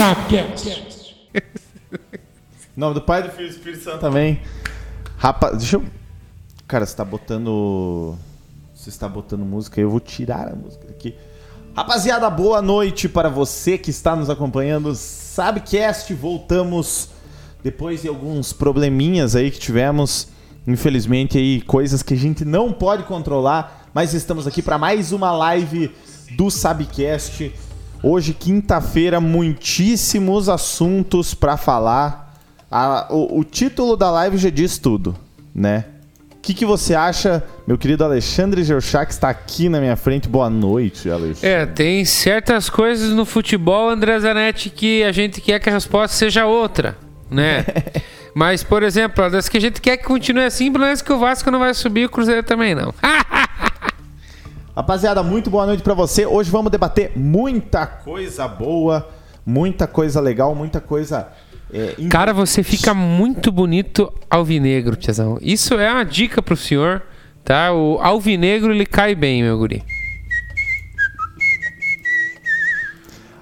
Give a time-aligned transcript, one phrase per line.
[0.00, 1.14] Sapcast.
[1.34, 4.40] Em nome do Pai, do Filho e do Espírito Santo também.
[5.18, 5.84] Rapaz, deixa eu.
[6.66, 8.16] Cara, você tá botando.
[8.74, 11.14] Você está botando música, eu vou tirar a música aqui.
[11.76, 14.94] Rapaziada, boa noite para você que está nos acompanhando.
[14.94, 17.10] Sabcast, voltamos
[17.62, 20.28] depois de alguns probleminhas aí que tivemos.
[20.66, 25.30] Infelizmente aí coisas que a gente não pode controlar, mas estamos aqui para mais uma
[25.30, 25.94] live
[26.38, 27.52] do Sabcast.
[28.02, 32.34] Hoje, quinta-feira, muitíssimos assuntos para falar.
[32.70, 35.14] A- o, o título da live já diz tudo,
[35.54, 35.84] né?
[36.36, 40.26] O que, que você acha, meu querido Alexandre Geuchac, que está aqui na minha frente?
[40.28, 41.46] Boa noite, Alexandre.
[41.48, 46.16] É, tem certas coisas no futebol, André Zanetti, que a gente quer que a resposta
[46.16, 46.96] seja outra,
[47.30, 47.66] né?
[48.34, 51.18] Mas, por exemplo, das que a gente quer que continue assim, pelo menos que o
[51.18, 52.94] Vasco não vai subir o Cruzeiro também não.
[54.74, 56.24] Rapaziada, muito boa noite pra você.
[56.24, 59.08] Hoje vamos debater muita coisa boa,
[59.44, 61.28] muita coisa legal, muita coisa.
[61.72, 65.38] É, Cara, você fica muito bonito alvinegro, tiazão.
[65.40, 67.02] Isso é uma dica pro senhor,
[67.44, 67.72] tá?
[67.72, 69.82] O alvinegro, ele cai bem, meu guri.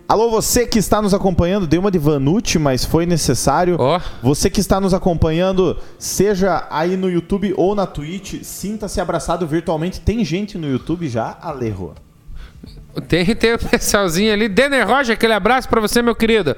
[0.08, 3.76] Alô, você que está nos acompanhando, deu uma de Vanucci, mas foi necessário.
[3.78, 4.00] Ó.
[4.22, 10.00] Você que está nos acompanhando, seja aí no YouTube ou na Twitch, sinta-se abraçado virtualmente.
[10.00, 11.92] Tem gente no YouTube já, Alejo.
[13.06, 14.48] Tem, tem o pessoalzinho ali.
[14.48, 16.56] Denner Roger, aquele abraço pra você, meu querido.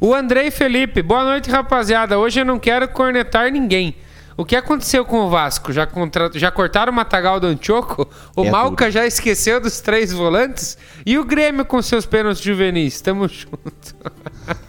[0.00, 2.18] O Andrei Felipe, boa noite, rapaziada.
[2.18, 3.94] Hoje eu não quero cornetar ninguém.
[4.38, 5.72] O que aconteceu com o Vasco?
[5.72, 6.30] Já, contra...
[6.32, 8.08] já cortaram o Matagal do Antioco?
[8.36, 10.78] O É Malca já esqueceu dos três volantes?
[11.04, 13.00] E o Grêmio com seus pênaltis juvenis?
[13.00, 13.96] Tamo junto.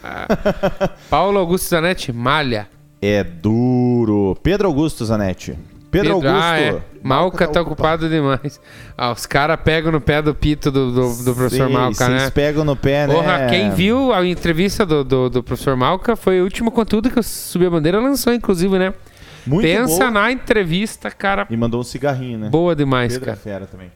[1.08, 2.68] Paulo Augusto Zanetti, malha.
[3.00, 4.36] É duro.
[4.42, 5.56] Pedro Augusto, Zanetti.
[5.92, 6.36] Pedro, Augusto.
[6.36, 6.82] Ah, é.
[7.04, 8.60] Malca tá ocupado demais.
[8.98, 12.30] Ah, os caras pegam no pé do pito do, do, do professor Sei, Malca, né?
[12.32, 13.14] pegam no pé, né?
[13.14, 17.20] Porra, quem viu a entrevista do, do, do professor Malca foi o último conteúdo que
[17.20, 18.94] o Subir a Bandeira lançou, inclusive, né?
[19.50, 20.12] Muito Pensa boa.
[20.12, 21.48] na entrevista, cara.
[21.50, 22.50] E mandou um cigarrinho, né?
[22.50, 23.38] Boa demais, Pedro é cara.
[23.44, 23.92] fera também.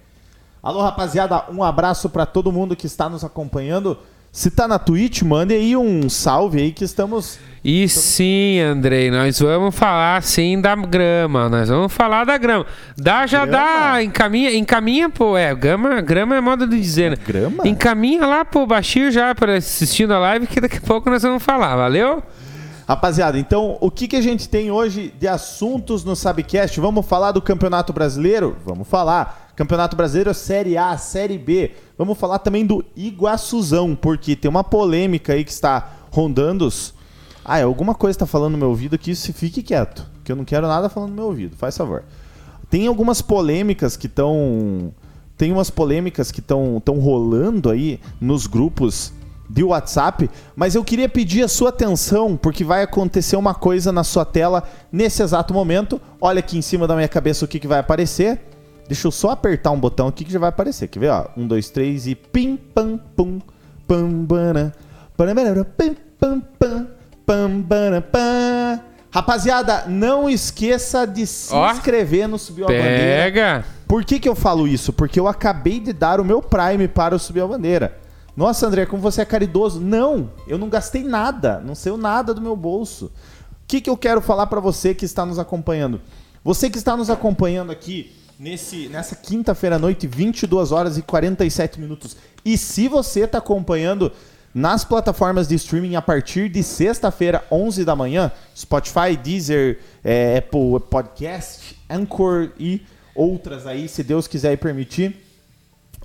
[0.62, 3.98] Alô, rapaziada, um abraço pra todo mundo que está nos acompanhando.
[4.32, 7.38] Se tá na Twitch, mande aí um salve aí que estamos.
[7.64, 11.48] E sim, Andrei, nós vamos falar sim da grama.
[11.50, 12.66] Nós vamos falar da grama.
[12.98, 13.64] Dá, já Grama?
[13.92, 14.04] dá.
[14.04, 15.38] Encaminha, encaminha, pô.
[15.38, 17.18] É, grama, grama é modo de dizer, né?
[17.28, 17.68] Grama?
[17.68, 21.44] Encaminha lá pro Bashir já para assistindo a live que daqui a pouco nós vamos
[21.44, 21.76] falar.
[21.76, 22.24] Valeu?
[22.86, 26.78] Rapaziada, então o que, que a gente tem hoje de assuntos no Sabcast?
[26.82, 28.58] Vamos falar do Campeonato Brasileiro?
[28.66, 29.52] Vamos falar.
[29.56, 31.72] Campeonato Brasileiro Série A, Série B.
[31.98, 36.94] Vamos falar também do Iguaçuzão, porque tem uma polêmica aí que está rondando os.
[37.46, 40.36] Ah, é, alguma coisa está falando no meu ouvido aqui, se fique quieto, que eu
[40.36, 42.04] não quero nada falando no meu ouvido, faz favor.
[42.70, 44.94] Tem algumas polêmicas que estão.
[45.38, 49.14] Tem umas polêmicas que estão rolando aí nos grupos
[49.50, 54.04] de WhatsApp, mas eu queria pedir a sua atenção, porque vai acontecer uma coisa na
[54.04, 56.02] sua tela nesse exato momento.
[56.20, 58.40] Olha aqui em cima da minha cabeça o que, que vai aparecer.
[58.88, 60.88] Deixa eu só apertar um botão aqui que já vai aparecer.
[60.88, 61.10] Quer ver?
[61.10, 61.28] Ó?
[61.38, 63.40] Um, dois, três e pim, pam, pum,
[63.88, 64.74] pam, bana,
[65.78, 66.88] pim, pam, pam,
[67.26, 68.82] pam, bana, pam.
[69.12, 71.72] Rapaziada, não esqueça de se Ó.
[71.72, 73.24] inscrever no Subiu a Bandeira.
[73.24, 73.66] Pega.
[73.88, 74.92] Por que, que eu falo isso?
[74.92, 78.03] Porque eu acabei de dar o meu Prime para o Subir a Bandeira.
[78.36, 79.80] Nossa, André, como você é caridoso.
[79.80, 83.06] Não, eu não gastei nada, não saiu nada do meu bolso.
[83.06, 86.02] O que, que eu quero falar para você que está nos acompanhando?
[86.44, 91.80] Você que está nos acompanhando aqui nesse, nessa quinta-feira à noite, 22 horas e 47
[91.80, 92.18] minutos.
[92.44, 94.12] E se você está acompanhando
[94.54, 100.80] nas plataformas de streaming a partir de sexta-feira, 11 da manhã, Spotify, Deezer, é, Apple
[100.90, 102.82] Podcast, Anchor e
[103.16, 105.16] outras aí, se Deus quiser e permitir,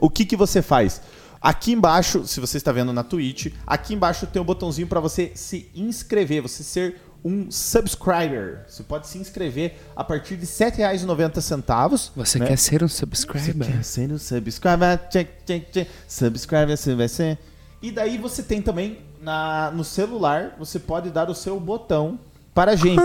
[0.00, 1.03] o que, que você faz?
[1.41, 5.32] Aqui embaixo, se você está vendo na Twitch, aqui embaixo tem um botãozinho para você
[5.34, 8.65] se inscrever, você ser um subscriber.
[8.66, 12.10] Você pode se inscrever a partir de R$ 7,90.
[12.15, 12.47] Você né?
[12.47, 13.66] quer ser um Você subscriber?
[13.66, 14.98] quer ser um subscriber?
[15.09, 15.91] Tchac, tchac, tchac.
[16.06, 17.38] Subscriber, você vai ser.
[17.81, 22.18] E daí você tem também na, no celular, você pode dar o seu botão
[22.54, 23.01] para a gente.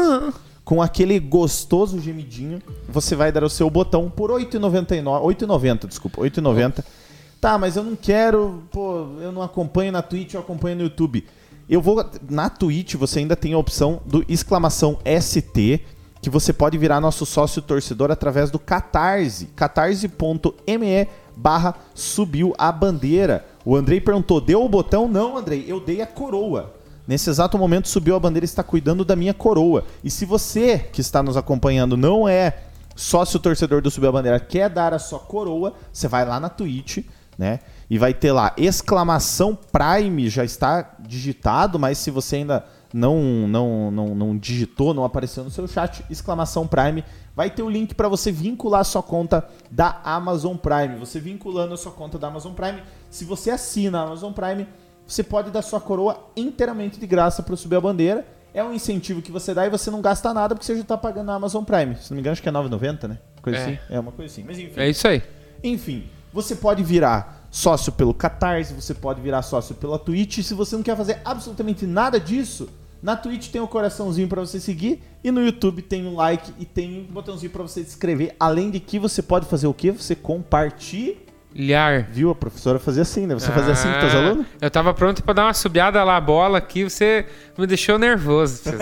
[0.63, 5.03] Com aquele gostoso gemidinho, você vai dar o seu botão por R$ 8,99.
[5.03, 6.83] 8,90, desculpa, R$ 8,90.
[7.43, 11.27] Tá, mas eu não quero, pô, eu não acompanho na Twitch, eu acompanho no YouTube.
[11.67, 15.81] Eu vou na Twitch, você ainda tem a opção do exclamação ST,
[16.21, 23.45] que você pode virar nosso sócio torcedor através do Catarse, catarse.me barra subiu a bandeira.
[23.65, 25.09] O Andrei perguntou, deu o botão?
[25.09, 26.73] Não, Andrei, eu dei a coroa.
[27.05, 29.83] Nesse exato momento subiu a bandeira está cuidando da minha coroa.
[30.01, 32.59] E se você que está nos acompanhando não é
[32.95, 36.47] sócio torcedor do Subiu a Bandeira, quer dar a sua coroa, você vai lá na
[36.47, 36.99] Twitch,
[37.37, 37.59] né?
[37.89, 43.91] E vai ter lá exclamação Prime, já está digitado, mas se você ainda não, não,
[43.91, 47.03] não, não digitou, não apareceu no seu chat, exclamação Prime,
[47.35, 50.97] vai ter o link para você vincular a sua conta da Amazon Prime.
[50.99, 54.67] Você vinculando a sua conta da Amazon Prime, se você assina a Amazon Prime,
[55.07, 58.25] você pode dar sua coroa inteiramente de graça para subir a bandeira.
[58.53, 60.95] É um incentivo que você dá e você não gasta nada porque você já está
[60.95, 61.95] pagando a Amazon Prime.
[61.95, 63.17] Se não me engano, acho que é 9,90, né?
[63.41, 63.61] Coisa É.
[63.63, 63.79] assim.
[63.89, 64.43] É uma coisa assim.
[64.45, 64.79] Mas enfim.
[64.79, 65.23] É isso aí.
[65.63, 70.39] Enfim, você pode virar sócio pelo Catarse, você pode virar sócio pela Twitch.
[70.39, 72.67] Se você não quer fazer absolutamente nada disso,
[73.01, 76.65] na Twitch tem o coraçãozinho pra você seguir e no YouTube tem o like e
[76.65, 78.35] tem um botãozinho pra você se inscrever.
[78.39, 79.91] Além de que você pode fazer o quê?
[79.91, 81.17] Você compartilha.
[81.55, 82.07] Lhar.
[82.11, 82.31] Viu?
[82.31, 83.35] A professora fazia assim, né?
[83.35, 84.47] Você fazia assim com seus Ah, alunos?
[84.59, 88.63] Eu tava pronto pra dar uma subiada lá, a bola aqui, você me deixou nervoso.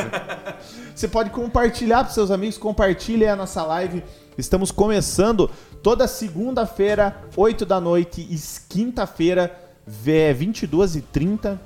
[0.95, 4.03] Você pode compartilhar para seus amigos, compartilhe a nossa live.
[4.38, 5.50] Estamos começando
[5.83, 8.38] toda segunda-feira, 8 da noite e
[8.69, 9.51] quinta-feira,
[9.86, 11.57] vé- 22h30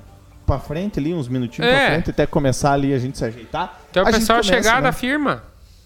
[0.46, 1.76] para frente ali, uns minutinhos É.
[1.76, 3.80] pra frente, até começar ali a gente se ajeitar.
[3.90, 4.82] Então o A pessoal começa, chegar né?
[4.82, 5.42] da firma.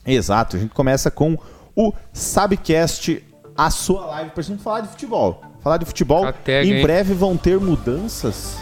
[0.07, 1.37] Exato, a gente começa com
[1.75, 3.25] o Sabcast,
[3.57, 5.43] a sua live pra gente falar de futebol.
[5.63, 6.25] Falar de futebol.
[6.27, 6.83] A tag, em hein?
[6.83, 8.57] breve vão ter mudanças.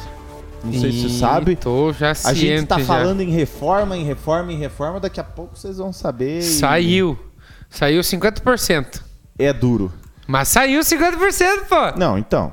[0.65, 1.55] Não sei se você sabe.
[1.55, 2.85] Tô já A ciente gente tá já.
[2.85, 4.99] falando em reforma, em reforma, em reforma.
[4.99, 6.39] Daqui a pouco vocês vão saber.
[6.41, 7.17] e- Saiu.
[7.71, 9.05] Saiu 50%.
[9.39, 9.93] É duro.
[10.27, 11.99] Mas saiu 50%, pô.
[11.99, 12.53] Não, então.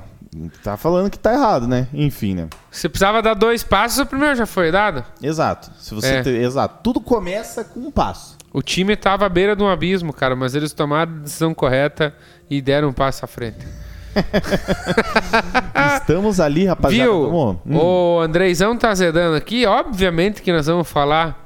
[0.62, 1.88] Tá falando que tá errado, né?
[1.94, 2.48] Enfim, né?
[2.70, 5.02] Você precisava dar dois passos, o primeiro já foi dado.
[5.22, 5.70] Exato.
[5.78, 6.28] Se você É.
[6.42, 6.80] exato.
[6.82, 8.36] Tudo começa com um passo.
[8.52, 12.14] O time tava à beira de um abismo, cara, mas eles tomaram a decisão correta
[12.50, 13.66] e deram um passo à frente.
[15.96, 17.10] Estamos ali, rapaziada.
[17.10, 17.30] Viu?
[17.30, 17.76] Vamos- hum.
[17.76, 19.66] O Andreizão tá zedando aqui.
[19.66, 21.45] Obviamente que nós vamos falar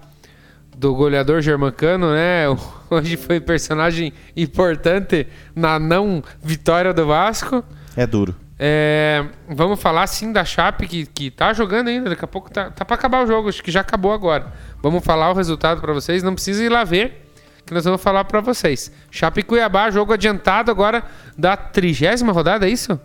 [0.81, 2.45] do goleador germancano, né?
[2.89, 7.63] Hoje foi personagem importante na não vitória do Vasco.
[7.95, 8.35] É duro.
[8.59, 12.09] É, vamos falar sim da Chape que, que tá jogando ainda.
[12.11, 13.51] Daqui a pouco tá, tá pra acabar o jogo.
[13.51, 14.55] Acho que já acabou agora.
[14.83, 16.23] Vamos falar o resultado pra vocês.
[16.23, 17.27] Não precisa ir lá ver,
[17.67, 18.91] que nós vamos falar pra vocês.
[19.11, 21.05] Chape e Cuiabá, jogo adiantado agora
[21.37, 22.99] da trigésima rodada, é isso?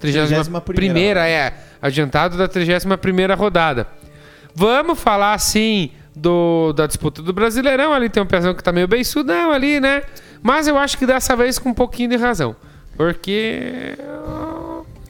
[0.00, 1.54] Trigésima 31ª primeira, é.
[1.80, 3.86] Adiantado da trigésima primeira rodada.
[4.54, 7.92] Vamos falar sim do, da disputa do Brasileirão.
[7.92, 10.02] Ali tem um pezão que tá meio beiçudão ali, né?
[10.42, 12.56] Mas eu acho que dessa vez com um pouquinho de razão.
[12.96, 13.98] Porque.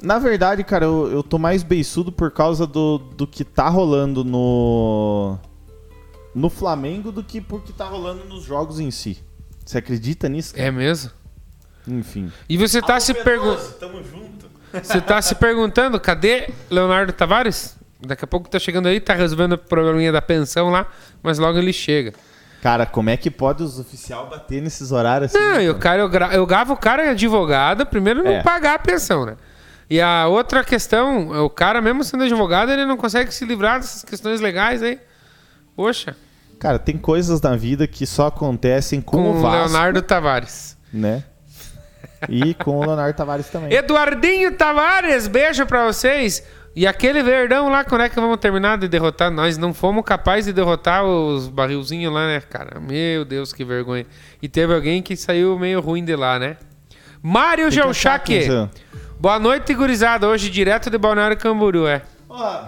[0.03, 4.25] Na verdade, cara, eu, eu tô mais beiçudo por causa do, do que tá rolando
[4.25, 5.39] no.
[6.35, 9.25] No Flamengo do que por que tá rolando nos jogos em si.
[9.65, 10.55] Você acredita nisso?
[10.55, 10.67] cara?
[10.67, 11.11] É mesmo?
[11.89, 12.31] Enfim.
[12.49, 13.73] E você tá se perguntando.
[13.75, 14.47] Tamo junto.
[14.73, 17.77] Você tá se perguntando, cadê Leonardo Tavares?
[18.01, 20.87] Daqui a pouco tá chegando aí, tá resolvendo o probleminha da pensão lá,
[21.23, 22.13] mas logo ele chega.
[22.63, 25.43] Cara, como é que pode os oficiais bater nesses horários assim?
[25.43, 28.43] Não, e o cara, eu, gra- eu gavo o cara é advogado, primeiro não É.
[28.43, 29.37] pagar a pensão, né?
[29.89, 34.03] E a outra questão, o cara, mesmo sendo advogado, ele não consegue se livrar dessas
[34.03, 34.99] questões legais aí.
[35.77, 36.17] Poxa,
[36.59, 40.77] Cara, tem coisas na vida que só acontecem com, com o Vasco, Leonardo Tavares.
[40.93, 41.23] né?
[42.31, 43.73] E com o Leonardo Tavares também.
[43.73, 46.43] Eduardinho Tavares, beijo pra vocês.
[46.77, 49.31] E aquele verdão lá, quando é que vamos terminar de derrotar?
[49.31, 52.79] Nós não fomos capazes de derrotar os barrilzinhos lá, né, cara?
[52.79, 54.05] Meu Deus, que vergonha.
[54.43, 56.59] E teve alguém que saiu meio ruim de lá, né?
[57.23, 58.71] Mário são.
[59.19, 60.29] Boa noite, gurizada.
[60.29, 62.03] Hoje direto de Balneário Camboriú, é.
[62.29, 62.65] Ó,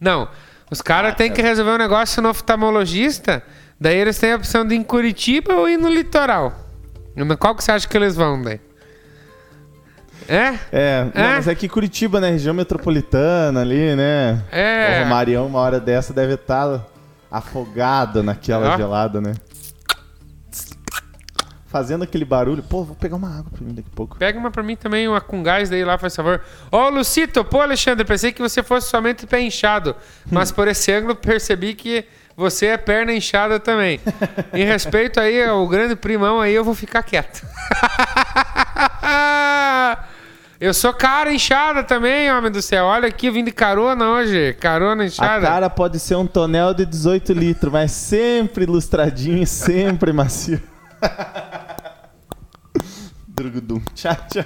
[0.00, 0.28] Não,
[0.70, 3.42] os caras Ah, têm que resolver um negócio no oftalmologista,
[3.80, 6.52] daí eles têm a opção de ir em Curitiba ou ir no litoral.
[7.40, 8.60] Qual que você acha que eles vão, daí?
[10.28, 10.54] É?
[10.72, 11.34] É, não, É?
[11.36, 12.30] mas é que Curitiba, né?
[12.30, 14.42] Região metropolitana ali, né?
[14.50, 15.00] É.
[15.00, 16.84] O Romarião, uma hora dessa, deve estar
[17.30, 19.34] afogado naquela gelada, né?
[21.66, 22.62] Fazendo aquele barulho.
[22.62, 24.16] Pô, vou pegar uma água pra mim daqui a pouco.
[24.16, 26.40] Pega uma pra mim também, uma com gás daí lá, faz favor.
[26.70, 29.94] Ó, Lucito, pô, Alexandre, pensei que você fosse somente pé inchado,
[30.30, 32.04] mas por esse ângulo percebi que
[32.36, 34.00] você é perna inchada também.
[34.54, 37.44] Em respeito aí ao grande primão aí, eu vou ficar quieto.
[40.58, 42.86] Eu sou cara inchada também, homem do céu.
[42.86, 44.54] Olha aqui, eu vim de carona hoje.
[44.54, 45.46] Carona A inchada.
[45.46, 50.60] cara pode ser um tonel de 18 litros, mas sempre ilustradinho e sempre macio.
[53.28, 53.80] Drugudum.
[53.94, 54.44] Tchau, tchau.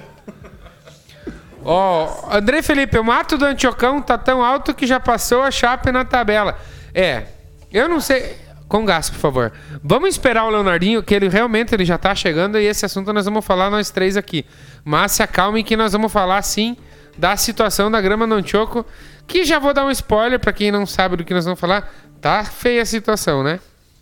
[1.63, 5.91] Ó, André Felipe, o mato do Antiocão tá tão alto que já passou a Chape
[5.91, 6.57] na tabela.
[6.93, 7.23] É,
[7.71, 8.35] eu não sei.
[8.67, 9.51] Com gás, por favor.
[9.83, 13.25] Vamos esperar o Leonardinho, que ele realmente ele já tá chegando e esse assunto nós
[13.25, 14.45] vamos falar nós três aqui.
[14.83, 16.77] Mas se acalmem que nós vamos falar sim
[17.17, 18.85] da situação da grama no Antioco,
[19.27, 21.93] que já vou dar um spoiler pra quem não sabe do que nós vamos falar.
[22.19, 23.59] Tá feia a situação, né?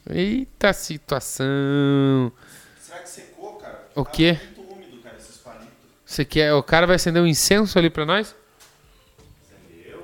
[0.10, 2.32] Eita situação.
[2.80, 3.88] Será que secou, cara?
[3.96, 4.40] O quê?
[4.56, 5.70] muito úmido, cara, esses palitos.
[6.06, 8.36] Você quer, o cara vai acender um incenso ali pra nós?
[9.52, 10.04] Entendeu?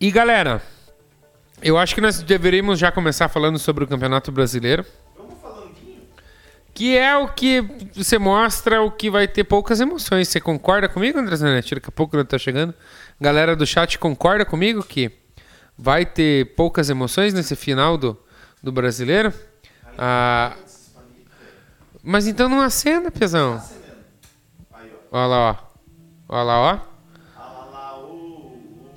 [0.00, 0.62] E galera,
[1.62, 4.84] eu acho que nós deveríamos já começar falando sobre o Campeonato Brasileiro.
[6.76, 7.62] Que é o que
[7.94, 10.28] você mostra o que vai ter poucas emoções.
[10.28, 11.74] Você concorda comigo, André Zanetti?
[11.74, 12.74] Daqui a pouco tá chegando.
[13.18, 15.10] Galera do chat concorda comigo que
[15.74, 18.14] vai ter poucas emoções nesse final do,
[18.62, 19.32] do brasileiro?
[19.96, 20.54] Ah,
[22.02, 23.58] mas então não acenda, Pezão.
[25.10, 25.56] Olha lá, ó.
[26.28, 26.80] Olha lá, ó.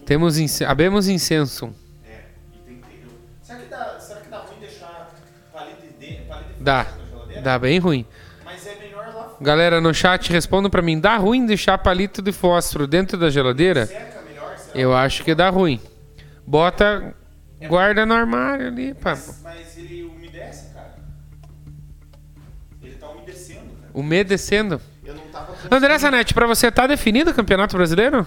[0.06, 0.66] Temos ince...
[0.66, 1.74] Abemos incenso.
[3.42, 5.14] Será que dá, será que dá ruim deixar
[5.54, 6.99] palito palito Dá.
[7.44, 8.06] Dá bem ruim.
[8.46, 11.00] Mas é melhor lá Galera no chat, respondam pra mim.
[11.00, 13.86] Dá ruim deixar palito de fósforo dentro da geladeira?
[13.86, 14.80] seca melhor, será?
[14.80, 15.80] Eu acho que dá ruim.
[16.46, 17.14] Bota,
[17.68, 19.18] guarda no armário ali, pá.
[19.44, 20.96] Mas ele umedece, cara.
[22.82, 23.92] Ele tá umedecendo, cara.
[23.94, 24.82] Umedecendo.
[25.06, 28.26] Eu não tava André Zanetti, pra você tá definido o Campeonato Brasileiro?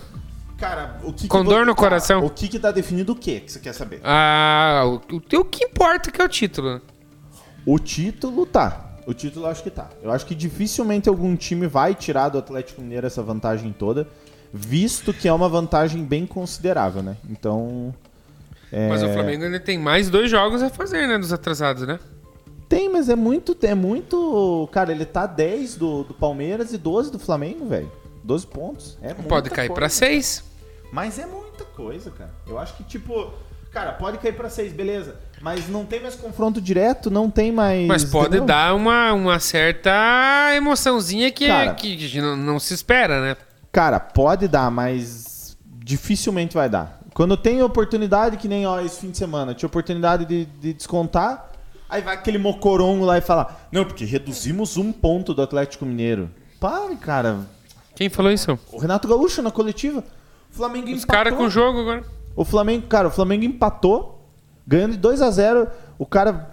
[0.58, 2.24] Cara, o que Com que dor vo- no tá, coração.
[2.24, 4.00] O que que tá definido o quê que você quer saber?
[4.04, 6.80] Ah, o, o, o que importa que é o título.
[7.66, 8.91] O título tá.
[9.06, 9.88] O título eu acho que tá.
[10.02, 14.06] Eu acho que dificilmente algum time vai tirar do Atlético Mineiro essa vantagem toda,
[14.52, 17.16] visto que é uma vantagem bem considerável, né?
[17.28, 17.94] Então.
[18.70, 21.18] é, Mas o Flamengo ainda tem mais dois jogos a fazer, né?
[21.18, 21.98] Dos atrasados, né?
[22.68, 23.56] Tem, mas é muito.
[23.62, 24.68] É muito.
[24.72, 27.90] Cara, ele tá 10 do, do Palmeiras e 12 do Flamengo, velho.
[28.24, 28.98] 12 pontos.
[29.02, 30.44] É Pode cair pra seis.
[30.92, 32.30] Mas é muita coisa, cara.
[32.46, 33.32] Eu acho que, tipo.
[33.72, 35.16] Cara, pode cair pra 6, beleza.
[35.42, 37.86] Mas não tem mais confronto direto, não tem mais.
[37.88, 38.46] Mas pode entendeu?
[38.46, 39.90] dar uma, uma certa
[40.54, 41.74] emoçãozinha que, Cara.
[41.74, 43.36] que, não, não se espera, né?
[43.72, 47.00] Cara, pode dar, mas dificilmente vai dar.
[47.12, 51.50] Quando tem oportunidade, que nem ó, esse fim de semana, tinha oportunidade de, de descontar,
[51.90, 56.30] aí vai aquele mocorongo lá e fala: Não, porque reduzimos um ponto do Atlético Mineiro.
[56.60, 57.40] Pare, cara.
[57.96, 58.56] Quem falou isso?
[58.72, 60.04] O Renato Gaúcho na coletiva.
[60.52, 61.14] O Flamengo Os empatou.
[61.14, 62.04] caras com o jogo agora.
[62.36, 64.21] O Flamengo, cara, o Flamengo empatou,
[64.66, 65.66] ganhando de 2 a 0
[65.98, 66.50] O cara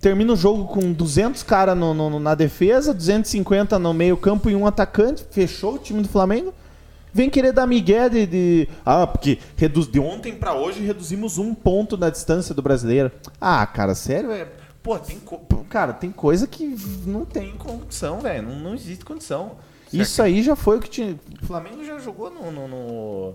[0.00, 1.76] termina o jogo com 200 caras
[2.20, 5.24] na defesa, 250 no meio-campo e um atacante.
[5.30, 6.54] Fechou o time do Flamengo.
[7.12, 8.24] Vem querer dar migué de.
[8.26, 13.10] de- ah, porque reduz, de ontem pra hoje reduzimos um ponto na distância do brasileiro.
[13.40, 14.30] Ah, cara, sério?
[14.30, 14.46] É,
[14.80, 18.46] pô, tem, co- cara, tem coisa que não tem condição, velho.
[18.48, 19.52] Não, não existe condição.
[19.92, 21.18] Isso aí já foi o que tinha.
[21.42, 22.52] O Flamengo já jogou no.
[22.52, 23.34] no, no-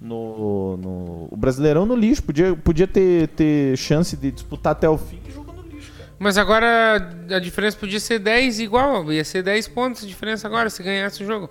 [0.00, 2.22] no, no- o Brasileirão no lixo.
[2.22, 6.10] Podia, podia ter, ter chance de disputar até o fim e jogou no lixo, cara.
[6.18, 9.12] Mas agora a diferença podia ser 10 igual.
[9.12, 11.50] Ia ser 10 pontos de diferença agora se ganhasse o jogo.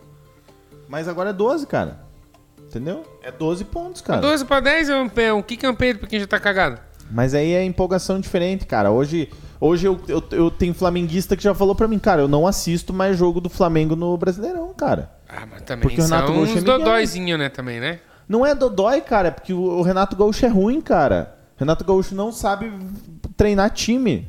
[0.88, 2.06] Mas agora é 12, cara.
[2.68, 3.04] Entendeu?
[3.24, 4.22] É 12 pontos, cara.
[4.22, 6.80] 12 pra 10 é um, é um and pay pra quem já tá cagado.
[7.10, 8.92] Mas aí é empolgação diferente, cara.
[8.92, 12.46] Hoje, hoje eu, eu, eu tenho flamenguista que já falou pra mim, cara, eu não
[12.46, 15.10] assisto mais jogo do Flamengo no Brasileirão, cara.
[15.30, 16.80] Ah, mas também Porque o Renato são Gaúcho é uns Miguel.
[16.80, 18.00] dodóizinhos, né, também, né?
[18.28, 21.36] Não é dodói, cara, é porque o, Renato Gaúcho é ruim, cara.
[21.56, 22.72] Renato Gaúcho não sabe
[23.36, 24.28] treinar time.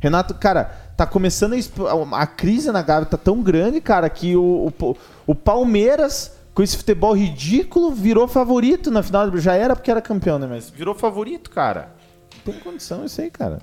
[0.00, 0.64] Renato, cara,
[0.96, 5.34] tá começando a, a crise na Gávea tá tão grande, cara, que o, o, o
[5.34, 9.34] Palmeiras, com esse futebol ridículo, virou favorito na final.
[9.38, 10.46] Já era porque era campeão, né?
[10.46, 11.94] Mas virou favorito, cara.
[12.36, 13.60] Não tem condição isso aí, cara.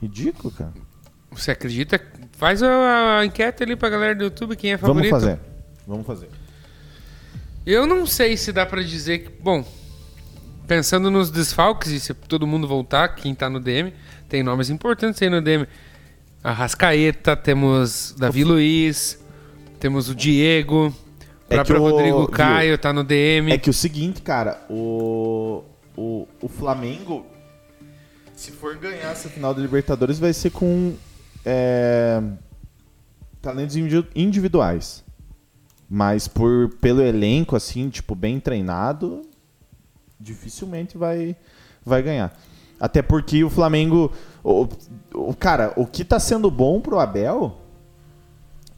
[0.00, 0.72] Ridículo, cara.
[1.32, 2.00] Você acredita?
[2.32, 5.10] Faz a, a enquete ali pra galera do YouTube quem é favorito.
[5.10, 5.40] Vamos fazer.
[5.86, 6.28] Vamos fazer.
[7.70, 9.42] Eu não sei se dá pra dizer que.
[9.42, 9.62] Bom,
[10.66, 13.92] pensando nos desfalques e se todo mundo voltar, quem tá no DM,
[14.28, 15.66] tem nomes importantes aí no DM.
[16.42, 19.18] Arrascaeta, temos Davi Luiz,
[19.80, 20.94] temos o Diego, o
[21.50, 22.28] É próprio o- Rodrigo viu?
[22.28, 23.52] Caio tá no DM.
[23.52, 25.62] É que o seguinte, cara, o,
[25.96, 27.26] o, o Flamengo,
[28.34, 30.94] se for ganhar essa final da Libertadores, vai ser com
[31.44, 32.22] é,
[33.42, 35.04] talentos individu- individuais.
[35.88, 39.22] Mas por, pelo elenco, assim, tipo, bem treinado,
[40.20, 41.34] dificilmente vai,
[41.84, 42.38] vai ganhar.
[42.78, 44.12] Até porque o Flamengo.
[44.44, 44.68] O,
[45.14, 47.56] o, cara, o que tá sendo bom pro Abel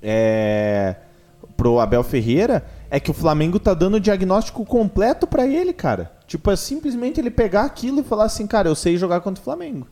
[0.03, 0.97] é,
[1.57, 6.11] pro Abel Ferreira é que o Flamengo tá dando o diagnóstico completo pra ele, cara.
[6.27, 9.45] Tipo, é simplesmente ele pegar aquilo e falar assim, cara, eu sei jogar contra o
[9.45, 9.87] Flamengo.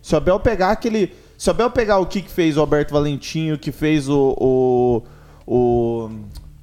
[0.00, 1.12] Se o Abel pegar aquele.
[1.36, 4.34] Se o Abel pegar o que, que fez o Alberto Valentim, o que fez o.
[4.38, 5.02] o,
[5.46, 6.10] o-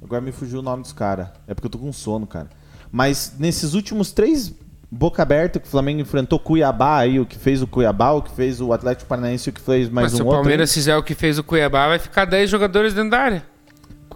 [0.06, 1.28] agora me fugiu o nome dos caras.
[1.46, 2.48] É porque eu tô com sono, cara.
[2.90, 4.54] Mas nesses últimos três
[4.90, 8.30] boca aberta que o Flamengo enfrentou Cuiabá aí, o que fez o Cuiabá, o que
[8.30, 10.40] fez o Atlético Paranaense, o que fez mais Mas um se o outro.
[10.40, 13.42] Palmeiras fizer o que fez o Cuiabá, vai ficar 10 jogadores dentro da área.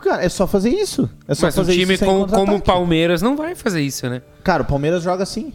[0.01, 1.11] Cara, é só fazer isso.
[1.29, 2.63] É só Mas um fazer time isso com- como o.
[2.63, 4.23] Palmeiras não vai fazer isso, né?
[4.43, 5.53] Cara, o Palmeiras joga assim.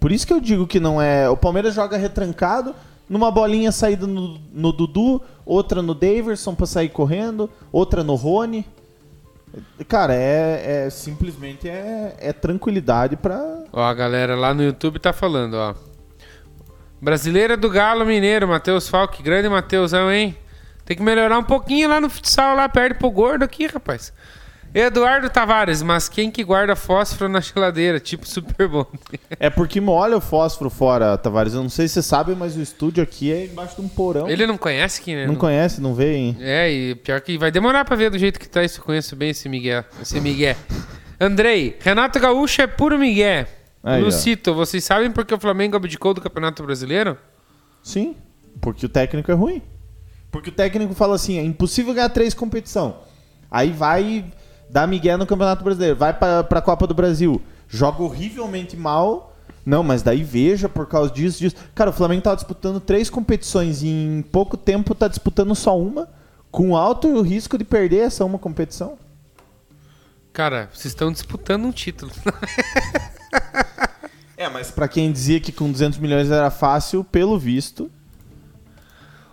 [0.00, 1.28] Por isso que eu digo que não é.
[1.28, 2.74] O Palmeiras joga retrancado,
[3.06, 8.64] numa bolinha saída no, no Dudu, outra no Daverson pra sair correndo, outra no Rony.
[9.86, 13.64] Cara, é, é simplesmente é, é tranquilidade pra.
[13.72, 15.74] Ó, a galera lá no YouTube tá falando, ó.
[17.00, 19.22] Brasileira do Galo Mineiro, Matheus Falque.
[19.22, 20.36] Grande Matheusão, hein?
[20.84, 24.12] Tem que melhorar um pouquinho lá no futsal, lá perde pro gordo aqui, rapaz.
[24.74, 27.98] Eduardo Tavares, mas quem que guarda fósforo na geladeira?
[27.98, 28.86] Tipo Super Bom.
[29.40, 31.54] É porque molha o fósforo fora, Tavares.
[31.54, 34.28] Eu não sei se você sabe, mas o estúdio aqui é embaixo de um porão.
[34.28, 35.26] Ele não conhece quem, né?
[35.26, 36.36] Não conhece, não vê, hein?
[36.40, 38.80] É, e pior que vai demorar pra ver do jeito que tá isso.
[38.80, 39.84] Eu conheço bem esse Miguel.
[40.02, 40.56] Esse Miguel.
[41.20, 43.46] Andrei, Renato Gaúcho é puro Miguel.
[43.82, 44.04] Aí, ó.
[44.04, 47.16] Lucito, vocês sabem por que o Flamengo abdicou do Campeonato Brasileiro?
[47.82, 48.16] Sim,
[48.60, 49.62] porque o técnico é ruim.
[50.30, 52.98] Porque o técnico fala assim, é impossível ganhar três competição.
[53.50, 54.24] Aí vai
[54.70, 59.34] dar migué no Campeonato Brasileiro, vai pra, pra Copa do Brasil, joga horrivelmente mal.
[59.64, 61.56] Não, mas daí veja por causa disso, disso.
[61.74, 66.08] Cara, o Flamengo tá disputando três competições e em pouco tempo tá disputando só uma,
[66.50, 68.96] com alto risco de perder essa uma competição.
[70.32, 72.10] Cara, vocês estão disputando um título.
[74.38, 77.90] É, mas pra quem dizia que com 200 milhões era fácil, pelo visto,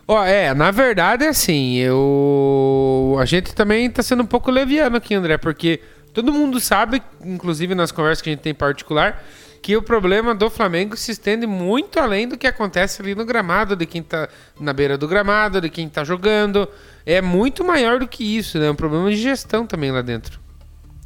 [0.07, 3.17] Ó, é, na verdade, assim, eu.
[3.19, 5.81] A gente também tá sendo um pouco leviano aqui, André, porque
[6.13, 9.23] todo mundo sabe, inclusive nas conversas que a gente tem em particular,
[9.63, 13.75] que o problema do Flamengo se estende muito além do que acontece ali no gramado,
[13.75, 16.69] de quem tá na beira do gramado, de quem tá jogando.
[17.03, 18.67] É muito maior do que isso, né?
[18.67, 20.39] É um problema de gestão também lá dentro.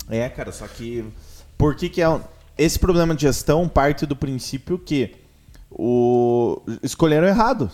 [0.09, 1.05] É, cara, só que.
[1.57, 2.19] Por que, que é.
[2.57, 5.15] Esse problema de gestão parte do princípio que
[5.71, 7.71] o escolheram errado.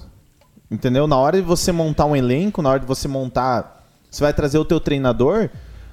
[0.70, 1.08] Entendeu?
[1.08, 3.84] Na hora de você montar um elenco, na hora de você montar.
[4.10, 5.50] Você vai trazer o teu treinador.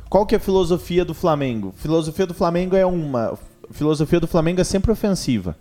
[0.08, 1.72] Qual que é a filosofia do Flamengo?
[1.76, 3.38] Filosofia do Flamengo é uma.
[3.70, 5.56] Filosofia do Flamengo é sempre ofensiva.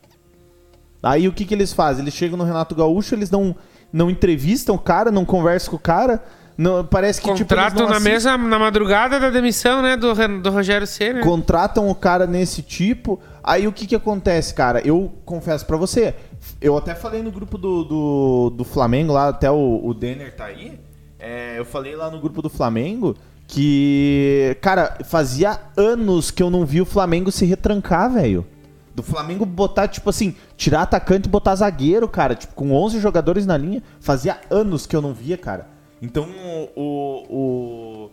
[1.01, 2.03] Aí o que, que eles fazem?
[2.03, 3.55] Eles chegam no Renato Gaúcho, eles não,
[3.91, 6.23] não entrevistam o cara, não conversam com o cara.
[6.57, 10.13] Não, parece que tipo, eles Contrato não na mesa, na madrugada da demissão, né, do,
[10.41, 11.21] do Rogério Ceni.
[11.21, 13.19] contratam o cara nesse tipo.
[13.43, 14.79] Aí o que que acontece, cara?
[14.85, 16.13] Eu confesso pra você,
[16.61, 20.45] eu até falei no grupo do, do, do Flamengo lá, até o, o Denner tá
[20.45, 20.79] aí.
[21.19, 23.15] é, eu falei lá no grupo do Flamengo
[23.47, 28.45] que, cara, fazia anos que eu não vi o Flamengo se retrancar, velho.
[28.95, 32.35] Do Flamengo botar, tipo assim, tirar atacante e botar zagueiro, cara.
[32.35, 33.83] Tipo, com 11 jogadores na linha.
[33.99, 35.67] Fazia anos que eu não via, cara.
[36.01, 36.29] Então,
[36.75, 38.11] o, o,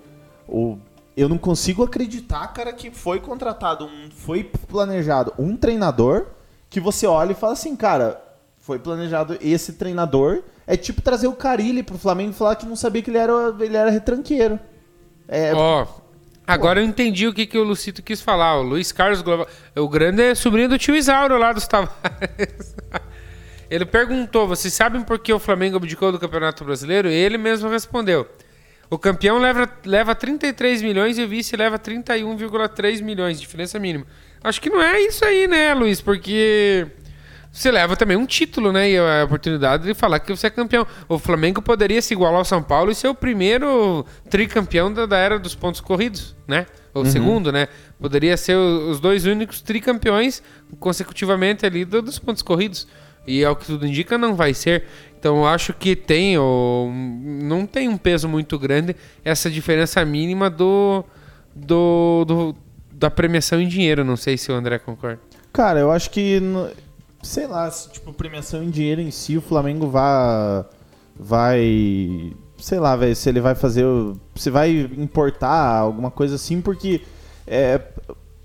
[0.48, 0.78] o,
[1.16, 6.26] eu não consigo acreditar, cara, que foi contratado, um, foi planejado um treinador
[6.68, 8.20] que você olha e fala assim, cara,
[8.68, 10.42] foi planejado esse treinador.
[10.66, 13.32] É tipo trazer o Carilli pro Flamengo e falar que não sabia que ele era,
[13.60, 14.60] ele era retranqueiro.
[15.26, 15.86] É, Ó,
[16.46, 18.58] agora eu entendi o que, que o Lucito quis falar.
[18.58, 19.48] O Luiz Carlos Global.
[19.74, 22.76] O grande é sobrinho do tio Isauro lá dos Tavares.
[23.70, 27.08] Ele perguntou: vocês sabem por que o Flamengo abdicou do Campeonato Brasileiro?
[27.08, 28.28] E ele mesmo respondeu:
[28.90, 34.06] o campeão leva, leva 33 milhões e o vice leva 31,3 milhões, diferença mínima.
[34.44, 36.02] Acho que não é isso aí, né, Luiz?
[36.02, 36.86] Porque
[37.50, 38.90] você leva também um título, né?
[38.90, 40.86] E a oportunidade de falar que você é campeão.
[41.08, 45.16] O Flamengo poderia se igualar ao São Paulo e ser o primeiro tricampeão da, da
[45.18, 46.66] era dos pontos corridos, né?
[46.94, 47.68] Ou segundo, né?
[48.00, 50.42] Poderia ser o- os dois únicos tricampeões
[50.78, 52.86] consecutivamente ali do- dos pontos corridos.
[53.26, 54.84] E é o que tudo indica, não vai ser.
[55.18, 60.48] Então eu acho que tem, ou não tem um peso muito grande essa diferença mínima
[60.48, 61.04] do,
[61.54, 62.56] do, do-
[62.92, 64.04] da premiação em dinheiro.
[64.04, 65.20] Não sei se o André concorda.
[65.52, 66.40] Cara, eu acho que.
[67.22, 70.64] Sei lá, se, tipo, premiação em dinheiro em si, o Flamengo vai.
[71.18, 72.32] Vai.
[72.58, 73.84] Sei lá, velho, se ele vai fazer.
[74.36, 77.02] Se vai importar alguma coisa assim, porque.
[77.46, 77.80] É,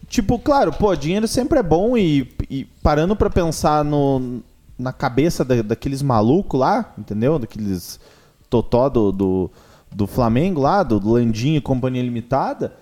[0.08, 4.42] tipo, claro, pô, dinheiro sempre é bom e, e parando pra pensar no,
[4.80, 7.38] na cabeça da- daqueles malucos lá, entendeu?
[7.38, 8.00] Daqueles
[8.50, 9.52] totó do, do,
[9.92, 12.74] do Flamengo lá, do Landinho e Companhia Limitada.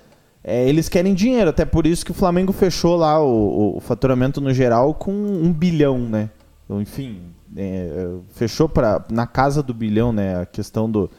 [0.44, 4.42] É, eles querem dinheiro, até por isso que o Flamengo fechou lá o, o- faturamento
[4.42, 6.30] no geral com um bilhão, né?
[6.66, 7.20] Então, enfim,
[7.56, 10.42] é, fechou pra, na casa do bilhão, né?
[10.42, 11.10] A questão do,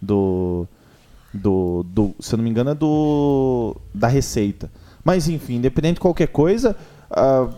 [0.00, 0.66] do,
[1.34, 4.70] do, do- se eu não me engano, é do da receita.
[5.04, 6.76] Mas enfim, independente de qualquer coisa,
[7.10, 7.48] ah,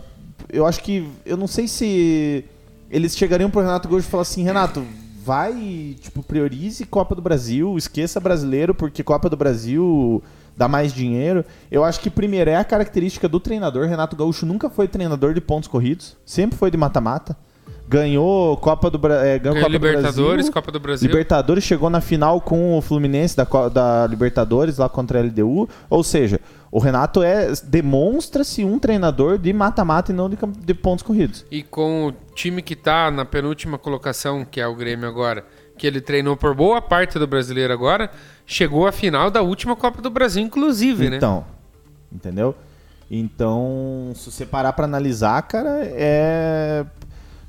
[0.51, 2.43] eu acho que eu não sei se
[2.89, 4.83] eles chegariam pro Renato Gaúcho e falar assim, Renato,
[5.23, 10.23] vai, tipo, priorize Copa do Brasil, esqueça brasileiro, porque Copa do Brasil
[10.55, 11.45] dá mais dinheiro.
[11.69, 13.87] Eu acho que primeiro é a característica do treinador.
[13.87, 17.35] Renato Gaúcho nunca foi treinador de pontos corridos, sempre foi de mata-mata.
[17.87, 20.53] Ganhou Copa do, Bra eh, ganhou Copa do Libertadores, Brasil.
[20.53, 21.09] Copa do Brasil.
[21.09, 25.67] Libertadores chegou na final com o Fluminense da, da Libertadores lá contra a LDU.
[25.89, 26.39] Ou seja,
[26.71, 31.45] o Renato é demonstra-se um treinador de mata-mata e não de, de pontos corridos.
[31.51, 35.45] E com o time que tá na penúltima colocação, que é o Grêmio agora,
[35.77, 38.09] que ele treinou por boa parte do brasileiro agora,
[38.51, 41.17] chegou à final da última Copa do Brasil, inclusive, né?
[41.17, 41.45] Então,
[42.11, 42.53] entendeu?
[43.09, 46.85] Então, se você parar pra analisar, cara, é.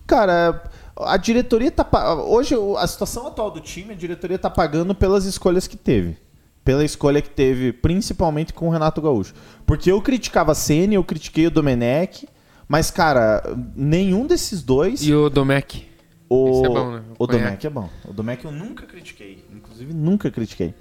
[0.07, 0.63] Cara,
[0.97, 1.87] a diretoria tá.
[2.25, 6.17] Hoje, a situação atual do time, a diretoria tá pagando pelas escolhas que teve.
[6.65, 9.35] Pela escolha que teve, principalmente com o Renato Gaúcho.
[9.67, 12.29] Porque eu criticava a Ceni, eu critiquei o Domenech,
[12.69, 13.43] mas, cara,
[13.75, 15.03] nenhum desses dois.
[15.03, 15.89] E o Domecq.
[16.29, 17.03] O, Esse é bom, né?
[17.19, 17.27] o O.
[17.27, 17.91] Domecq é bom.
[18.09, 19.45] O Domecq eu nunca critiquei.
[19.53, 20.73] Inclusive, nunca critiquei.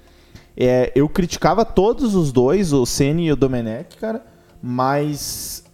[0.56, 4.24] É, eu criticava todos os dois, o Ceni e o Domenech, cara,
[4.62, 5.64] mas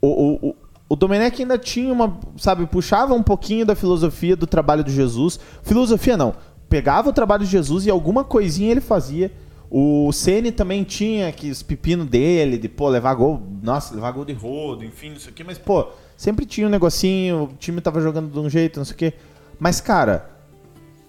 [0.00, 0.56] o, o, o,
[0.88, 5.38] o Domenech ainda tinha uma, sabe, puxava um pouquinho da filosofia do trabalho de Jesus.
[5.62, 6.34] Filosofia não,
[6.68, 9.30] pegava o trabalho de Jesus e alguma coisinha ele fazia.
[9.68, 14.24] O Ceni também tinha que os pepino dele, de pô, levar gol, nossa, levar gol
[14.24, 17.80] de rodo, enfim, não sei o que, mas pô, sempre tinha um negocinho, o time
[17.80, 19.12] tava jogando de um jeito, não sei o que.
[19.58, 20.30] Mas cara,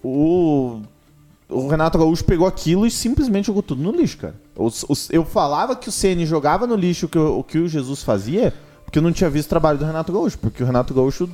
[0.02, 0.80] o
[1.48, 4.34] o Renato Gaúcho pegou aquilo e simplesmente jogou tudo no lixo, cara.
[4.56, 7.68] Os- os- eu falava que o Ceni jogava no lixo o que, o que o
[7.68, 8.52] Jesus fazia,
[8.84, 10.38] porque eu não tinha visto o trabalho do Renato Gaúcho.
[10.38, 11.28] Porque o Renato Gaúcho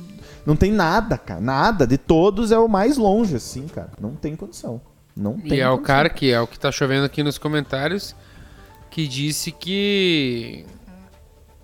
[0.45, 1.41] não tem nada, cara.
[1.41, 1.85] Nada.
[1.87, 3.91] De todos é o mais longe, assim, cara.
[3.99, 4.79] Não tem condição.
[5.15, 5.85] Não tem E é o condição.
[5.85, 8.15] cara que é o que tá chovendo aqui nos comentários
[8.91, 10.65] que disse que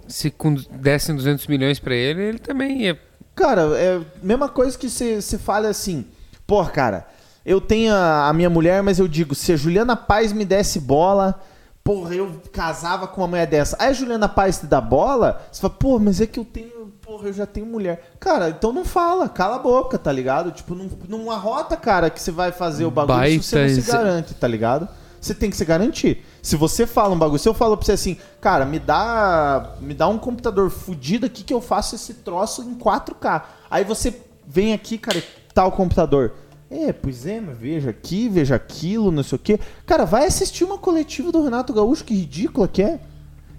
[0.08, 0.34] se
[0.72, 3.00] dessem 200 milhões pra ele, ele também ia.
[3.36, 6.06] Cara, é a mesma coisa que você fala assim,
[6.46, 7.08] pô, cara,
[7.46, 10.80] eu tenho a, a minha mulher, mas eu digo, se a Juliana Paz me desse
[10.80, 11.40] bola,
[11.84, 13.76] porra, eu casava com uma mulher dessa.
[13.80, 16.92] Aí a Juliana Paz te dá bola, você fala, pô, mas é que eu tenho,
[17.02, 18.14] porra, eu já tenho mulher.
[18.20, 20.52] Cara, então não fala, cala a boca, tá ligado?
[20.52, 23.82] Tipo, não, não arrota, cara, que você vai fazer o bagulho se você não Baita
[23.82, 24.88] se garante, tá ligado?
[25.20, 26.26] Você tem que se garantir.
[26.42, 29.94] Se você fala um bagulho, se eu falo pra você assim, cara, me dá, me
[29.94, 33.44] dá um computador fudido aqui que eu faço esse troço em 4K.
[33.70, 35.24] Aí você vem aqui, cara, e
[35.54, 36.34] tá o computador.
[36.74, 39.60] É, pois é, mas veja aqui, veja aquilo, não sei o quê.
[39.86, 43.00] Cara, vai assistir uma coletiva do Renato Gaúcho, que ridícula que é.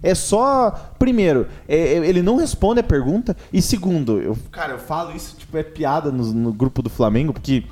[0.03, 0.95] É só.
[0.99, 3.37] Primeiro, é- é- ele não responde a pergunta.
[3.53, 7.35] E segundo, eu, cara, eu falo isso, tipo, é piada no, no grupo do Flamengo,
[7.35, 7.65] porque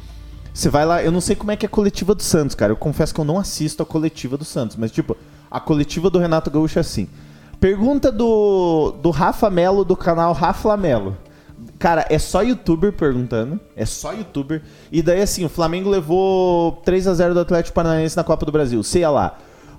[0.52, 1.02] você vai lá.
[1.02, 2.70] Eu não sei como é que é a coletiva do Santos, cara.
[2.72, 5.16] Eu confesso que eu não assisto a coletiva do Santos, mas, tipo,
[5.50, 7.08] a coletiva do Renato Gaúcho é assim.
[7.58, 11.16] Pergunta do, do Rafa Melo, do canal Rafa Melo.
[11.80, 13.58] Cara, é só youtuber perguntando.
[13.74, 14.62] É só youtuber.
[14.92, 18.52] E daí, assim, o Flamengo levou 3 a 0 do Atlético Paranaense na Copa do
[18.52, 18.82] Brasil.
[18.82, 19.36] Sei lá.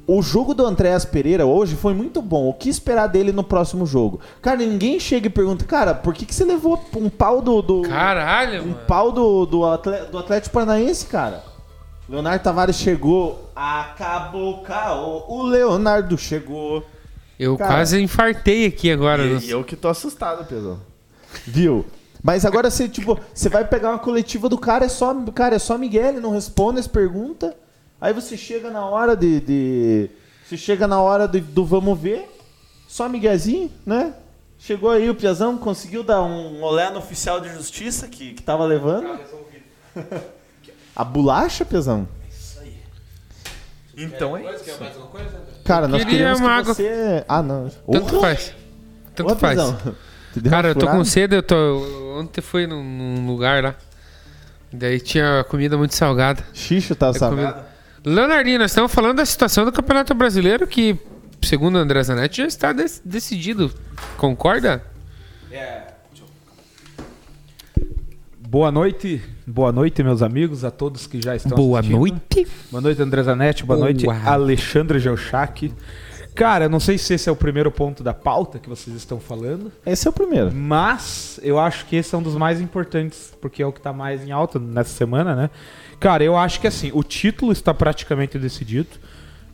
[0.07, 2.49] O jogo do Andréas Pereira hoje foi muito bom.
[2.49, 4.19] O que esperar dele no próximo jogo?
[4.41, 7.61] Cara, ninguém chega e pergunta, cara, por que, que você levou um pau do.
[7.61, 8.79] do Caralho, um mano.
[8.87, 9.59] pau do, do,
[10.11, 11.43] do Atlético Paranaense, cara?
[12.09, 13.51] Leonardo Tavares chegou.
[13.55, 15.23] Acabou o caô.
[15.29, 16.83] O Leonardo chegou.
[17.39, 19.23] Eu Cara, quase infartei aqui agora.
[19.23, 20.79] E, no- e eu que tô assustado, Pedro.
[21.45, 21.85] Viu?
[22.23, 25.59] Mas agora você, tipo, você vai pegar uma coletiva do cara, é só, cara, é
[25.59, 27.53] só Miguel, ele não responde as perguntas.
[27.99, 29.39] Aí você chega na hora de.
[29.39, 30.09] de
[30.47, 32.29] você chega na hora de- do vamos ver,
[32.87, 34.13] só Miguelzinho, né?
[34.59, 38.63] Chegou aí o Piazão, conseguiu dar um olé no oficial de justiça que, que tava
[38.65, 39.19] levando.
[40.95, 42.07] A bolacha, Piazão?
[43.97, 44.63] Então é isso.
[45.63, 46.73] Cara, nós Queria queríamos que água.
[46.73, 47.25] você...
[47.27, 47.69] Ah, não.
[47.91, 48.21] Tanto Orra!
[48.27, 48.53] faz.
[49.15, 49.55] Tanto Ô, faz.
[49.59, 49.95] Piazão,
[50.49, 52.15] Cara, eu tô com sede, eu tô.
[52.19, 53.75] Ontem fui num, num lugar lá.
[54.71, 56.43] Daí tinha comida muito salgada.
[56.53, 57.41] Xixo tá É sabendo.
[57.53, 57.65] comida-
[58.05, 60.97] Leonardinho, nós estamos falando da situação do Campeonato Brasileiro que,
[61.43, 63.71] segundo o André Zanetti, já está dec- decidido.
[64.17, 64.83] Concorda?
[68.39, 71.99] Boa noite, boa noite, meus amigos, a todos que já estão Boa assistindo.
[71.99, 72.47] noite.
[72.69, 73.63] Boa noite, André Zanetti.
[73.63, 73.89] Boa Boa.
[73.89, 75.71] noite, Alexandre Geuchac.
[76.33, 79.19] Cara, eu não sei se esse é o primeiro ponto da pauta que vocês estão
[79.19, 80.51] falando, Esse é o primeiro.
[80.53, 83.91] mas eu acho que esse é um dos mais importantes, porque é o que tá
[83.91, 85.49] mais em alta nessa semana, né?
[85.99, 88.89] Cara, eu acho que assim, o título está praticamente decidido,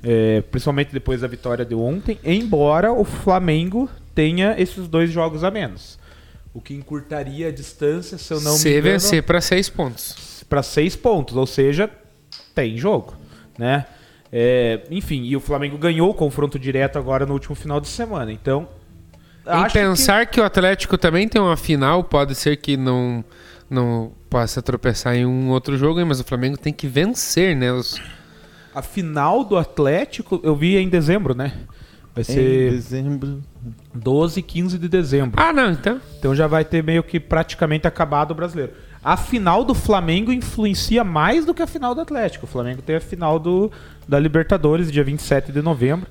[0.03, 5.49] é, principalmente depois da vitória de ontem, embora o Flamengo tenha esses dois jogos a
[5.51, 5.97] menos.
[6.53, 10.43] O que encurtaria a distância, se eu não Se me engano, vencer para seis pontos.
[10.47, 11.89] para seis pontos, ou seja,
[12.55, 13.13] tem jogo,
[13.57, 13.85] né?
[14.31, 18.31] É, enfim, e o Flamengo ganhou o confronto direto agora no último final de semana.
[18.31, 18.67] Então,
[19.45, 20.39] Em acho que- pensar que...
[20.39, 23.23] o Atlético também tem uma final, pode ser que não,
[23.69, 27.71] não possa tropeçar em um outro jogo, mas o Flamengo tem que vencer, né?
[27.71, 28.01] Os...
[28.75, 31.53] a final do Atlético eu vi em dezembro, né?
[32.13, 33.41] Vai Em ser dezembro.
[33.93, 35.39] 12 e 15 de dezembro.
[35.41, 36.01] Ah, não, então.
[36.17, 38.73] Então já vai ter meio que praticamente acabado o brasileiro.
[39.07, 42.45] A final do Flamengo influencia mais do que a final do Atlético.
[42.45, 43.71] O Flamengo tem a final do,
[44.05, 46.09] da Libertadores, dia 27 de novembro.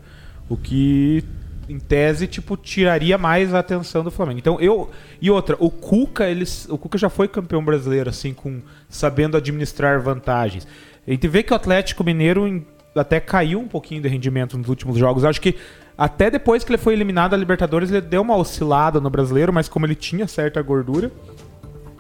[0.49, 1.23] O que,
[1.69, 4.39] em tese, tipo, tiraria mais a atenção do Flamengo.
[4.39, 4.91] Então eu.
[5.21, 10.01] E outra, o Cuca, eles, o Cuca já foi campeão brasileiro, assim, com sabendo administrar
[10.01, 10.67] vantagens.
[11.07, 14.71] A gente vê que o Atlético Mineiro em- até caiu um pouquinho de rendimento nos
[14.71, 15.23] últimos jogos.
[15.23, 15.55] Acho que
[15.99, 19.69] até depois que ele foi eliminado da Libertadores, ele deu uma oscilada no brasileiro, mas
[19.69, 21.13] como ele tinha certa gordura,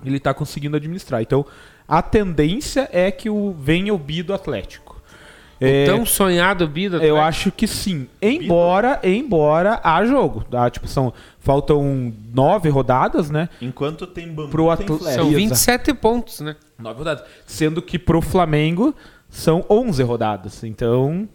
[0.09, 1.23] ele tá conseguindo administrar.
[1.23, 1.45] Então,
[1.88, 4.97] a tendência é que o venha o bi do Atlético.
[5.61, 6.99] É, Tão sonhado Bida.
[6.99, 8.07] eu acho que sim.
[8.21, 10.45] Embora, embora há jogo.
[10.51, 10.69] Tá?
[10.69, 13.49] Tipo, são, faltam nove rodadas, né?
[13.61, 14.99] Enquanto tem bambu, Pro tem Atl-.
[14.99, 15.31] São Exato.
[15.31, 16.57] 27 pontos, né?
[16.79, 17.25] Nove rodadas.
[17.47, 18.95] Sendo que pro Flamengo
[19.31, 20.62] são 11 rodadas.
[20.62, 21.27] Então,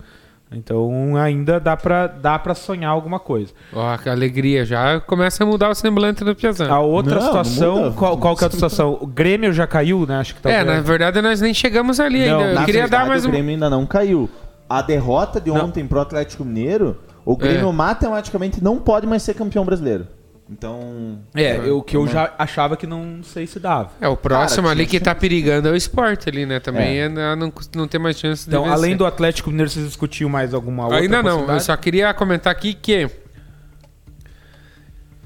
[0.53, 3.53] então ainda dá pra, dá pra sonhar alguma coisa.
[3.73, 4.65] Ó, que alegria.
[4.65, 6.71] Já começa a mudar o semblante do Piazão.
[6.71, 7.91] A outra Não, não situação, muda.
[7.95, 8.97] qual, qual que é a outra situação?
[8.99, 10.17] O Grêmio já caiu, né?
[10.19, 10.77] Acho que É, talvez.
[10.77, 12.49] na verdade nós nem chegamos ali Não, ainda.
[12.51, 13.31] Eu Na queria verdade, dar mais o um.
[13.31, 14.29] Grêmio ainda não caiu.
[14.69, 15.65] A derrota de Não.
[15.65, 17.73] ontem pro Atlético Mineiro, o Grêmio É.
[17.73, 20.07] matematicamente não pode mais ser campeão brasileiro.
[20.51, 21.19] Então.
[21.33, 23.91] É, o que eu já achava que não sei se dava.
[24.01, 26.59] É, o próximo Cara, ali que tá perigando é o esporte ali, né?
[26.59, 27.05] Também É.
[27.05, 27.35] é.
[27.35, 28.77] não, não tem mais chance de Então, vencer.
[28.77, 32.51] além do Atlético Mineiro, vocês discutiu mais alguma outra Ainda não, eu só queria comentar
[32.51, 33.09] aqui que.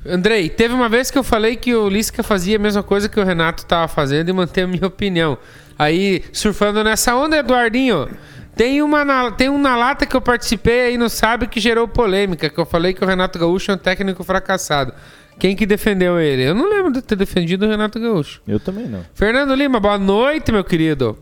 [0.08, 3.20] Andrei, teve uma vez que eu falei que o Lisca fazia a mesma coisa que
[3.20, 5.36] o Renato tava fazendo e manter a minha opinião.
[5.78, 8.08] Aí, surfando nessa onda, Eduardinho,
[8.56, 11.88] tem, uma na- tem um na lata que eu participei aí no Sabe que gerou
[11.88, 14.94] polêmica, que eu falei que o Renato Gaúcho é um técnico fracassado.
[15.38, 16.44] Quem que defendeu ele?
[16.44, 18.42] Eu não lembro de ter defendido o Renato Gaúcho.
[18.48, 19.06] Eu também não.
[19.14, 21.18] Fernando Lima, boa noite, meu querido.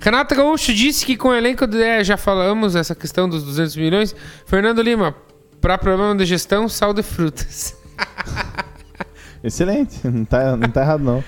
[0.00, 3.76] Renato Gaúcho disse que com o elenco de, é, já falamos essa questão dos 200
[3.76, 4.14] milhões.
[4.46, 5.14] Fernando Lima,
[5.60, 7.76] para problema de gestão, sal de frutas.
[9.42, 10.06] Excelente.
[10.06, 11.24] Não tá, não tá errado, não.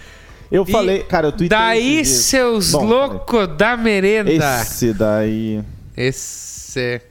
[0.51, 4.31] Eu E falei, cara, eu tuitei Daí, seus loucos da merenda.
[4.31, 5.63] Esse daí.
[5.97, 7.03] Esse.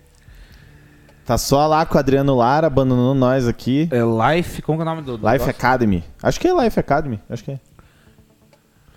[1.25, 3.89] Tá só lá com o Adriano Lara, abandonou nós aqui.
[3.91, 5.49] É Life, como que é o nome do, do Life negócio?
[5.49, 6.03] Academy.
[6.23, 7.19] Acho que é Life Academy.
[7.29, 7.59] Acho que é.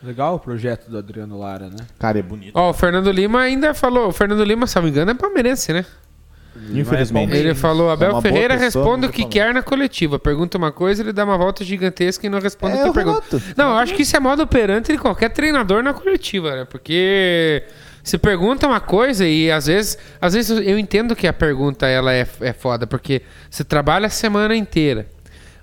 [0.03, 1.77] Legal o projeto do Adriano Lara, né?
[1.99, 2.53] Cara, é bonito.
[2.55, 4.09] Ó, o Fernando Lima ainda falou.
[4.09, 5.85] O Fernando Lima, se não me engano, é palmeirense, né?
[6.73, 7.35] Infelizmente.
[7.35, 9.31] Ele falou: É Abel boa Ferreira pessoa, responde o que falou.
[9.31, 10.19] quer na coletiva.
[10.19, 12.93] Pergunta uma coisa, ele dá uma volta gigantesca e não responde É o que o
[12.93, 13.43] pergunta.
[13.57, 16.65] Não, eu acho que isso é modo operante de qualquer treinador na coletiva, né?
[16.65, 17.65] Porque
[18.03, 22.13] se pergunta uma coisa e às vezes, às vezes eu entendo que a pergunta ela
[22.13, 25.07] é, é foda, porque você trabalha a semana inteira.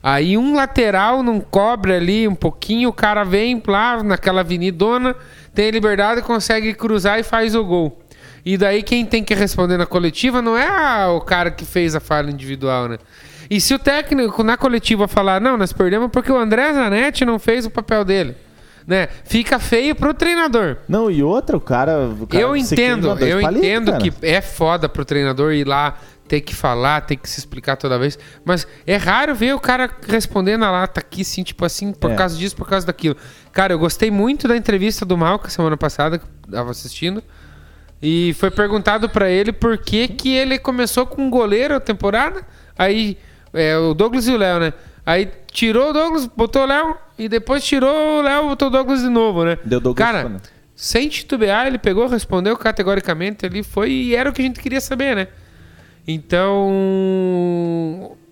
[0.02, 5.16] Aí um lateral não cobre ali um pouquinho, o cara vem lá naquela avenidona,
[5.54, 8.00] tem liberdade, consegue cruzar e faz o gol.
[8.50, 11.96] E daí quem tem que responder na coletiva não é a- o cara que fez
[11.96, 12.98] a falha individual, né?
[13.50, 17.38] E se o técnico na coletiva falar, não, nós perdemos porque o André Zanetti não
[17.40, 18.36] fez o papel dele,
[18.88, 19.10] né?
[19.26, 20.78] Fica feio pro treinador.
[20.88, 22.08] Não, e outra, o cara.
[22.08, 24.02] o cara eu entendo, eu palitos, entendo cara.
[24.04, 28.00] que é foda pro treinador ir lá ter que falar, ter que se explicar toda
[28.00, 32.12] vez, mas é raro ver o cara responder na lata aqui, assim, tipo assim, por
[32.12, 32.16] É.
[32.16, 33.18] causa disso, por causa daquilo.
[33.52, 37.22] Cara, eu gostei muito da entrevista do Malca semana passada, que eu tava assistindo,
[38.02, 42.46] e foi perguntado pra ele por que que ele começou com um goleiro a temporada,
[42.78, 43.18] aí,
[43.54, 44.74] é, o Douglas e o Léo, né?
[45.06, 49.02] Aí tirou o Douglas, botou o Léo, e depois tirou o Léo, botou o Douglas
[49.02, 49.58] de novo, né?
[49.64, 50.38] Deu Douglas Cara,
[50.76, 54.82] sem titubear, ele pegou, respondeu categoricamente ali, foi e era o que a gente queria
[54.82, 55.28] saber, né?
[56.08, 56.68] Então,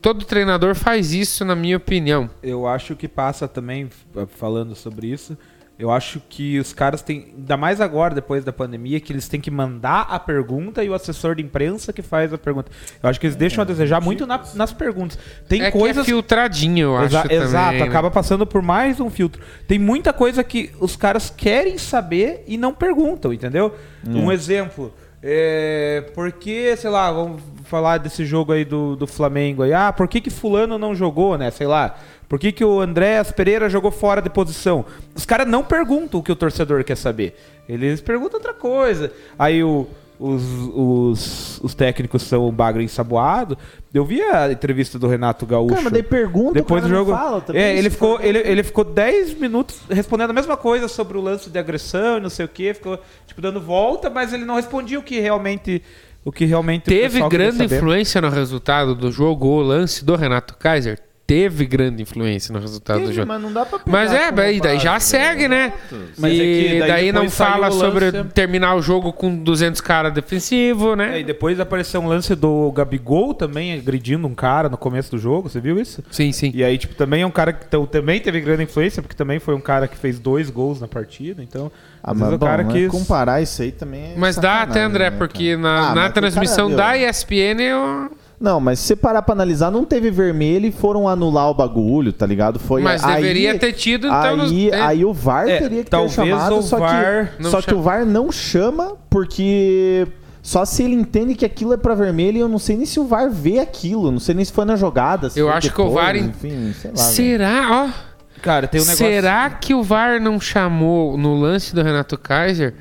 [0.01, 2.29] todo treinador faz isso, na minha opinião.
[2.41, 3.89] Eu acho que passa também,
[4.29, 5.37] falando sobre isso,
[5.77, 9.41] eu acho que os caras têm, ainda mais agora, depois da pandemia, que eles têm
[9.41, 12.71] que mandar a pergunta e o assessor de imprensa que faz a pergunta.
[13.03, 15.19] Eu acho que eles deixam a desejar muito na- nas perguntas.
[15.49, 17.43] Tem é coisas que é filtradinho, eu Exa- acho também.
[17.43, 17.83] Exato, né?
[17.83, 19.41] acaba passando por mais um filtro.
[19.67, 23.75] Tem muita coisa que os caras querem saber e não perguntam, entendeu?
[24.07, 24.93] Um exemplo.
[25.27, 29.73] É, por que, sei lá, vamos falar desse jogo aí do, do Flamengo aí.
[29.73, 31.49] Ah, por que, que fulano não jogou, né?
[31.49, 31.97] Sei lá.
[32.27, 34.85] Por que, que o Andréas Pereira jogou fora de posição?
[35.13, 37.35] Os caras não perguntam o que o torcedor quer saber.
[37.67, 39.11] Eles perguntam outra coisa.
[39.37, 39.87] Aí o,
[40.19, 43.57] os, os, os técnicos são o bagre ensaboado.
[43.93, 45.69] Eu vi a entrevista do Renato Gaúcho.
[45.69, 47.11] Cara, mas daí pergunta, Depois o do jogo.
[47.11, 50.87] não fala também, é, ele ficou, ele, ele ficou 10 minutos respondendo a mesma coisa
[50.87, 54.33] sobre o lance de agressão e não sei o que, ficou tipo dando volta, mas
[54.33, 55.81] ele não respondia o que realmente
[56.23, 60.57] o que realmente o Teve grande influência no resultado do jogo, o lance do Renato
[60.57, 60.99] Kaiser.
[61.27, 63.27] Teve grande influência no resultado do Teve, jogo.
[63.27, 65.73] mas não dá pra pegar Mas é, daí, daí já base, segue, né?
[66.19, 69.81] Mas e é que daí, daí não fala sobre lance- terminar o jogo com 200
[69.81, 71.19] caras defensivos, É, né?
[71.21, 75.49] e depois apareceu um lance do Gabigol também agredindo um cara no começo do jogo,
[75.49, 76.03] você viu isso?
[76.11, 76.51] Sim, sim.
[76.53, 79.39] E aí, tipo, também é um cara que então, também teve grande influência, porque também
[79.39, 81.71] foi um cara que fez dois gols na partida, então.
[82.03, 82.87] Ah, mas bom, o cara mas quis.
[82.91, 86.69] comparar isso aí também é Mas dá até, André, né, porque na, Ah, na transmissão
[86.69, 88.11] da ESPN eu...
[88.39, 92.11] Não, mas se você parar pra analisar, não teve vermelho e foram anular o bagulho,
[92.11, 92.59] tá ligado?
[92.59, 94.81] Foi Mas aí- deveria ter tido, então, Aí, nos- é.
[94.81, 97.79] aí o VAR É, teria que ter chamado, só, VAR que, não só que chama.
[97.79, 100.05] o VAR não chama porque
[100.41, 102.99] só se ele entende que aquilo é pra vermelho e eu não sei nem se
[102.99, 105.29] o VAR vê aquilo, não sei nem se foi na jogada.
[105.29, 106.97] se Eu foi acho que o depois, VAR Enfim, sei lá.
[106.97, 107.15] velho.
[107.15, 108.15] Será, ó.
[108.41, 109.05] Cara, tem um negócio.
[109.07, 112.75] Será que o VAR não chamou no lance do Renato Kaiser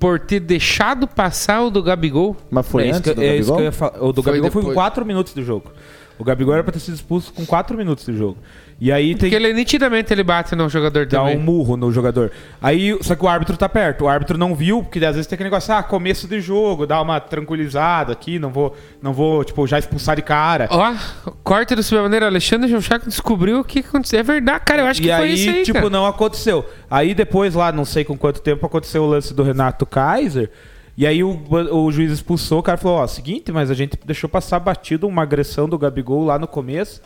[0.00, 2.34] por ter deixado passar o do Gabigol?
[2.50, 3.56] Mas foi é isso antes que, do é isso Gabigol?
[3.56, 4.02] que eu ia falar.
[4.02, 4.74] O do Foi Gabigol foi depois.
[4.74, 5.70] com 4 minutos do jogo.
[6.18, 8.38] O Gabigol era pra ter sido expulso com 4 minutos do jogo.
[8.80, 11.36] E aí tem Porque ele nitidamente ele bate no jogador dá também.
[11.36, 12.32] um murro no jogador.
[12.62, 14.04] Aí, só que o árbitro tá perto.
[14.04, 17.00] O árbitro não viu, porque às vezes tem aquele negócio, ah, começo de jogo, dá
[17.02, 20.66] uma tranquilizada aqui, não vou, não vou, tipo, já expulsar de cara.
[20.70, 20.94] Ó,
[21.44, 24.20] corte do Submaneiro Alexandre Jonchaco descobriu o que aconteceu.
[24.20, 24.80] É verdade, cara.
[24.80, 25.90] Eu acho que e foi aí, isso aí, tipo, cara.
[25.90, 26.64] não aconteceu.
[26.90, 30.50] Aí depois, lá, não sei com quanto tempo, aconteceu o lance do Renato Kaiser.
[30.96, 31.38] E aí o,
[31.72, 35.22] o juiz expulsou, o cara falou, ó, seguinte, mas a gente deixou passar batido uma
[35.22, 37.00] agressão do Gabigol lá no começo,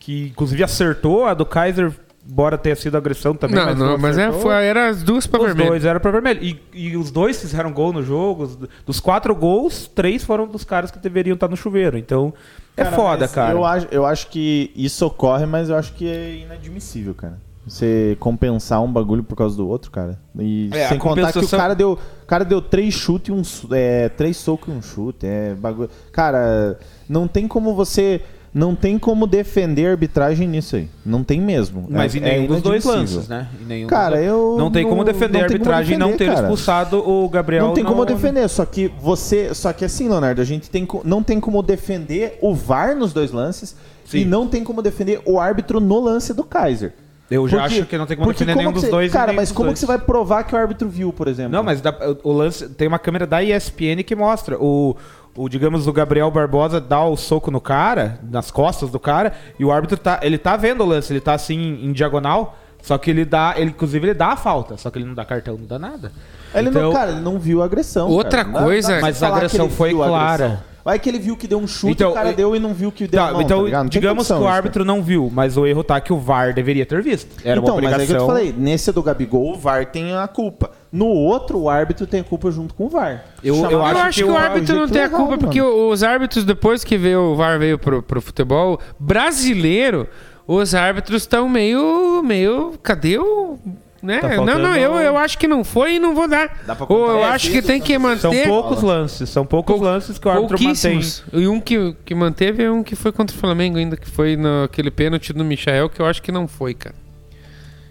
[0.00, 1.92] que inclusive acertou, a do Kaiser,
[2.28, 5.46] embora tenha sido agressão também, Não, não, mas é, foi, era as duas pra Os
[5.46, 5.68] vermelho.
[5.68, 6.42] dois eram pra vermelho.
[6.42, 8.44] E, e os dois fizeram gol no jogo.
[8.44, 11.96] Os- Dos quatro gols, três foram dos caras que deveriam estar no chuveiro.
[11.98, 12.32] Então,
[12.76, 13.52] é Cara, foda, mas cara.
[13.54, 17.38] Eu acho, eu acho que isso ocorre, mas eu acho que é inadmissível, cara.
[17.66, 20.18] Você compensar um bagulho por causa do outro, cara.
[20.38, 23.32] E É, sem contar que o compensação- cara deu, o cara deu três chutes e
[23.32, 23.42] um
[23.74, 25.90] é, três socos e um chute, é bagulho.
[26.10, 30.88] Cara, não tem como você não tem como defender a arbitragem nisso aí.
[31.06, 31.86] Não tem mesmo.
[31.88, 33.46] Mas é, em nenhum é dos dois lances, né?
[33.62, 36.24] Em nenhum Cara, eu Não tem como não- defender não a arbitragem e não defender,
[36.30, 36.46] ter cara.
[36.46, 37.66] expulsado o Gabriel.
[37.68, 39.54] Não tem como defender, só que você.
[39.54, 43.30] Só que assim, Leonardo, a gente tem, não tem como defender o VAR nos dois
[43.30, 44.18] lances Sim.
[44.18, 46.92] e não tem como defender o árbitro no lance do Kaiser.
[47.30, 49.12] Eu já Porque- acho que não tem como defender nenhum dos você- dois.
[49.12, 49.74] Cara, mas como dois.
[49.74, 51.52] que você vai provar que o árbitro viu, por exemplo?
[51.52, 54.96] Não, mas dá- o lance tem uma câmera da ESPN que mostra o,
[55.36, 59.64] o digamos o Gabriel Barbosa dá o soco no cara, nas costas do cara, e
[59.64, 63.10] o árbitro tá, ele tá vendo o lance, ele tá assim em diagonal, só que
[63.10, 65.66] ele dá, ele inclusive ele dá a falta, só que ele não dá cartão, não
[65.66, 66.12] dá nada.
[66.54, 68.08] Ele não, Então- cara, ele não viu a agressão.
[68.08, 68.48] Outra cara.
[68.58, 70.44] Não coisa- não pra Mas a agressão foi clara.
[70.44, 70.70] agressão.
[70.82, 72.72] Vai que ele viu que deu um chute, Então, o cara eu- deu e não
[72.72, 73.82] viu que deu Tá, a mão, então, tá?
[73.84, 76.86] Não digamos que o árbitro não viu, mas o erro tá que o VAR deveria
[76.86, 77.28] ter visto.
[77.44, 78.26] Era então, uma mas é que eu te obrigação.
[78.26, 80.70] falei, nesse do Gabigol, o VAR tem a culpa.
[80.92, 83.24] No outro, o árbitro tem a culpa junto com o VAR.
[83.44, 85.38] Eu- eu Eu acho acho que que, o árbitro não tem a culpa, mano.
[85.38, 90.08] porque os árbitros, depois que veio o VAR veio pro, pro futebol brasileiro,
[90.48, 92.22] os árbitros estão meio.
[92.24, 92.74] meio.
[92.82, 93.56] Cadê o.
[94.02, 94.18] Né?
[94.18, 96.62] Tá não, faltando- não, eu, eu acho que não foi e não vou dar.
[96.66, 98.48] Dá pra Ou eu contar acho que tem que São manter.
[98.48, 100.92] poucos lances, são poucos lances que o árbitro mantém.
[100.94, 101.22] Pouquíssimos.
[101.34, 104.36] E um que, que manteve é um que foi contra o Flamengo ainda, que foi
[104.36, 106.94] naquele pênalti do Michael, que eu acho que não foi, cara.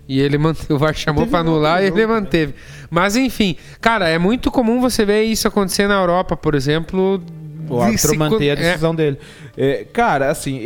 [0.07, 2.55] E ele manteve, o VAR chamou Teve pra outro anular e ele manteve.
[2.89, 7.21] Mas enfim, cara, é muito comum você ver isso acontecer na Europa, por exemplo.
[7.69, 9.19] O árbitro manter a é, decisão dele.
[9.55, 10.59] É, cara, assim,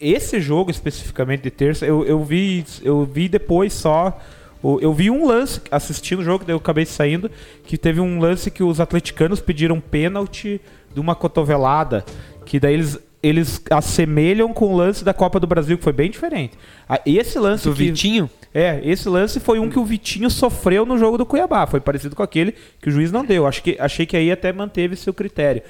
[0.00, 4.18] esse jogo especificamente de terça, eu, eu vi eu vi depois só.
[4.62, 7.30] Eu vi um lance assistindo o jogo, daí eu acabei saindo,
[7.64, 10.60] que teve um lance que os atleticanos pediram pênalti
[10.92, 12.04] de uma cotovelada,
[12.44, 16.10] que daí eles, eles assemelham com o lance da Copa do Brasil, que foi bem
[16.10, 16.56] diferente.
[17.04, 18.30] Esse lance Do que, Vitinho?
[18.54, 21.66] é, esse lance foi um que o Vitinho sofreu no jogo do Cuiabá.
[21.66, 23.46] Foi parecido com aquele que o juiz não deu.
[23.46, 25.62] Acho que, achei que aí até manteve seu critério.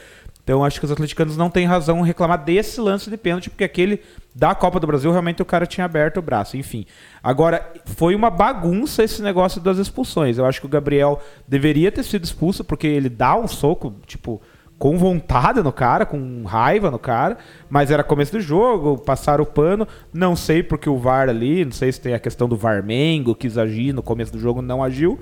[0.42, 3.62] Então acho que os atleticanos não têm razão em reclamar desse lance de pênalti, porque
[3.64, 4.00] aquele
[4.34, 6.56] da Copa do Brasil realmente o cara tinha aberto o braço.
[6.56, 6.86] Enfim.
[7.22, 10.38] Agora, foi uma bagunça esse negócio das expulsões.
[10.38, 14.40] Eu acho que o Gabriel deveria ter sido expulso, porque ele dá um soco, tipo,
[14.80, 17.36] com vontade no cara, com raiva no cara,
[17.68, 21.72] mas era começo do jogo, passaram o pano, não sei porque o VAR ali, não
[21.72, 25.20] sei se tem a questão do VAR-Mengo, quis agir no começo do jogo, não agiu,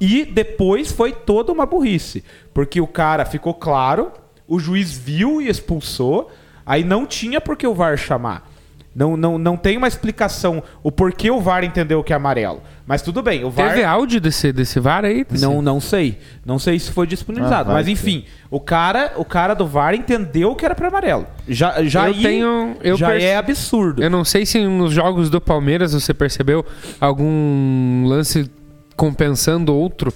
[0.00, 4.10] e depois foi toda uma burrice, porque o cara ficou claro,
[4.44, 6.28] o juiz viu e expulsou,
[6.66, 8.55] aí não tinha por que o VAR chamar.
[8.98, 12.62] Não, não, não tem uma explicação o porquê o VAR entendeu que é amarelo.
[12.86, 13.68] Mas tudo bem, o VAR...
[13.74, 15.22] Teve áudio desse, desse VAR aí?
[15.22, 16.18] Desse- Não, não sei.
[16.46, 17.70] Não sei se foi disponibilizado.
[17.70, 21.26] Ah, mas enfim, o cara, o cara do VAR entendeu que era para amarelo.
[21.46, 24.02] Já, já Eu aí, tenho- eu já perce- é absurdo.
[24.02, 26.64] Eu não sei se nos jogos do Palmeiras você percebeu
[26.98, 28.50] algum lance
[28.96, 30.12] compensando outro,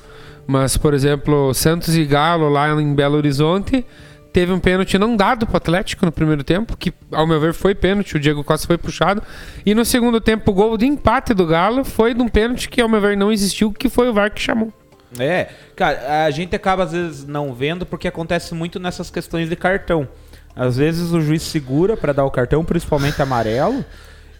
[0.47, 3.85] mas, por exemplo, Santos e Galo lá em Belo Horizonte
[4.33, 7.75] teve um pênalti não dado pro Atlético no primeiro tempo, que ao meu ver foi
[7.75, 9.23] pênalti, o Diego Costa foi puxado,
[9.65, 12.81] e no segundo tempo o gol de empate do Galo foi de um pênalti que
[12.81, 14.73] ao meu ver não existiu, que foi o VAR que chamou.
[15.19, 19.57] É, cara, a gente acaba às vezes não vendo porque acontece muito nessas questões de
[19.57, 20.09] cartão.
[20.55, 23.85] Às vezes o juiz segura para dar o cartão, principalmente amarelo,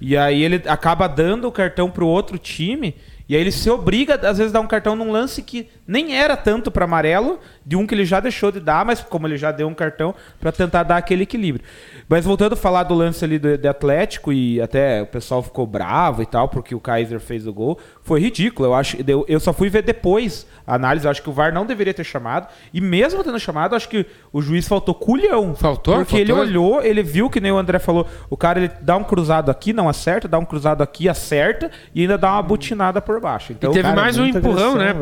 [0.01, 2.95] e aí ele acaba dando o cartão pro outro time,
[3.29, 6.17] e aí ele se obriga às vezes a dar um cartão num lance que nem
[6.17, 7.39] era tanto para amarelo,
[7.71, 10.13] de um que ele já deixou de dar, mas como ele já deu um cartão,
[10.41, 11.65] pra tentar dar aquele equilíbrio.
[12.09, 15.69] Mas voltando a falar do lance ali do, de Atlético, e até o pessoal ficou
[15.69, 18.71] bravo e tal, porque o Kaiser fez o gol, foi ridículo.
[18.71, 21.55] Eu, acho, eu, eu só fui ver depois a análise, eu acho que o VAR
[21.55, 25.55] não deveria ter chamado, e mesmo tendo chamado, eu acho que o juiz faltou culhão.
[25.55, 25.95] Faltou?
[25.95, 26.19] Porque Faltou?
[26.19, 29.49] ele olhou, ele viu que nem o André falou, o cara ele dá um cruzado
[29.49, 33.53] aqui, não acerta, dá um cruzado aqui, acerta, e ainda dá uma butinada por baixo.
[33.53, 34.93] Então, e teve cara, mais um empurrão, né?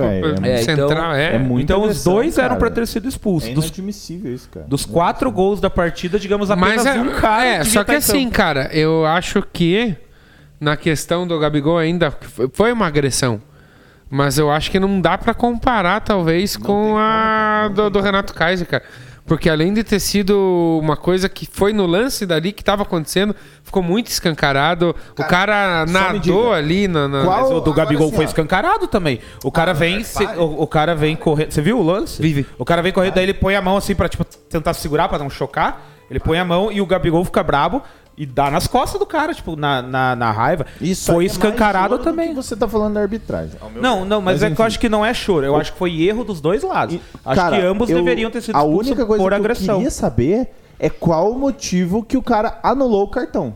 [0.43, 1.37] É, então- central, é.
[1.37, 2.71] é muito então os dois eram cara.
[2.71, 3.49] pra ter sido expulsos.
[3.51, 4.67] É Dos, inadmissível isso, cara.
[4.67, 8.01] dos quatro gols da partida, digamos, apenas Mas é, um cara é só tá que
[8.01, 8.13] campo.
[8.13, 9.97] assim, cara, eu acho que
[10.61, 12.11] na questão do Gabigol ainda
[12.53, 13.41] foi- uma agressão.
[14.11, 18.67] Mas eu acho que não dá pra comparar, talvez, com a do, do Renato Kaiser,
[18.67, 18.83] cara.
[19.29, 23.37] Porque além de ter sido uma coisa que foi no lance dali que tava acontecendo,
[23.62, 24.97] ficou muito escancarado.
[25.12, 27.07] o cara só me nadou ali na.
[27.07, 28.29] na- qual- Mas o do Gabigol sim, foi ó.
[28.29, 29.20] escancarado também.
[29.45, 31.53] O cara vem, se- o, o cara vem correndo.
[31.53, 32.20] Você viu o lance?
[32.20, 32.47] Vi, vi.
[32.59, 35.18] O cara vem correndo, daí ele põe a mão assim pra tipo, tentar segurar, pra
[35.18, 35.85] não chocar.
[36.11, 37.83] Ele põe a mão e o Gabigol fica brabo
[38.19, 40.66] e dá nas costas do cara, tipo, na, na, na raiva.
[40.81, 42.31] Isso foi é mais escancarado também.
[42.31, 43.55] que você tá falando da arbitragem.
[43.81, 44.62] Não, não, mas, é que enfim.
[44.62, 45.47] eu acho que não é choro.
[45.47, 46.97] Eu acho que foi erro dos dois lados.
[46.97, 49.75] E, acho cara, que ambos eu- deveriam ter sido A única coisa por que agressão.
[49.75, 50.49] eu queria saber
[50.81, 53.55] é qual o motivo que o cara anulou o cartão.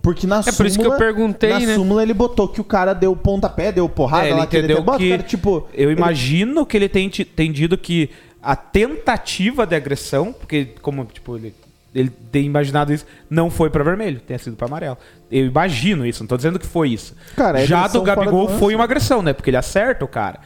[0.00, 1.74] Porque na É por isso que eu perguntei, na né?
[1.76, 4.64] súmula ele botou que o cara deu pontapé, deu porrada É, ele lá que ele
[4.66, 4.84] entendeu deu.
[4.84, 8.10] Bota, que cara, tipo, eu ele- imagino que ele tem ti- entendido que
[8.42, 11.54] a tentativa de agressão, porque como tipo ele
[11.94, 14.98] ele tem imaginado isso, não foi pra vermelho, tenha sido pra amarelo.
[15.30, 17.14] Eu imagino isso, não tô dizendo que foi isso.
[17.36, 19.32] Cara, Já do Gabigol do foi uma agressão, né?
[19.32, 20.40] Porque ele acerta o cara.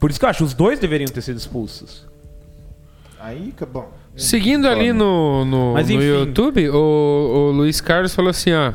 [0.00, 2.06] Por isso que eu acho, os dois deveriam ter sido expulsos.
[3.20, 3.92] Aí, que bom.
[4.16, 6.02] Seguindo ali no, no, Mas no.
[6.02, 8.72] YouTube, o, o Luiz Carlos falou assim, ó.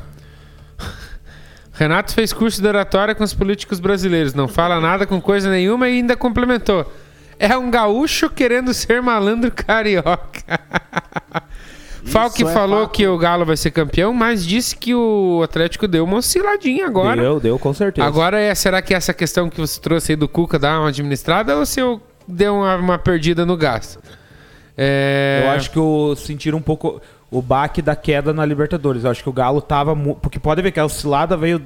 [1.74, 5.88] Renato fez curso de oratória com os políticos brasileiros, não fala nada com coisa nenhuma
[5.88, 6.92] e ainda complementou.
[7.40, 10.44] É um gaúcho querendo ser malandro carioca.
[12.06, 12.92] Falque é falou fato.
[12.92, 17.22] que o Galo vai ser campeão, mas disse que o Atlético deu uma osciladinha agora.
[17.22, 18.08] Deu, deu, com certeza.
[18.08, 21.56] Agora, é, será que essa questão que você trouxe aí do Cuca dá uma administrada
[21.58, 24.00] ou se eu deu uma, uma perdida no gasto?
[24.78, 25.42] É...
[25.46, 29.04] Eu acho que o sentiram um pouco o baque da queda na Libertadores.
[29.04, 29.94] Eu acho que o Galo tava.
[29.94, 31.62] mu- Porque pode ver que a oscilada veio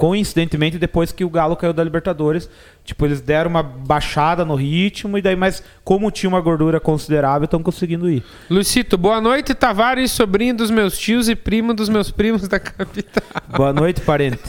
[0.00, 2.48] coincidentemente depois que o Galo caiu da Libertadores.
[2.82, 7.44] Tipo, eles deram uma baixada no ritmo e daí, mas como tinha uma gordura considerável,
[7.44, 8.24] estão conseguindo ir.
[8.48, 13.22] Lucito, boa noite, Tavares, sobrinho dos meus tios e primo dos meus primos da capital.
[13.54, 14.40] Boa noite, parente.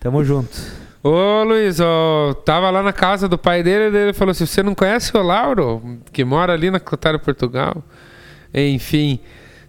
[0.00, 0.56] Tamo junto.
[1.02, 4.62] Ô Luiz, ó, tava lá na casa do pai dele e ele falou assim: você
[4.62, 7.84] não conhece o Lauro, que mora ali na Clotário, Portugal?
[8.54, 9.20] Enfim.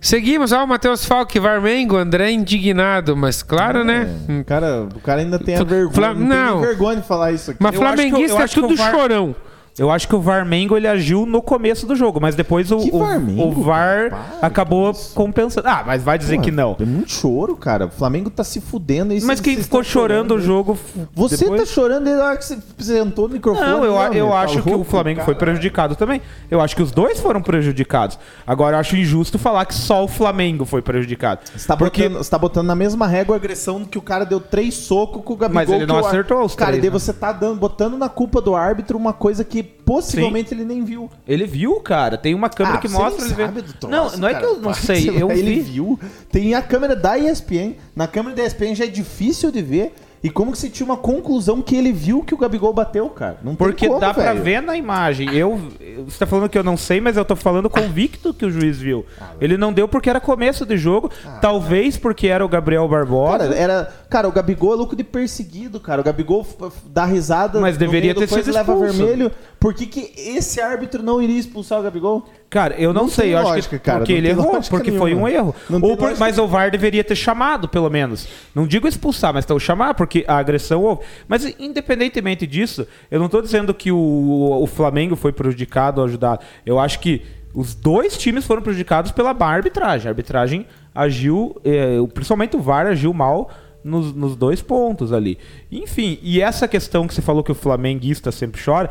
[0.04, 4.10] Seguimos, ó, o Matheus Falque, Varmengo, André indignado, mas claro, né?
[4.28, 5.94] É, o, cara, o cara ainda tem a vergonha.
[5.94, 6.26] Fla- não,
[6.56, 6.62] não.
[6.62, 7.60] vergonha de falar isso aqui.
[7.62, 9.36] Mas Eu acho que eu- flamenguista eu é acho que tudo o VAR- chorão.
[9.82, 13.00] Eu acho que o Varmengo ele agiu no começo do jogo, mas depois o, o,
[13.00, 14.24] Varmengo, o VAR cara?
[14.40, 15.12] acabou isso?
[15.16, 15.68] compensando.
[15.68, 16.78] Ah, mas vai dizer Porra, que não.
[16.80, 17.88] É muito choro, cara.
[17.88, 19.12] O Flamengo tá se fudendo.
[19.12, 20.78] e Mas quem ficou tão chorando o jogo.
[21.16, 21.62] Você depois...
[21.62, 23.68] tá chorando desde a hora que você sentou no microfone.
[23.68, 24.34] Não, eu, né, eu meu?
[24.36, 26.22] acho Tá que o Flamengo foi prejudicado também.
[26.52, 28.20] Eu acho que os dois foram prejudicados.
[28.46, 31.42] Agora, eu acho injusto falar que só o Flamengo foi prejudicado.
[31.56, 34.28] Você tá, Porque botando, você tá botando na mesma régua a agressão que o cara
[34.28, 35.64] deu três socos com o Gabigol.
[35.66, 37.00] Mas ele não acertou os Cara, três, e daí né?
[37.00, 41.10] você tá dando, botando na culpa do árbitro uma coisa que possivelmente ele nem viu.
[41.28, 42.18] ele viu, cara.
[42.18, 44.46] Tem uma câmera Ah, que mostra ele sabe troço, Não, não é cara.
[44.46, 45.10] que eu não sei.
[45.22, 45.62] Eu Ele vi.
[45.62, 46.00] viu.
[46.32, 47.76] Tem a câmera da ESPN.
[47.96, 49.94] Na câmera da ESPN já é difícil de ver.
[50.24, 53.38] E como que você tinha uma conclusão que ele viu que o Gabigol bateu, cara?
[53.42, 54.44] Não tem Porque como, dá pra velho.
[54.44, 55.34] ver na imagem.
[55.36, 55.60] Eu,
[56.06, 58.78] você tá falando que eu não sei, mas eu tô falando convicto que o juiz
[58.78, 59.04] viu.
[59.20, 61.10] Ah, Ele não deu porque era começo de jogo,
[61.42, 63.40] talvez porque era o Gabriel Barbosa.
[63.48, 66.02] Cara, era, cara, o Gabigol é louco de perseguido, cara.
[66.02, 66.46] O Gabigol
[66.86, 68.94] dá risada, Mas no deveria ter sido e leva expulso.
[68.98, 69.32] vermelho.
[69.60, 72.26] Por que, que esse árbitro não iria expulsar o Gabigol?
[72.52, 75.12] Cara, eu não, Não sei, eu acho lógica, que cara, porque ele errou, porque foi
[75.12, 75.26] nenhuma.
[75.26, 75.56] um erro.
[75.82, 78.28] Ou por- mas o VAR deveria ter chamado, pelo menos.
[78.54, 81.02] Não digo expulsar, mas então chamar, porque a agressão houve.
[81.30, 86.44] Mas independentemente disso, eu não tô dizendo que o, o Flamengo foi prejudicado ou ajudado.
[86.66, 87.22] Eu acho que
[87.54, 90.08] os dois times foram prejudicados pela má arbitragem.
[90.08, 93.50] A arbitragem agiu, eh, principalmente o VAR agiu mal
[93.84, 95.38] nos, nos dois pontos ali.
[95.72, 98.90] Enfim, e essa questão que você falou que o flamenguista sempre chora,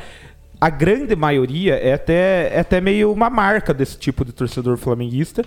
[0.61, 5.43] a grande maioria é até, é até meio uma marca desse tipo de torcedor flamenguista,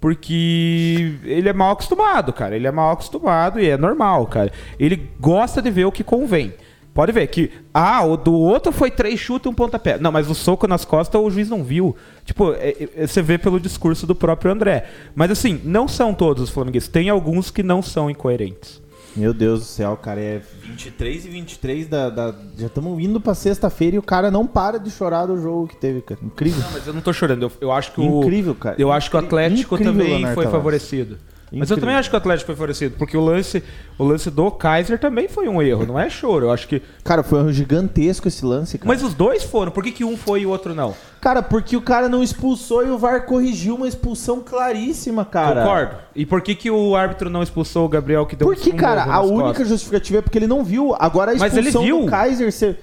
[0.00, 2.54] porque ele é mal acostumado, cara.
[2.54, 4.52] Ele é mal acostumado e é normal, cara.
[4.78, 6.52] Ele gosta de ver o que convém.
[6.94, 9.98] Pode ver que, ah, o do outro foi três chutes e um pontapé.
[9.98, 11.94] Não, mas o soco nas costas o juiz não viu.
[12.24, 14.84] Tipo, é- é- você vê pelo discurso do próprio André.
[15.14, 16.92] Mas assim, não são todos os flamenguistas.
[16.92, 18.82] Tem alguns que não são incoerentes.
[19.18, 22.08] Meu Deus do céu, cara, é 23 e 23 da.
[22.08, 25.66] da- já estamos indo pra sexta-feira e o cara não para de chorar do jogo
[25.66, 26.20] que teve, cara.
[26.22, 26.62] Incrível.
[26.62, 27.42] Não, mas eu não tô chorando.
[27.42, 28.20] Eu, eu acho que o.
[28.22, 28.76] Incrível, cara.
[28.78, 30.58] Eu acho que o Atlético Incrível, também Leonardo foi Tavares.
[30.62, 31.18] favorecido.
[31.50, 31.80] Mas eu Incrível.
[31.80, 33.62] também acho que o Atlético foi favorecido, porque o lance,
[33.98, 36.46] o lance do Kaiser também foi um erro, não é choro.
[36.46, 36.82] Eu acho que.
[37.02, 38.88] Cara, foi um gigantesco esse lance, cara.
[38.88, 40.94] Mas os dois foram, por que, que um foi e o outro não?
[41.20, 45.62] Cara, porque o cara não expulsou e o VAR corrigiu uma expulsão claríssima, cara.
[45.62, 45.96] Concordo.
[46.14, 49.04] E por que, que o árbitro não expulsou o Gabriel que deu Porque, um cara,
[49.04, 49.68] a única costas?
[49.68, 50.94] justificativa é porque ele não viu.
[50.98, 52.76] Agora a expulsão do Kaiser, você...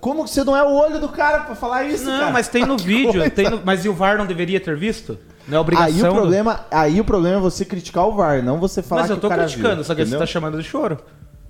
[0.00, 2.30] Como que você não é o olho do cara pra falar isso, Não, cara?
[2.32, 3.30] mas tem no Que vídeo.
[3.30, 5.18] tem no- Mas e o VAR não deveria ter visto?
[5.48, 5.94] Não é obrigação.
[5.94, 9.02] Aí o, do- problema, aí o problema é você criticar o VAR, não você falar
[9.02, 10.18] Mas eu que tô o cara criticando, viu, só que você entendeu?
[10.20, 10.98] tá chamando de choro.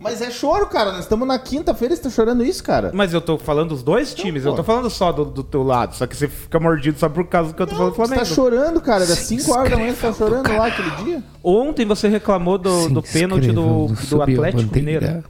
[0.02, 0.92] Mas é choro, cara.
[0.92, 2.90] Nós estamos na quinta-feira e você tá chorando isso, cara.
[2.94, 5.94] Mas eu tô falando dos dois times, eu tô falando só do, do teu lado.
[5.94, 8.20] Só que você fica mordido só por causa que eu tô falando do Você Flamengo.
[8.28, 9.00] tá chorando, cara.
[9.04, 11.22] Das 5 horas da manhã você tá chorando lá aquele dia?
[11.44, 15.22] Ontem você reclamou do, do pênalti do, do Atlético Mineiro.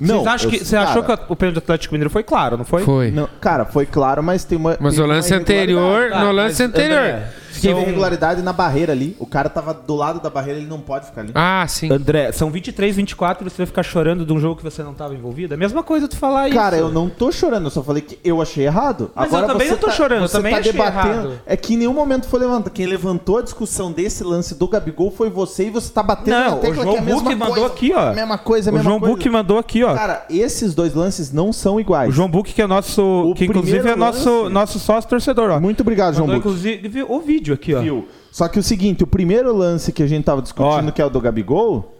[0.00, 2.56] Não, acham eu- que, você achou que cara, o pênalti do Atlético Mineiro foi claro,
[2.56, 2.82] não foi?
[2.84, 3.10] Foi.
[3.10, 4.76] Não, cara, foi claro, mas tem uma.
[4.80, 6.24] Mas tem o uma lance anterior, irregularidade.
[6.24, 6.98] no lance mas, anterior.
[6.98, 9.16] André, Teve são- irregularidade na barreira ali.
[9.18, 11.32] O cara tava do lado da barreira, ele não pode ficar ali.
[11.34, 11.90] Ah, sim.
[11.92, 14.94] André, são 23, 24 e você vai ficar chorando de um jogo que você não
[14.94, 15.54] tava envolvido?
[15.54, 16.56] É a mesma coisa tu falar isso.
[16.58, 19.10] Cara, eu não tô chorando, eu só falei que eu achei errado.
[19.14, 21.08] Mas eu também você não tô chorando, eu você também tá achei debatendo.
[21.28, 21.40] errado.
[21.46, 22.70] É que em nenhum momento foi levantado.
[22.72, 26.50] Quem levantou a discussão desse lance do Gabigol foi você e você tá batendo Não,
[26.50, 27.66] na tecla o João que é a mesma Buck mandou coisa.
[27.74, 28.08] aqui, ó.
[28.10, 29.14] A mesma coisa, a O mesma João coisa.
[29.16, 29.94] Buck mandou aqui, ó.
[29.94, 32.08] Cara, esses dois lances não são iguais.
[32.10, 33.02] O João Buck, que é nosso.
[33.02, 35.60] O que inclusive é nosso, lance- nosso sócio torcedor, ó.
[35.60, 36.48] Muito obrigado, João Mandou, Buck.
[36.48, 37.80] inclusive, o vídeo aqui, ó.
[37.80, 38.08] Viu?
[38.30, 40.92] Só que o seguinte, o primeiro lance que a gente tava discutindo, Ó.
[40.92, 41.96] que é o do Gabigol.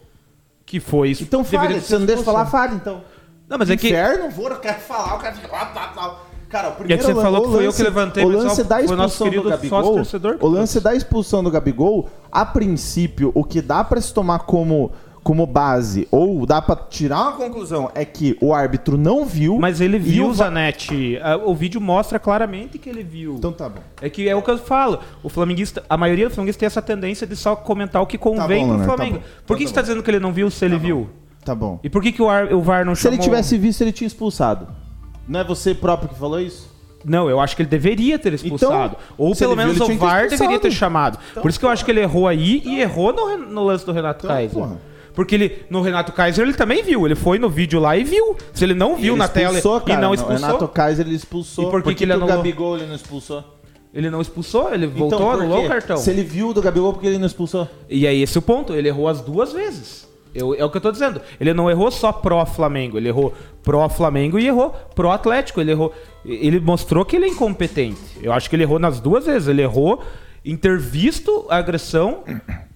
[0.65, 1.25] Que foi isso.
[1.25, 3.03] Então ter você não deixa falar, fale então.
[3.49, 3.89] Não, mas é que.
[3.89, 6.21] Inferno, vou, eu quero falar, o cara fica tá.
[6.49, 8.65] Cara, o É primeiro que você falou o que foi eu que levantei, O lance
[8.65, 10.03] da expulsão do Gabigol.
[10.41, 14.91] O lance da expulsão do Gabigol, a princípio, o que dá pra se tomar como,
[15.31, 19.59] como base, ou dá pra tirar uma conclusão, é que o árbitro não viu.
[19.61, 21.21] Mas ele viu, o Zanetti.
[21.23, 23.37] Ah, O vídeo mostra claramente que ele viu.
[23.37, 23.79] Então tá bom.
[24.03, 24.99] É que é o que eu falo.
[25.23, 28.67] O flamenguista, a maioria dos flamenguistas tem essa tendência de só comentar o que convém
[28.67, 29.19] bom, pro tá Flamengo.
[29.19, 29.25] bom.
[29.47, 31.09] Por que Tá você tá dizendo que ele não viu se ele viu?
[31.45, 31.79] Tá bom.
[31.85, 33.31] E por que, que o, ar- o VAR não Se ele chamou...
[33.31, 34.67] tivesse visto, ele tinha expulsado.
[35.29, 36.69] Não é você próprio que falou isso?
[37.05, 38.97] Não, eu acho que ele deveria ter expulsado.
[38.97, 41.19] Então, Ou se pelo ele viu, menos ele o VAR deveria ter chamado.
[41.41, 43.93] Por isso que eu acho que ele errou aí e errou no, no lance do
[43.93, 44.59] Renato Então, Kaiser.
[44.59, 44.90] porra.
[45.15, 47.05] Porque ele, no Renato Kaiser ele também viu.
[47.07, 48.37] Ele foi no vídeo lá e viu.
[48.53, 51.69] Se ele não viu Ele na tela cara, e não expulsou, Renato Kaiser ele expulsou.
[51.69, 52.37] E por que que ele o anulou?
[52.37, 53.45] Gabigol ele não expulsou?
[53.93, 55.97] ele não expulsou, ele voltou, Então, por anulou o cartão.
[55.97, 57.69] Se ele viu do Gabigol, por que ele não expulsou?
[57.89, 58.73] E é esse o ponto.
[58.73, 60.09] Ele errou as duas vezes.
[60.33, 61.21] Eu- é o que eu tô dizendo.
[61.41, 62.97] Ele não errou só pró-Flamengo.
[62.97, 63.35] Ele errou
[63.65, 65.61] pró-Flamengo e errou pró-Atlético.
[65.61, 65.93] Ele errou.
[66.25, 67.99] Ele mostrou que ele é incompetente.
[68.23, 69.49] Eu acho que ele errou nas duas vezes.
[69.49, 70.03] Ele errou
[70.45, 72.23] em ter visto a agressão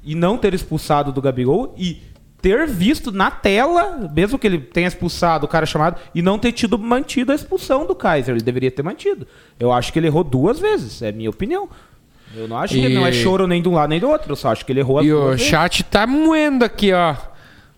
[0.02, 2.02] e não ter expulsado do Gabigol e
[2.44, 6.52] ter visto na tela, mesmo que ele tenha expulsado o cara chamado, e não ter
[6.52, 8.34] tido mantido a expulsão do Kaiser.
[8.34, 9.26] Ele deveria ter mantido.
[9.58, 11.00] Eu acho que ele errou duas vezes.
[11.00, 11.66] É minha opinião.
[12.36, 14.30] Eu não acho que E- não é choro nem de um lado nem do outro.
[14.32, 15.46] Eu só acho que ele errou as E duas o vezes.
[15.46, 17.14] chat tá moendo aqui, ó.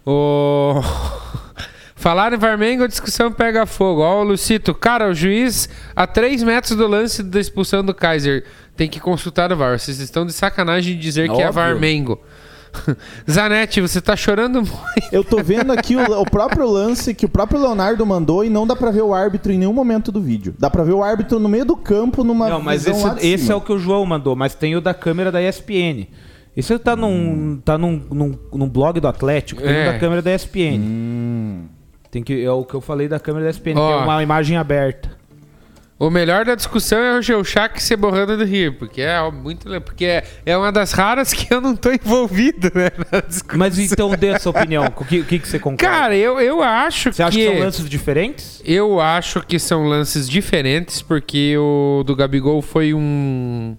[0.05, 0.81] O...
[1.95, 4.01] Falar em Varmengo, a discussão pega fogo.
[4.01, 4.75] Ó, o Lucito.
[4.75, 8.45] Cara, o juiz a 3 metros do lance da expulsão do Kaiser
[8.77, 9.79] tem que consultar o VAR.
[9.79, 11.53] Vocês estão de sacanagem de dizer que é Óbvio.
[11.53, 12.21] Varmengo.
[13.31, 14.73] Zanetti, você tá chorando muito.
[15.13, 18.67] Eu tô vendo aqui o, o próprio lance que o próprio Leonardo mandou e não
[18.67, 20.55] dá pra ver o árbitro em nenhum momento do vídeo.
[20.59, 23.19] Dá pra ver o árbitro no meio do campo numa Não, mas visão lá de
[23.21, 23.55] esse, esse cima.
[23.55, 26.07] é o que o João mandou, mas tem o da câmera da ESPN.
[26.57, 29.89] Esse tá num, tá num, num, num blog do Atlético, tem É.
[29.89, 30.79] o da câmera da ESPN.
[30.81, 31.65] Hum.
[32.11, 34.01] Tem que, é o que eu falei da câmera da ESPN, que Ó.
[34.01, 35.11] é uma imagem aberta.
[35.99, 40.05] O melhor da discussão é o Geuchac se borrando do rir, porque é muito porque
[40.05, 43.59] é, é uma das raras que eu não tô envolvido, né, na discussão.
[43.59, 45.91] Mas então dê a sua opinião, o que, o que, que você concorda?
[45.91, 47.47] Cara, eu, eu acho você acha que...
[47.47, 48.63] que são lances diferentes?
[48.63, 53.75] Eu acho que são lances diferentes, porque o do Gabigol foi um.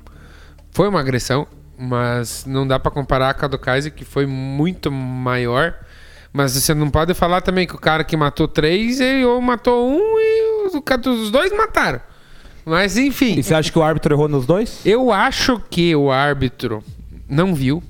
[0.71, 1.45] Foi uma agressão,
[1.77, 5.75] mas não dá pra comparar com a do Kaiser, que foi muito maior.
[6.33, 9.89] Mas você não pode falar também que o cara que matou três, ele ou matou
[9.89, 10.46] um e
[11.07, 11.99] os, os dois mataram.
[12.65, 13.35] Mas enfim.
[13.39, 14.81] E você acha que o árbitro errou nos dois?
[14.85, 16.83] Eu acho que o árbitro
[17.29, 17.81] não viu.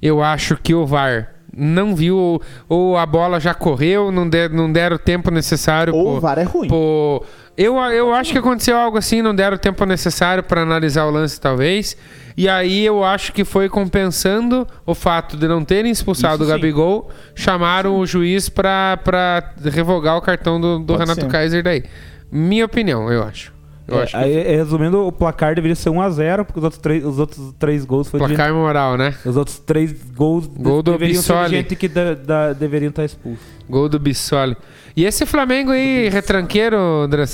[0.00, 4.72] Eu acho que o VAR não viu, ou a bola já correu, não, der, não
[4.72, 5.94] deram o tempo necessário.
[5.94, 6.66] Ou pro- o VAR é ruim.
[6.68, 7.22] pro-
[7.56, 11.10] Eu, eu acho que aconteceu algo assim, não deram o tempo necessário para analisar o
[11.10, 11.96] lance, talvez.
[12.36, 16.46] E aí eu acho que foi compensando o fato de não terem expulsado Isso o.
[16.46, 21.30] Gabigol, chamaram o juiz para revogar o cartão do, do Renato ser.
[21.30, 21.84] Kaiser daí.
[22.30, 23.52] Minha opinião, eu acho.
[23.92, 27.04] Eu É, acho que aí, resumindo, o placar deveria ser 1x0, porque os outros três,
[27.04, 29.14] os outros três gols foi de gente- placar moral, né?
[29.24, 31.56] Os outros três gols Gol do deveriam ser de Bissoli.
[31.56, 33.42] gente que da- da- deveriam estar expulso.
[33.68, 34.56] Gol do Bissoli.
[34.96, 37.24] E esse Flamengo aí, retranqueiro, André?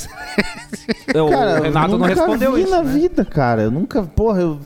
[1.14, 2.70] É, o Cara, Renato eu não nunca respondeu vi isso.
[2.70, 2.92] na né?
[2.92, 3.62] vida, cara.
[3.62, 4.58] Eu nunca, porra, eu,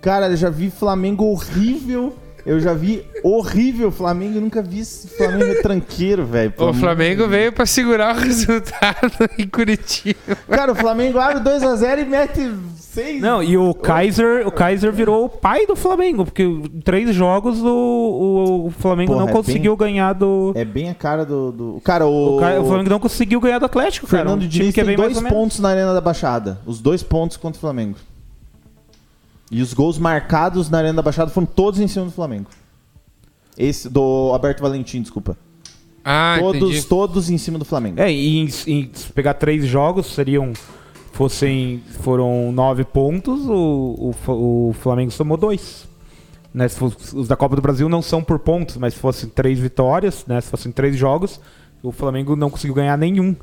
[0.00, 2.14] cara, eu já vi Flamengo horrível.
[2.46, 6.54] Eu já vi horrível Flamengo e nunca vi esse Flamengo retranqueiro, velho.
[6.56, 10.16] O Flamengo veio pra segurar o resultado em Curitiba.
[10.48, 12.54] Cara, o Flamengo abre 2x0 e mete
[12.96, 13.20] 6.
[13.20, 17.60] Não, e o Kaiser, o Kaiser virou o pai do Flamengo, porque em três jogos
[17.60, 20.52] o, o, Flamengo Porra, não é conseguiu ganhar do.
[20.54, 21.52] É bem a cara do.
[21.52, 21.80] do...
[21.84, 22.36] Cara, o.
[22.36, 24.22] O, Ca- o Flamengo não conseguiu ganhar do Atlético, cara.
[24.22, 26.58] Fernando um Diniz que é tem bem mais dois pontos na Arena da Baixada.
[26.64, 27.96] Os dois pontos contra o Flamengo.
[29.50, 32.50] E os gols marcados na Arena da Baixada foram todos em cima do Flamengo.
[33.56, 35.36] Esse do Alberto Valentim, desculpa.
[36.04, 36.82] Ah, todos, entendi.
[36.86, 38.00] todos em cima do Flamengo.
[38.00, 40.52] É, e em, em- se pegar três jogos, seriam.
[41.12, 41.82] Fossem.
[42.00, 45.88] Foram nove pontos, o, o, o Flamengo somou dois.
[46.52, 49.28] Né, se fosse- os da Copa do Brasil não são por pontos, mas se fossem
[49.28, 50.40] três vitórias, né?
[50.40, 51.40] Se fossem três jogos,
[51.82, 53.34] o Flamengo não conseguiu ganhar nenhum.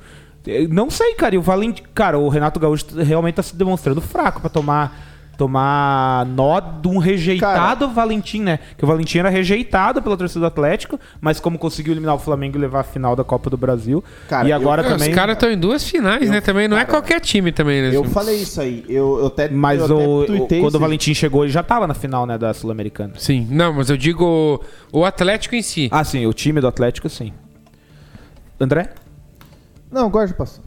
[0.45, 1.33] Eh, Não sei, cara.
[1.35, 5.02] E o Valentim, cara, o Renato Gaúcho realmente tá se demonstrando fraco pra tomar.
[5.35, 8.59] Tomar nó de um rejeitado Valentim, né?
[8.77, 12.55] Que o Valentim era rejeitado pela torcida do Atlético, mas como conseguiu eliminar o Flamengo
[12.55, 14.03] e levar a final da Copa do Brasil.
[14.29, 15.09] Cara, e eu- agora É, também.
[15.09, 16.39] Os caras estão em duas finais, né?
[16.39, 17.95] Também não é qualquer time também, né?
[17.95, 18.85] Eu falei isso aí.
[18.87, 20.79] Eu, eu até, Mas eu até o, o- quando isso o.
[20.79, 23.13] Valentim chegou, ele já tava na final, né, da Sul-Americana.
[23.17, 25.89] Sim, não, mas eu digo o Atlético em si.
[25.91, 27.33] Ah, sim, o time do Atlético, sim.
[28.59, 28.89] André?
[29.91, 30.61] Não, eu gosto de passar.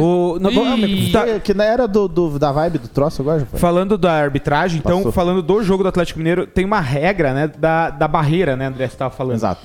[0.00, 1.10] O, não, Ih.
[1.12, 3.60] tá- Que- Que não era do, do- da vibe do troço, gosto de falar.
[3.60, 5.12] falando da arbitragem, então, Passou.
[5.12, 8.88] falando do jogo do Atlético Mineiro, tem uma regra, né, da, da barreira, né, André,
[8.88, 9.36] você tava falando.
[9.36, 9.62] Exato.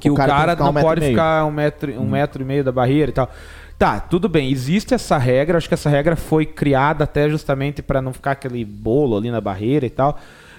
[0.00, 1.12] Que o, cara, tem que ficar não um metro pode e meio.
[1.14, 3.30] ficar um metro, um metro e meio da barreira e tal.
[3.78, 8.02] Tá, tudo bem, existe essa regra, acho que essa regra foi criada até justamente para
[8.02, 10.18] não ficar aquele bolo ali na barreira e tal.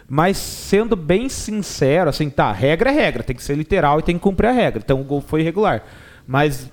[0.09, 4.15] Mas sendo bem sincero, assim, tá, regra é regra, tem que ser literal e tem
[4.15, 4.81] que cumprir a regra.
[4.83, 5.83] Então o gol foi irregular.
[6.27, 6.69] Mas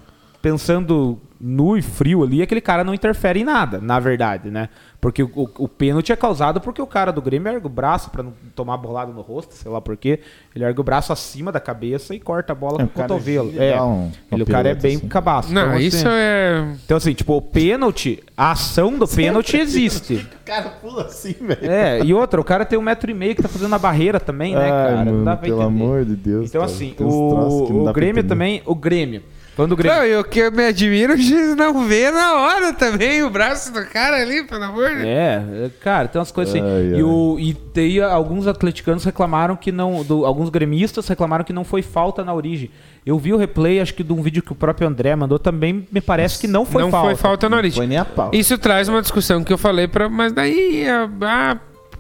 [0.53, 4.69] pensando nu e frio ali, aquele cara não interfere em nada, na verdade, né?
[5.01, 8.11] Porque o, o, o pênalti é causado porque o cara do Grêmio ergue o braço
[8.11, 10.19] pra não tomar bolada no rosto, sei lá por quê.
[10.53, 13.53] Ele ergue o braço acima da cabeça e corta a bola É, com o cotovelo.
[13.57, 15.07] É, dá um- ele, o cara é bem assim.
[15.07, 15.53] cabaço.
[15.55, 16.67] Não, Então, assim, isso é.
[16.85, 20.27] Então, assim, tipo, o pênalti, a ação do pênalti existe.
[20.49, 21.71] O cara pula assim, velho.
[21.71, 24.19] É, e outra, o cara tem um metro e meio que tá fazendo a barreira
[24.19, 25.05] também, né, Ai, cara?
[25.05, 25.83] não mano, dá pra pelo entender.
[25.85, 26.49] amor de Deus.
[26.49, 29.23] Então, cara, assim, não o, o Grêmio também, o Grêmio.
[29.59, 29.99] Falando do Grêmio.
[29.99, 33.29] Não, e o que eu me admiro, o juiz não vê na hora também o
[33.29, 35.07] braço do cara ali, pelo amor de Deus.
[35.07, 36.65] É, é, cara, tem umas coisas assim.
[36.65, 40.05] Ai, E, o, e tem alguns atleticanos reclamaram que não.
[40.05, 42.71] do- alguns gremistas reclamaram que não foi falta na origem.
[43.05, 45.87] Eu vi o replay, acho que de um vídeo que o próprio André mandou também,
[45.91, 47.07] me parece que não foi não falta.
[47.09, 47.77] foi falta na Não origem.
[47.79, 48.31] foi nem a pau.
[48.33, 51.57] Isso traz uma discussão que eu falei para, mas daí é, ah,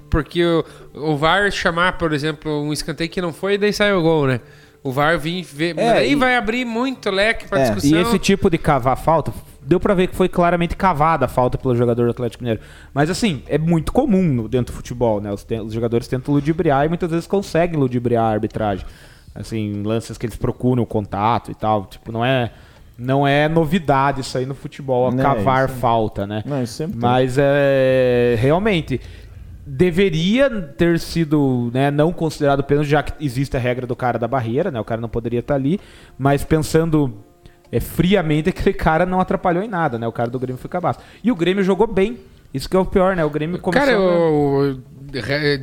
[0.08, 4.00] porque o, o VAR chamar, por exemplo, um escanteio que não foi, daí sai o
[4.00, 4.40] gol, né?
[4.82, 7.98] O VAR vir ver, É, daí e- vai abrir muito leque para É, discussão.
[7.98, 11.58] E esse tipo de cavar falta, deu pra ver que foi claramente cavada a falta
[11.58, 12.60] pelo jogador do Atlético Mineiro.
[12.94, 15.32] Mas assim, é muito comum no- dentro do futebol, né?
[15.32, 18.86] Os, te- os jogadores tentam ludibriar e muitas vezes conseguem ludibriar a arbitragem.
[19.34, 21.84] Assim, lances que eles procuram o contato e tal.
[21.86, 22.50] Tipo, não é,
[22.96, 26.42] não é novidade isso aí no futebol, a cavar isso- falta, né?
[26.46, 27.00] Não, isso sempre tem.
[27.02, 29.00] Mas é realmente
[29.68, 34.26] deveria ter sido né, não considerado pênalti, já que existe a regra do cara da
[34.26, 34.80] barreira, né?
[34.80, 35.78] O cara não poderia estar ali,
[36.18, 37.18] mas pensando
[37.70, 40.06] é, friamente, aquele cara não atrapalhou em nada, né?
[40.06, 41.00] O cara do Grêmio foi cabaço.
[41.22, 42.18] E o Grêmio jogou bem.
[42.52, 43.24] Isso que é o pior, né?
[43.24, 43.86] O Grêmio começou...
[43.86, 44.80] Cara, eu-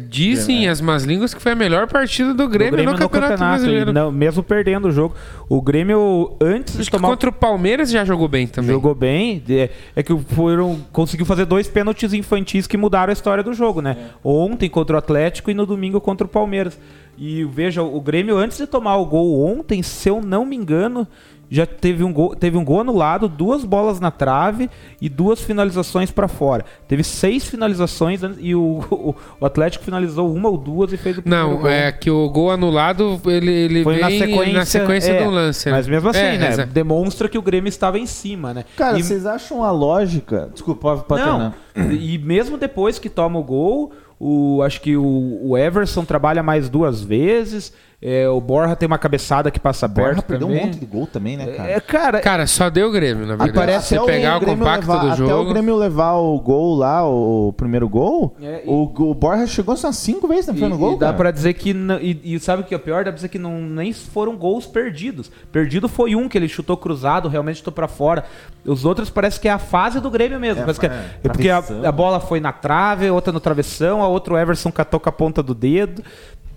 [0.10, 3.92] dizem as más línguas que foi a melhor partida do o Grêmio, no Campeonato, Brasileiro.
[3.92, 5.16] e não- mesmo perdendo o jogo.
[5.48, 8.72] O Grêmio, antes Acho de tomar o contra o Palmeiras já jogou bem também.
[8.72, 9.44] Jogou bem.
[9.50, 13.82] É, é que foram, conseguiu fazer dois pênaltis infantis que mudaram a história do jogo,
[13.82, 13.98] né?
[14.24, 16.78] Ontem contra o Atlético e no domingo contra o Palmeiras.
[17.18, 21.08] E veja, o Grêmio, antes de tomar o gol ontem, se eu não me engano,
[21.50, 24.70] já teve um gol, teve um gol anulado, duas bolas na trave
[25.02, 26.66] e duas finalizações pra fora.
[26.88, 31.22] Teve seis finalizações e o, o, o Atlético finalizou uma ou duas e fez o
[31.22, 31.68] primeiro Não, gol.
[31.70, 35.30] é que o gol anulado, ele, ele Foi vem na sequência, na sequência é, do
[35.30, 35.70] lance.
[35.70, 36.50] Mas mesmo assim, É, né?
[36.50, 38.66] exa- Demonstra que o Grêmio estava em cima, né?
[38.76, 40.50] Cara, E- vocês acham a lógica.
[40.52, 41.54] Desculpa, pode, pode não,
[41.92, 46.70] e mesmo depois que toma o gol, o, acho que o, o Everson trabalha mais
[46.70, 47.72] duas vezes.
[48.08, 50.62] É, o Borja tem uma cabeçada que passa Borja perto perdeu também.
[50.62, 51.72] um monte de gol também, né, cara?
[51.72, 53.54] É, cara, Cara, só deu o Grêmio, na verdade.
[53.54, 55.50] parece você pegar o, Grêmio compacto levar- do Até o jogo...
[55.50, 59.92] Grêmio levar o gol lá, o, primeiro gol, É, e- o, o Borja chegou só
[59.92, 61.18] cinco vezes na frente do gol, e dá cara.
[61.18, 61.72] pra dizer que.
[62.00, 62.98] E, e sabe o que é pior?
[63.04, 65.32] Dá pra dizer que não, nem foram gols perdidos.
[65.52, 68.24] Perdido foi um que ele chutou cruzado, realmente chutou pra fora.
[68.64, 70.62] Os outros parece que é a fase do Grêmio mesmo.
[70.70, 70.94] É, que é, é,
[71.24, 74.72] é porque a, a bola foi na trave, outra no travessão, a outra o Everson
[74.72, 76.04] catou com a ponta do dedo.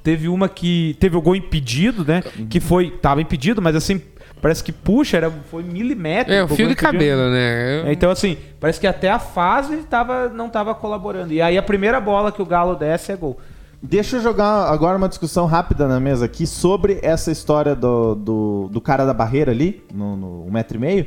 [0.03, 0.96] Teve uma que.
[1.01, 2.22] Teve o gol impedido, né?
[2.49, 2.90] Que foi.
[2.90, 4.01] Tava impedido, mas assim.
[4.40, 6.53] Parece que puxa, era, foi milimétrico.
[6.53, 7.88] É, fio de cabelo, né?
[7.88, 11.32] É, Então, assim, parece que até a fase tava, não tava colaborando.
[11.32, 13.36] E aí a primeira bola que o Galo desce é gol.
[13.80, 18.68] Deixa eu jogar agora uma discussão rápida na mesa aqui sobre essa história do, do,
[18.72, 21.07] do cara da barreira ali, no, no um metro e meio,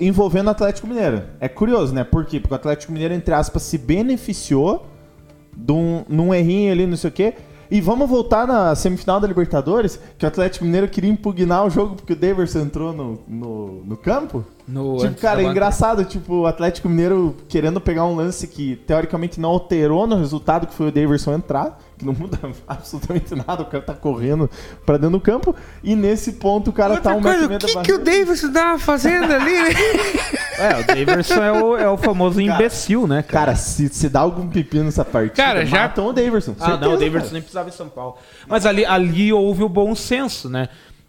[0.00, 1.22] envolvendo o Atlético Mineiro.
[1.40, 2.04] É curioso, né?
[2.04, 2.38] Por quê?
[2.38, 4.86] Porque o Atlético Mineiro, entre aspas, se beneficiou
[5.56, 7.34] de um, num errinho ali, não sei o quê.
[7.70, 11.96] E vamos voltar na semifinal da Libertadores, que o Atlético Mineiro queria impugnar o jogo
[11.96, 14.44] porque o Daverson entrou no, no, no campo.
[14.66, 19.40] No, Tipo, cara, é engraçado, tipo, o Atlético Mineiro querendo pegar um lance que teoricamente
[19.40, 23.82] não alterou no resultado, que foi o Daverson entrar, não muda absolutamente nada, o cara
[23.82, 24.50] tá correndo
[24.84, 27.82] pra dentro do campo, e nesse ponto o cara tá um metro e o que,
[27.82, 27.98] que o.
[27.98, 29.70] Davidson tava fazendo ali, né?
[30.56, 33.46] É, o Daverson é o, é o famoso imbecil, né, cara?
[33.46, 36.54] Cara, se, se dá algum pepino nessa partida, Cara, já- matam o Daverson.
[36.60, 37.32] ah, não, o certeza, cara.
[37.32, 38.16] nem precisava em São Paulo.
[38.46, 40.68] Mas ali, ali houve o bom senso, né?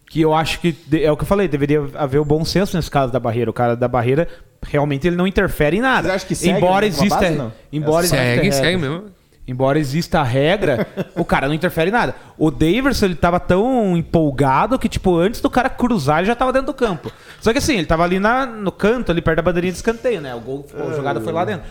[0.10, 2.90] Que eu acho que, é o que eu falei, deveria haver o bom senso nesse
[2.90, 3.50] caso da barreira.
[3.50, 4.28] O cara da barreira,
[4.64, 6.08] realmente, ele não interfere em nada.
[6.10, 7.54] Você acha que segue embora exista, base, não?
[7.72, 9.04] embora exista segue, segue mesmo.
[9.48, 12.16] Embora exista a regra, o cara não interfere em nada.
[12.38, 16.52] O Daverson, ele tava tão empolgado que, tipo, antes do cara cruzar, ele já tava
[16.52, 17.12] dentro do campo.
[17.39, 20.20] Só que assim, ele tava ali na, no canto, ali perto da bandeirinha de escanteio,
[20.20, 20.34] né?
[20.34, 21.66] O gol, a jogada foi lá dentro.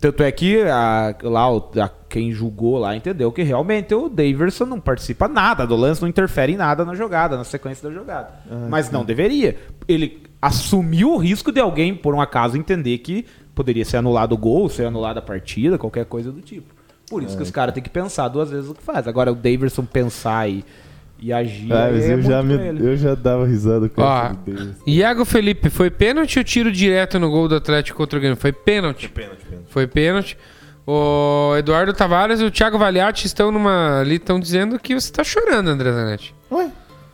[0.00, 1.46] Tanto é que a, lá,
[1.84, 6.08] a- quem julgou lá entendeu que realmente o Daverson não participa nada do lance, não
[6.08, 8.30] interfere em nada na jogada, na sequência da jogada.
[8.68, 9.56] Mas não deveria.
[9.88, 13.24] Ele assumiu o risco de alguém, por um acaso, entender que
[13.54, 16.71] poderia ser anulado o gol, ser anulada a partida, qualquer coisa do tipo.
[17.12, 19.06] Por isso que os caras têm que pensar duas vezes o que faz.
[19.06, 20.64] Agora, o Daverson pensar e,
[21.20, 21.70] e agir.
[21.70, 24.30] Ah, mas é eu, já me, eu já dava risada com Ó.
[24.86, 28.38] Iago Felipe, foi pênalti ou tiro direto no gol do Atlético contra o Grêmio?
[28.38, 29.10] Foi pênalti.
[29.10, 29.66] Pênalti, pênalti.
[29.68, 30.38] Foi pênalti.
[30.86, 35.22] O Eduardo Tavares e o Thiago Valiati estão numa ali estão dizendo que você tá
[35.22, 36.34] chorando, André Zanetti.
[36.50, 36.70] Ué,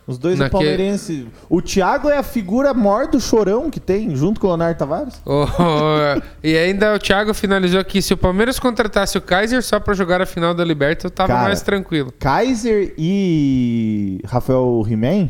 [0.09, 1.28] os dois Naque- é palmeirense.
[1.48, 5.20] O Thiago é a figura maior do chorão que tem, junto com o Leonardo Tavares.
[5.24, 5.46] O-
[6.42, 10.20] e ainda o Thiago finalizou aqui: se o Palmeiras contratasse o Kaiser só pra jogar
[10.20, 12.12] a final da Liberta, eu tava Cara, mais tranquilo.
[12.18, 15.28] Kaiser e Rafael He-Man,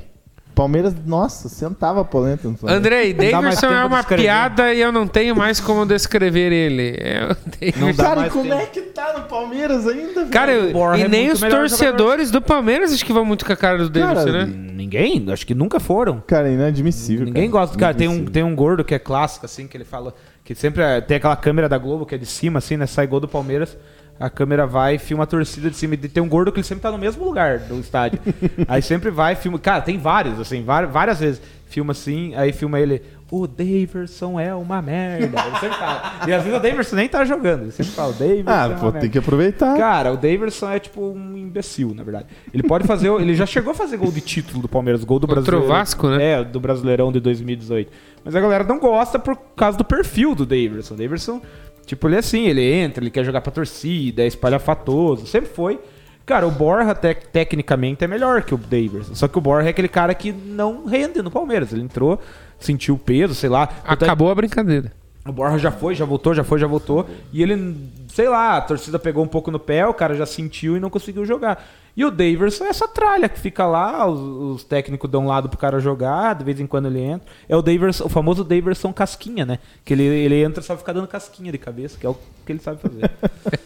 [0.58, 2.78] Palmeiras, nossa, sentava a polenta no Flamengo.
[2.80, 6.96] Andrei, Davidson é de uma piada e eu não tenho mais como descrever ele.
[6.98, 7.28] É.
[7.76, 8.60] Não dá Cara, mais como tempo.
[8.60, 10.26] é que tá no Palmeiras ainda?
[10.26, 13.56] Cara, eu- e é nem os torcedores do Palmeiras acho que vão muito com a
[13.56, 14.46] cara do Cara, Davidson, né?
[14.74, 16.20] Ninguém, acho que nunca foram.
[16.26, 17.24] Cara, inadmissível.
[17.26, 17.60] Ninguém cara.
[17.62, 17.94] gosta do cara.
[17.94, 20.12] Tem um, tem um gordo que é clássico, assim, que ele fala.
[20.44, 22.86] Que sempre é- tem aquela câmera da Globo que é de cima, assim, né?
[22.86, 23.76] Sai gol do Palmeiras.
[24.20, 25.94] A câmera vai e filma a torcida de cima.
[25.94, 28.18] E tem um gordo que ele sempre tá no mesmo lugar do estádio.
[28.66, 29.58] aí sempre vai, filma.
[29.58, 31.40] Cara, tem vários, assim, várias, várias vezes.
[31.66, 33.02] Filma assim, aí filma ele.
[33.30, 35.38] O Daverson é uma merda.
[35.38, 36.12] Ele sempre fala.
[36.26, 37.64] E às vezes o Daverson nem tá jogando.
[37.64, 39.00] Ele sempre fala, o Daverson é Ah, uma pô, merda.
[39.00, 39.76] tem que aproveitar.
[39.76, 42.26] Cara, o Daverson é tipo um imbecil, na verdade.
[42.54, 43.08] Ele pode fazer.
[43.20, 45.68] Ele já chegou a fazer gol de título do Palmeiras, gol do Brasileirão.
[45.68, 46.40] Vasco, né?
[46.40, 47.92] É, do Brasileirão de 2018.
[48.24, 50.94] Mas a galera não gosta por causa do perfil do Daverson.
[50.94, 51.42] O Daverson,
[51.88, 55.80] tipo, ele é assim, ele entra, ele quer jogar pra torcida, é espalhafatoso, sempre foi.
[56.24, 59.14] Cara, o Borja tec- tecnicamente é melhor que o Daverson.
[59.14, 61.72] Só que o Borja é aquele cara que não rende no Palmeiras.
[61.72, 62.20] Ele entrou,
[62.60, 63.66] sentiu o peso, sei lá.
[63.84, 64.92] É- Acabou a brincadeira.
[65.26, 67.08] o Borja já foi, já voltou, já foi, já voltou.
[67.32, 67.74] E ele,
[68.08, 70.90] sei lá, a torcida pegou um pouco no pé, o cara já sentiu e não
[70.90, 71.66] conseguiu jogar.
[71.98, 75.48] E o Daverson é essa tralha que fica lá, os, os técnicos dão um lado
[75.48, 77.26] pro cara jogar, de vez em quando ele entra.
[77.48, 79.58] É o Daverson, o famoso Daverson casquinha, né?
[79.84, 82.60] Que ele, ele entra só fica dando casquinha de cabeça, que é o que ele
[82.60, 83.10] sabe fazer.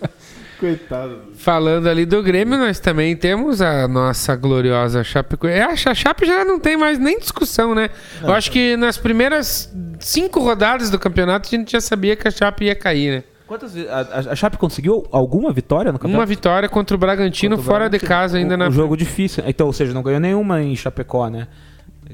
[0.58, 1.18] Coitado.
[1.34, 5.58] Falando ali do Grêmio, nós também temos a nossa gloriosa Chapecoense.
[5.58, 7.90] É, a Chape já não tem mais nem discussão, né?
[8.22, 9.70] Eu acho que nas primeiras
[10.00, 13.24] cinco rodadas do campeonato a gente já sabia que a Chape ia cair, né?
[13.52, 13.74] Quantas?
[13.76, 16.20] A, a- Chape conseguiu alguma vitória no campeonato?
[16.20, 18.08] Uma vitória contra o Bragantino Contra o fora de Bragantino.
[18.08, 19.44] casa ainda um, na um jogo difícil.
[19.46, 21.48] Então, ou seja, não ganhou nenhuma em Chapecó, né?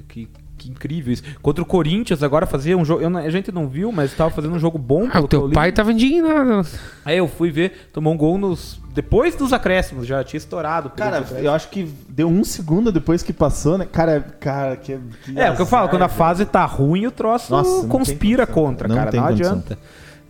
[0.09, 1.23] Que, que incrível isso.
[1.41, 4.55] Contra o Corinthians agora fazia um jogo, não- a gente não viu, mas estava fazendo
[4.55, 6.67] um jogo bom Ah, o teu pai tava indignado.
[7.05, 10.89] Aí eu fui ver, tomou um gol nos depois dos acréscimos, já tinha estourado.
[10.89, 13.87] o Cara, eu acho que deu um segundo depois que passou, né?
[13.91, 14.99] Cara, cara, que.
[15.25, 17.89] que É, o que eu falo, quando a fase tá ruim, o troço Nossa, não
[17.89, 19.63] conspira contra, não cara, tem não condição.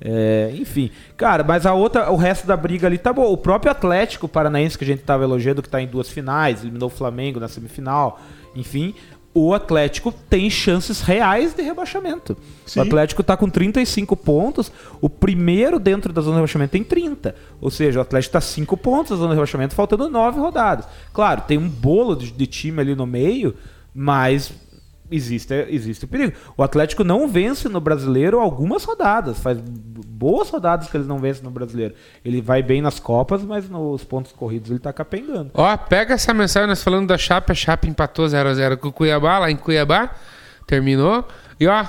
[0.00, 3.32] É, enfim, cara, mas a outra, o resto da briga ali tá bom.
[3.32, 6.88] O próprio Atlético Paranaense que a gente tava elogiando, que tá em duas finais, eliminou
[6.88, 8.20] o Flamengo na semifinal,
[8.54, 8.94] enfim,
[9.34, 12.36] o Atlético tem chances reais de rebaixamento.
[12.66, 12.80] Sim.
[12.80, 17.34] O Atlético tá com 35 pontos, o primeiro dentro da zona de rebaixamento tem 30.
[17.60, 20.86] Ou seja, o Atlético tá 5 pontos da zona de rebaixamento, faltando 9 rodadas.
[21.12, 23.54] Claro, tem um bolo de, de time ali no meio,
[23.94, 24.52] mas
[25.10, 26.32] existe, existe o perigo.
[26.56, 31.42] O Atlético não vence no brasileiro algumas rodadas, faz boas rodadas que eles não vencem
[31.44, 31.94] no brasileiro.
[32.24, 35.50] Ele vai bem nas Copas, mas nos pontos corridos ele tá capengando.
[35.54, 39.38] Ó, pega essa mensagem, nós falando da Chape, a Chape empatou 0x0 com o Cuiabá,
[39.38, 40.10] lá em Cuiabá,
[40.66, 41.26] terminou.
[41.58, 41.84] E ó,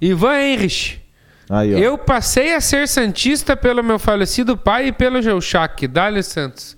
[0.00, 1.00] Ivan Henrich,
[1.48, 1.78] Aí, ó.
[1.78, 6.76] eu passei a ser santista pelo meu falecido pai e pelo Geuchac, Dali Santos.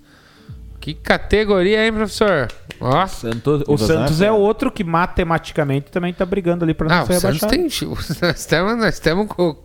[0.87, 2.47] Que categoria, hein, professor?
[2.79, 7.05] Ó, Santos, o Santos é outro que matematicamente também tá brigando ali para não ah,
[7.05, 7.51] ser o Santos rebaixado.
[7.51, 7.87] tem.
[8.21, 8.77] Nós estamos.
[8.77, 9.57] Nós estamos com.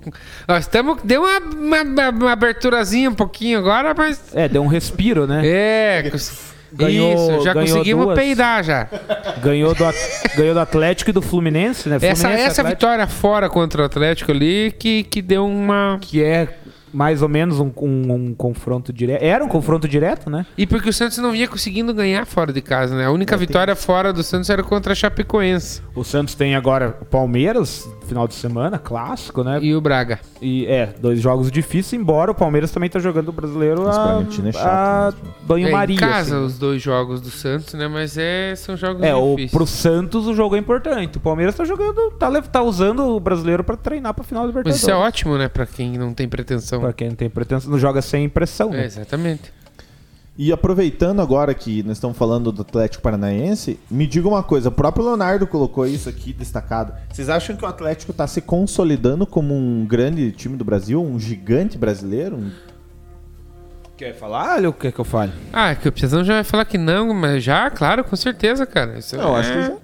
[0.48, 1.00] Nós estamos.
[1.04, 4.34] Deu uma, uma, uma aberturazinha um pouquinho agora, mas.
[4.34, 5.42] É, deu um respiro, né?
[5.46, 6.10] É,
[6.74, 8.18] Ganhou- isso, já ganhou conseguimos duas.
[8.18, 8.88] peidar já.
[9.40, 9.84] Ganhou, do,
[10.36, 11.96] ganhou do Atlético e do Fluminense, né?
[12.02, 15.98] Essa, Fluminense essa Atlético, vitória fora contra o Atlético ali que, que deu uma.
[16.00, 16.48] Que é
[16.92, 19.22] mais ou menos um, um- um confronto direto.
[19.22, 20.44] Era um confronto direto, né?
[20.56, 23.06] E porque o Santos não vinha conseguindo ganhar fora de casa, né?
[23.06, 27.04] A única vitória fora do Santos era contra a Chapecoense O Santos tem agora o
[27.04, 29.58] Palmeiras, final de semana, clássico, né?
[29.62, 30.20] e o Braga.
[30.40, 34.48] E é, dois jogos difíceis, embora o Palmeiras também tá jogando o brasileiro Esse a,
[34.48, 35.34] é chato a mesmo.
[35.46, 35.94] banho-maria.
[35.94, 36.46] é, em casa assim.
[36.46, 37.88] os dois jogos do Santos, né?
[37.88, 39.50] Mas é, são jogos É, o, difíceis.
[39.52, 41.18] pro Santos o jogo é importante.
[41.18, 44.56] O Palmeiras tá jogando, tá, tá usando o brasileiro pra treinar pra final do Mas
[44.56, 44.82] Libertadores.
[44.82, 45.48] isso é ótimo, né?
[45.48, 46.80] Pra quem não tem pretensão.
[46.80, 48.72] Pra quem não tem pretensão, não joga sem pressão.
[48.74, 48.84] É, né?
[48.86, 49.52] exatamente.
[50.36, 54.72] E aproveitando agora que nós estamos falando do Atlético Paranaense, me diga uma coisa, o
[54.72, 56.94] próprio Leonardo colocou isso aqui destacado.
[57.12, 61.18] Vocês acham que o Atlético está se consolidando como um grande time do Brasil, um
[61.20, 62.36] gigante brasileiro?
[62.36, 62.50] Um-
[63.94, 65.32] Quer falar ou quer que eu fale?
[65.52, 68.98] Ah, que o Piazão já vai falar que não, mas já, claro, com certeza, cara.
[68.98, 69.40] Isso Não, é...
[69.40, 69.76] acho que já-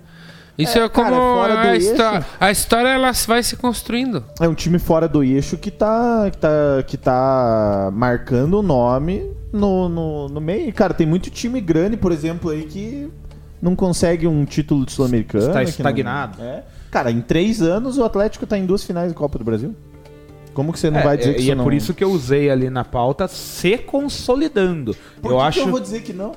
[0.59, 1.93] Isso É, é, como cara, fora do a, eixo.
[1.93, 4.25] histó- a história ela vai se construindo.
[4.41, 9.31] É um time fora do eixo que tá, que tá, que tá marcando o nome
[9.53, 10.73] no, no, no meio.
[10.73, 13.09] Cara, tem muito time grande, por exemplo, aí que
[13.63, 15.47] não consegue um título de Sul-Americano.
[15.47, 16.43] Está que não- estagnado.
[16.43, 16.65] É.
[16.91, 19.77] Cara, em três anos o Atlético tá em duas finais da Copa do Brasil.
[20.55, 21.63] Como que você não vai dizer é, que E isso é não...
[21.65, 24.97] por isso que eu usei ali na pauta se consolidando.
[25.23, 25.61] Por eu que acho.
[25.61, 26.33] que eu vou dizer que não?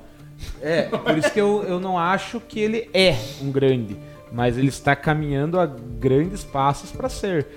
[0.61, 3.95] É, por isso que eu, eu não acho que ele é um grande,
[4.31, 7.47] mas ele está caminhando a grandes passos para ser.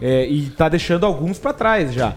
[0.00, 2.14] É, e está deixando alguns para trás já.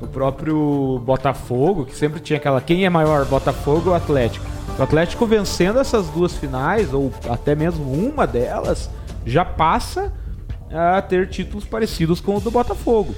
[0.00, 4.44] O próprio Botafogo, que sempre tinha aquela quem é maior, Botafogo ou Atlético.
[4.78, 8.88] O Atlético vencendo essas duas finais, ou até mesmo uma delas,
[9.26, 10.12] já passa
[10.70, 13.14] a ter títulos parecidos com o do Botafogo.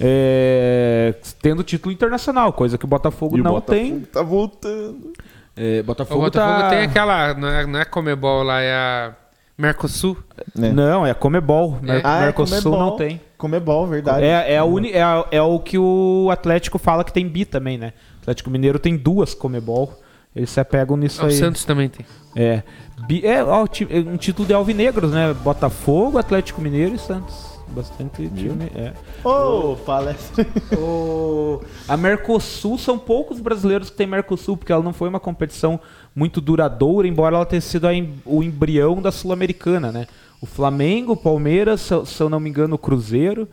[0.00, 4.00] É, tendo título internacional, coisa que o Botafogo E o não Botafogo tem.
[4.00, 5.12] Tá voltando.
[5.56, 6.70] É, O Botafogo, Botafogo tá...
[6.70, 7.34] tem aquela.
[7.34, 9.14] Não é, não é Comebol lá, é a
[9.56, 10.16] Mercosul.
[10.56, 10.72] Né?
[10.72, 11.78] Não, é Comebol.
[11.82, 12.80] Mer Ah, é Mercosul Comebol.
[12.80, 13.20] não tem.
[13.36, 14.24] Comebol, verdade.
[14.24, 17.44] É, é, a uni, é, a- é o que o Atlético fala que tem bi
[17.44, 17.92] também, né?
[18.18, 19.92] O Atlético Mineiro tem duas Comebol.
[20.34, 21.32] Eles se apegam nisso o aí.
[21.32, 22.06] Santos também tem.
[22.34, 22.62] É.
[23.06, 25.34] Bi, é, ó, é um título de alvinegros, né?
[25.34, 27.52] Botafogo, Atlético Mineiro e Santos.
[27.68, 28.70] Bastante time.
[28.74, 28.92] É.
[29.26, 30.46] Ô, palestra.
[30.78, 35.80] O- A Mercosul são poucos brasileiros que têm Mercosul, porque ela não foi uma competição
[36.14, 40.06] muito duradoura, embora ela tenha sido a em- o embrião da Sul-Americana, né?
[40.40, 43.48] O Flamengo, o Palmeiras, se, se eu não me engano, o Cruzeiro,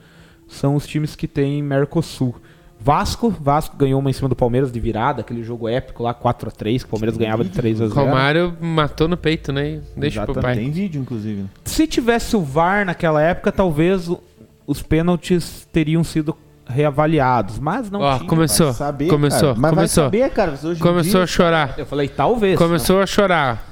[0.48, 2.36] são os times que têm Mercosul.
[2.82, 6.80] Vasco, Vasco ganhou uma em cima do Palmeiras de virada, aquele jogo épico lá, 4x3,
[6.80, 9.82] que o Palmeiras ganhava de 3 a 0 Romário matou no peito, né?
[9.98, 10.56] Deixa pro pai.
[10.56, 11.46] Tem vídeo, inclusive.
[11.66, 14.20] Se tivesse o VAR naquela época, talvez o-
[14.66, 16.36] os pênaltis teriam sido
[16.70, 18.30] reavaliados, mas não Ó, tinha.
[18.30, 18.68] começou.
[18.68, 19.40] Vai saber, começou.
[19.50, 19.56] cara.
[19.60, 20.04] Mas começou.
[20.10, 20.54] vai saber, cara.
[20.80, 21.74] Começou dia- a chorar.
[21.78, 22.58] Eu falei talvez.
[22.58, 23.56] Começou a chorar.
[23.56, 23.70] não.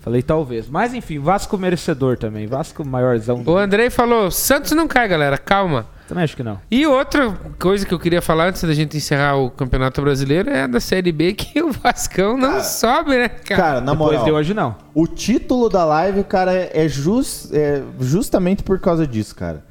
[0.00, 0.68] Falei talvez.
[0.68, 2.46] Mas enfim, Vasco merecedor também.
[2.46, 3.42] Vasco maiorzão.
[3.44, 5.84] O Andrei falou: Santos não cai, galera, calma.
[6.06, 6.60] Também acho que não.
[6.70, 10.68] E outra coisa que eu queria falar antes da gente encerrar o Campeonato Brasileiro é
[10.68, 13.60] da Série B que o Vascão não sobe, né, cara?
[13.60, 14.76] Cara, na Depois moral, de hoje não.
[14.94, 19.64] o título da live, cara, é, jus- é justamente por causa disso, cara.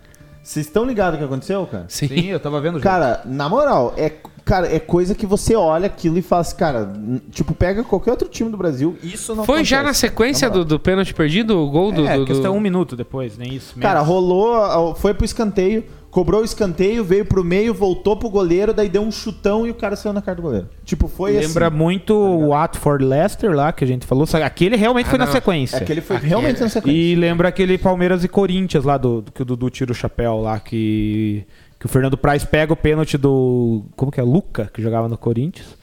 [0.45, 1.85] Vocês estão ligados o que aconteceu, cara?
[1.87, 2.07] Sim.
[2.07, 2.79] Sim, eu tava vendo.
[2.79, 4.11] Cara, na moral, é,
[4.45, 6.93] cara, é coisa que você olha aquilo e fala assim, cara,
[7.31, 10.01] tipo, pega qualquer outro time do Brasil, isso não Foi já na acontece.
[10.01, 12.05] sequência Na do, do pênalti perdido, o gol do.
[12.07, 12.59] é, do, questão do...
[12.59, 13.79] um minuto depois, nem isso.
[13.79, 14.07] Cara, menos.
[14.07, 15.83] rolou, foi pro escanteio,
[16.15, 19.73] cobrou o escanteio, veio pro meio, voltou pro goleiro, daí deu um chutão e o
[19.75, 20.69] cara saiu na cara do goleiro.
[20.85, 21.75] Tipo, foi Lembra assim.
[21.75, 24.25] muito o Watford Leicester lá que a gente falou.
[24.25, 25.33] Que Aquele realmente Ah, foi na não.
[25.33, 25.77] sequência.
[25.77, 26.97] Aquele foi Aquele- realmente na sequência.
[26.97, 30.39] E lembra aquele Palmeiras e Corinthians lá do, do que o Dudu tira o chapéu
[30.39, 31.43] lá que
[31.77, 33.83] Que o Fernando Praz pega o pênalti do.
[33.97, 34.23] Como que é?
[34.23, 35.77] Luca, que jogava no Corinthians.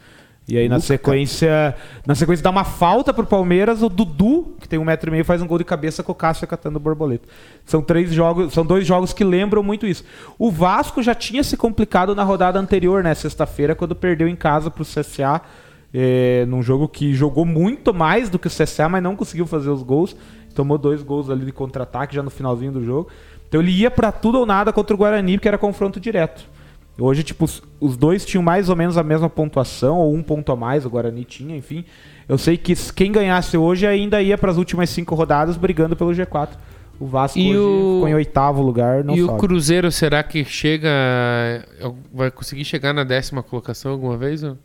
[0.52, 0.86] E aí na Luca.
[0.86, 1.74] sequência.
[2.04, 5.24] Na sequência dá uma falta pro Palmeiras, o Dudu, que tem um metro e meio,
[5.24, 7.26] faz um gol de cabeça com o Cássio catando borboleta.
[7.64, 10.04] São três jogos, são dois jogos que lembram muito isso.
[10.38, 13.14] O Vasco já tinha se complicado na rodada anterior, né?
[13.14, 15.40] Sexta-feira, quando perdeu em casa pro CSA.
[15.94, 19.70] É, num jogo que jogou muito mais do que o CSA, mas não conseguiu fazer
[19.70, 20.14] os gols.
[20.54, 23.08] Tomou dois gols ali de contra-ataque já no finalzinho do jogo.
[23.48, 26.44] Então ele ia pra tudo ou nada contra o Guarani, porque era confronto direto.
[26.98, 27.46] Hoje, tipo,
[27.80, 30.90] os- dois tinham mais ou menos a mesma pontuação, ou um ponto a mais, o
[30.90, 31.84] Guarani tinha, enfim.
[32.28, 36.50] Eu sei que quem ganhasse hoje ainda ia pras últimas cinco rodadas brigando pelo G4.
[37.00, 39.38] O Vasco E hoje o- ficou em oitavo lugar, não e o sobe.
[39.40, 40.88] Cruzeiro, será que chega.
[42.12, 44.42] Vai conseguir chegar na décima colocação alguma vez?
[44.44, 44.56] ou?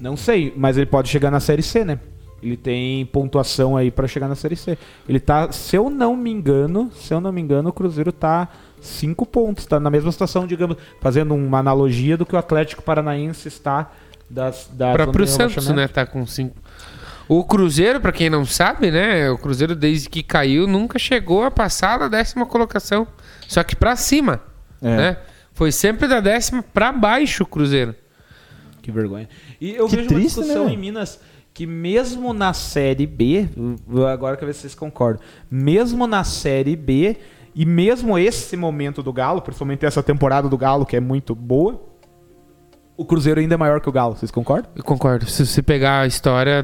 [0.00, 1.98] Não sei, mas ele pode chegar na Série C, né?
[2.42, 4.76] Ele tem pontuação aí pra chegar na Série C.
[5.08, 8.48] Ele tá, se eu não me engano, se eu não me engano, o Cruzeiro tá
[8.82, 13.48] cinco pontos, tá na mesma situação, digamos, fazendo uma analogia do que o Atlético Paranaense
[13.48, 13.90] está
[14.28, 15.88] das da O próprio zona de Santos, né?
[15.88, 16.56] Tá com cinco.
[17.28, 19.30] O Cruzeiro, pra quem não sabe, né?
[19.30, 23.06] O Cruzeiro, desde que caiu, nunca chegou a passar da décima colocação.
[23.48, 24.40] Só que pra cima,
[24.82, 24.96] É.
[24.96, 25.16] né?
[25.54, 27.94] Foi sempre da décima pra baixo o Cruzeiro.
[28.82, 29.28] Que vergonha.
[29.60, 30.72] E eu Que vejo triste, uma discussão né?
[30.72, 31.20] em Minas
[31.54, 33.46] que mesmo na Série B,
[33.92, 37.16] eu- agora quero ver se vocês concordam, mesmo na Série B
[37.54, 41.80] e mesmo esse momento do Galo, principalmente essa temporada do Galo que é muito boa,
[42.96, 44.70] o Cruzeiro ainda é maior que o Galo, vocês concordam?
[44.76, 45.26] Eu concordo.
[45.26, 46.62] Se você pegar a história,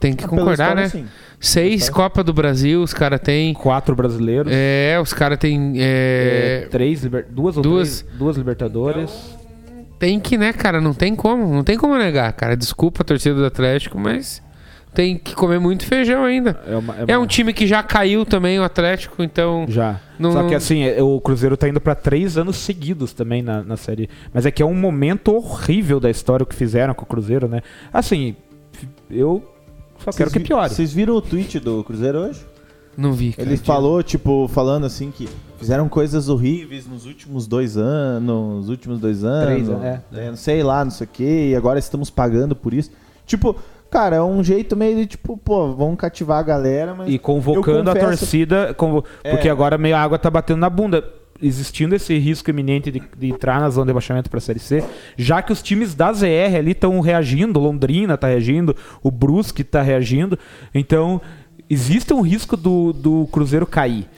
[0.00, 0.88] tem que Ah, concordar, história, né?
[0.88, 1.06] sim.
[1.38, 3.54] Seis Copa do Brasil, os caras têm.
[3.54, 5.74] Quatro brasileiros, É, os caras têm.
[5.76, 8.00] é, É, três, liber- duas ou duas.
[8.02, 9.36] três, duas Libertadores.
[10.00, 10.80] tem que, né, cara?
[10.80, 11.46] Não tem como.
[11.54, 12.56] Não tem como negar, cara.
[12.56, 14.42] Desculpa a torcida do Atlético, mas
[14.94, 16.60] tem que comer muito feijão ainda.
[16.66, 19.64] É, uma- É uma- um time que já caiu também, o Atlético, então.
[19.68, 20.00] Já.
[20.18, 23.62] Não- Só que assim, é, o Cruzeiro tá indo pra três anos seguidos também na,
[23.62, 24.08] na série.
[24.32, 27.46] Mas é que é um momento horrível da história o que fizeram com o Cruzeiro,
[27.48, 27.60] né?
[27.92, 28.34] Assim,
[29.10, 29.42] eu
[29.98, 30.70] só quero que piore.
[30.70, 32.40] Vocês viram o tweet do Cruzeiro hoje?
[32.96, 33.32] Não vi.
[33.32, 33.48] cara.
[33.48, 38.26] Ele falou, tipo, falando assim que fizeram coisas horríveis nos últimos dois anos,
[38.56, 39.46] nos últimos dois anos.
[39.46, 40.02] Três, é.
[40.10, 42.90] né, Não sei lá, não sei o quê, e agora estamos pagando por isso.
[43.24, 43.54] Tipo,
[43.90, 47.08] cara, é um jeito meio de, tipo, pô, vamos cativar a galera, mas.
[47.08, 49.30] E convocando eu a confesso- torcida, convo- É.
[49.30, 51.04] porque agora meio a água tá batendo na bunda.
[51.40, 54.82] Existindo esse risco iminente de, de entrar na zona de rebaixamento pra Série C,
[55.16, 58.74] já que os times da ZR ali estão reagindo, Londrina tá reagindo,
[59.04, 60.36] o Brusque tá reagindo,
[60.74, 61.20] então
[61.70, 64.08] existe um risco do, do Cruzeiro cair.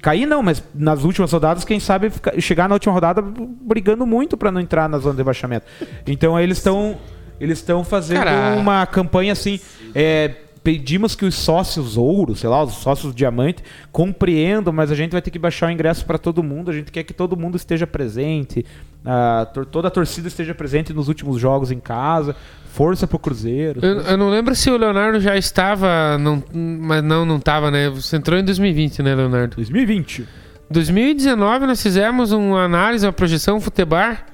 [0.00, 4.36] Cair não, mas nas últimas rodadas, quem sabe fica- chegar na última rodada brigando muito
[4.36, 5.66] pra não entrar na zona de rebaixamento.
[6.06, 6.96] Então eles estão
[7.40, 8.26] eles estão fazendo
[8.58, 9.58] uma campanha assim,
[9.94, 15.12] é, pedimos que os sócios ouro, sei lá, os sócios diamante, compreendam, mas a gente
[15.12, 17.56] vai ter que baixar o ingresso para todo mundo, a gente quer que todo mundo
[17.56, 18.64] esteja presente,
[19.04, 22.36] a toda a torcida esteja presente nos últimos jogos em casa,
[22.66, 23.80] força pro Cruzeiro.
[23.82, 26.18] Eu, eu não lembro se o Leonardo já estava.
[26.18, 27.88] Não, mas não, não estava, né?
[27.88, 29.56] Você entrou em 2020, né, Leonardo?
[29.56, 30.28] 2020.
[30.70, 34.26] 2019 nós fizemos uma análise, uma projeção futebar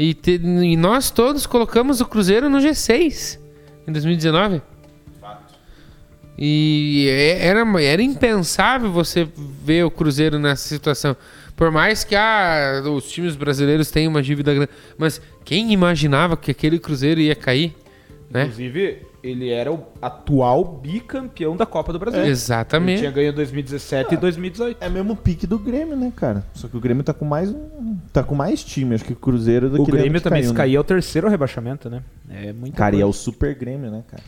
[0.00, 3.38] e, te- e nós todos colocamos o Cruzeiro no G6
[3.86, 4.62] em 2019.
[6.38, 9.26] E é- era, era impensável você
[9.64, 11.16] ver o Cruzeiro nessa situação.
[11.56, 14.70] Por mais que ah, os times brasileiros tenham uma dívida grande.
[14.96, 17.74] Mas quem imaginava que aquele Cruzeiro ia cair?
[18.30, 18.42] Né?
[18.44, 22.20] Inclusive, ele era o atual bicampeão da Copa do Brasil.
[22.20, 23.00] Ele Exatamente.
[23.00, 24.76] tinha ganho 2017 e 2018.
[24.80, 26.44] É mesmo o pique do Grêmio, né, cara?
[26.54, 29.16] Só que o Grêmio tá com mais um- tá com mais time, acho que o
[29.16, 30.56] Cruzeiro do O que lembra Grêmio também, caiu, se né?
[30.56, 32.02] cair, é o terceiro rebaixamento, né?
[32.30, 33.18] É muito Cara, e é coisa.
[33.18, 34.22] o Super Grêmio, né, cara?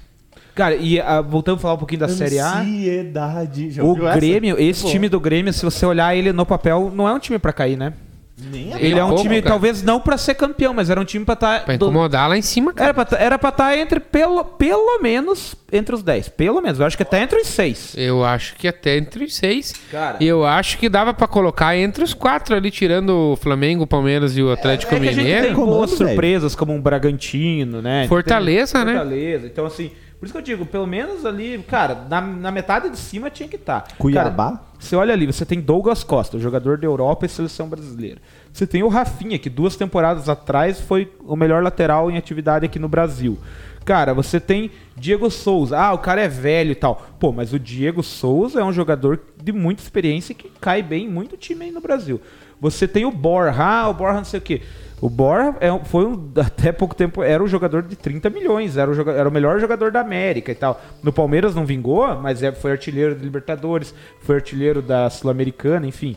[0.55, 2.61] Cara, e ah, voltando a falar um pouquinho da Série A.
[2.61, 3.71] Ansiedade.
[3.71, 4.17] Já O ouviu essa?
[4.19, 7.19] Grêmio, esse Pô, time do Grêmio, se você olhar ele no papel, não é um
[7.19, 7.93] time pra cair, né?
[8.41, 9.51] Nem Ele é um pouco, time, cara.
[9.53, 11.65] talvez não pra ser campeão, mas era um time pra estar.
[11.65, 12.91] Pra incomodar lá em cima, cara.
[13.19, 16.29] Era pra, tá- estar entre, pelo, pelo menos, entre os 10.
[16.31, 17.95] Pelo menos, eu acho que até entre os 6.
[17.97, 19.75] Eu acho que até entre os seis.
[19.91, 23.85] Cara, E eu acho que dava pra colocar entre os quatro ali, tirando o Flamengo,
[23.85, 25.47] o Palmeiras e o Atlético é que a gente Mineiro.
[25.47, 26.09] tem boas velho.
[26.11, 28.07] surpresas, como um Bragantino, né?
[28.09, 28.93] Fortaleza, tem- né?
[28.93, 29.47] Fortaleza.
[29.47, 32.99] Então, assim, por isso que eu digo, pelo menos ali, cara, na, na metade de
[32.99, 33.89] cima tinha que estar.
[33.97, 34.61] Cuiabá?
[34.79, 38.21] Você olha ali, você tem Douglas Costa, jogador da Europa e seleção brasileira.
[38.53, 42.79] Você tem o Rafinha, que duas temporadas atrás foi o melhor lateral em atividade aqui
[42.79, 43.39] no Brasil.
[43.83, 45.79] Cara, você tem Diego Souza.
[45.79, 47.03] Ah, o cara é velho e tal.
[47.19, 51.09] Pô, mas o Diego Souza é um jogador de muita experiência que cai bem em
[51.09, 52.21] muito time aí no Brasil.
[52.61, 53.55] Você tem o Borja.
[53.59, 54.63] Ah, o Borja não sei o quê.
[55.01, 58.91] O Borja é foi um- até pouco tempo era um jogador de 30 milhões, era
[58.91, 60.81] o, joga- era o melhor jogador da América e tal.
[61.03, 66.17] No Palmeiras não vingou, mas é, foi artilheiro da Libertadores, foi artilheiro da Sul-Americana, enfim.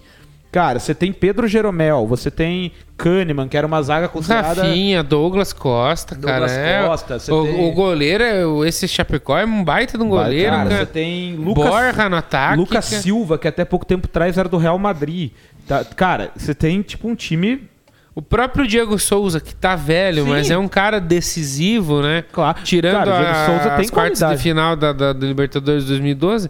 [0.51, 4.61] Cara, você tem Pedro Jeromel, você tem Kahneman, que era uma zaga considerada...
[4.63, 6.63] Rafinha, Douglas Costa, Douglas cara.
[6.63, 10.09] é- Costa, você o, tem- o goleiro, é- esse Chapecó é um baita de um
[10.09, 10.79] goleiro, Cara, cara.
[10.81, 12.57] você tem Lucas, Borja no ataque.
[12.57, 12.85] Lucas.
[12.85, 15.31] Silva, que até pouco tempo atrás era do Real Madrid.
[15.67, 17.69] Tá- cara, você tem tipo um time...
[18.15, 20.29] O próprio Diego Souza, que tá velho, Sim.
[20.29, 22.23] mas é um cara decisivo, né?
[22.31, 22.59] Claro.
[22.63, 26.47] Tirando Cara, a- Souza tem as quartas de final da, da, do Libertadores 2012.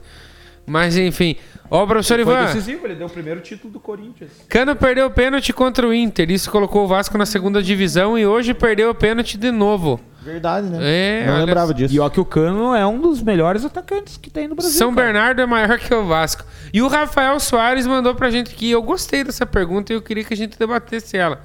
[0.66, 1.38] Mas enfim.
[1.76, 2.46] Ó, professor Foi Ivan.
[2.46, 4.30] decisivo, ele deu o primeiro título do Corinthians.
[4.48, 6.30] Cano perdeu o pênalti contra o Inter.
[6.30, 10.00] Isso colocou o Vasco na segunda divisão e hoje perdeu o pênalti de novo.
[10.22, 10.78] Verdade, né?
[10.82, 11.94] É, Não olha lembrava disso.
[11.94, 14.72] E ó que o Cano é um dos melhores atacantes que tem no Brasil.
[14.78, 15.08] São cara.
[15.08, 16.46] Bernardo é maior que o Vasco.
[16.72, 18.70] E o Rafael Soares mandou pra gente aqui.
[18.70, 21.42] Eu gostei dessa pergunta e eu queria que a gente debatesse ela.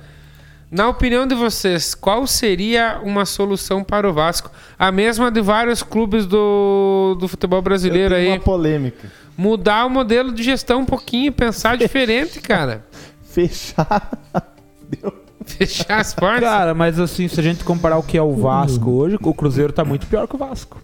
[0.71, 4.51] Na opinião de vocês, qual seria uma solução para o Vasco?
[4.79, 8.37] A mesma de vários clubes do, do futebol Eu brasileiro tenho aí.
[8.39, 9.11] uma polêmica.
[9.39, 12.85] Mudar o modelo de gestão um pouquinho, pensar diferente, cara.
[13.23, 14.11] Fechar.
[14.83, 15.15] Deu.
[15.47, 16.41] Fechar as portas.
[16.41, 19.73] Cara, mas assim, se a gente comparar o que é o Vasco hoje, o Cruzeiro
[19.73, 20.83] tá muito pior que o Vasco.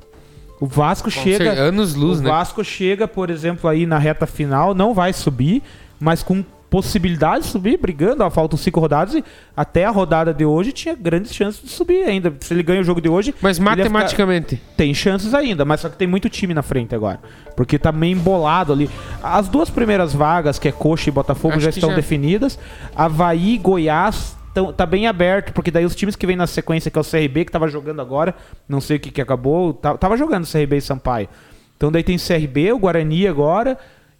[0.60, 1.52] O Vasco chega.
[1.52, 2.30] ser anos luz, o né?
[2.30, 5.60] Vasco chega, por exemplo, aí na reta final, não vai subir,
[5.98, 6.44] mas com
[6.74, 8.24] possibilidade de subir, brigando.
[8.24, 9.24] Ó, faltam cinco rodadas e
[9.56, 12.34] até a rodada de hoje tinha grandes chances de subir ainda.
[12.40, 13.32] Se ele ganha o jogo de hoje.
[13.40, 14.60] Mas ia ficar- matematicamente.
[14.76, 17.20] Tem chances ainda, mas só que tem muito time na frente agora.
[17.56, 18.90] Porque tá meio embolado ali.
[19.22, 21.96] As duas primeiras vagas, que é Coxa e Botafogo, Acho já estão já.
[21.96, 22.58] definidas.
[22.96, 26.90] Havaí e Goiás tão, tá bem aberto, porque daí os times que vêm na sequência,
[26.90, 28.34] que é o CRB, que tava jogando agora,
[28.68, 31.28] não sei o que, que acabou, tá- tava jogando CRB e Sampaio.
[31.76, 33.76] Então daí tem CRB, o Guarani agora,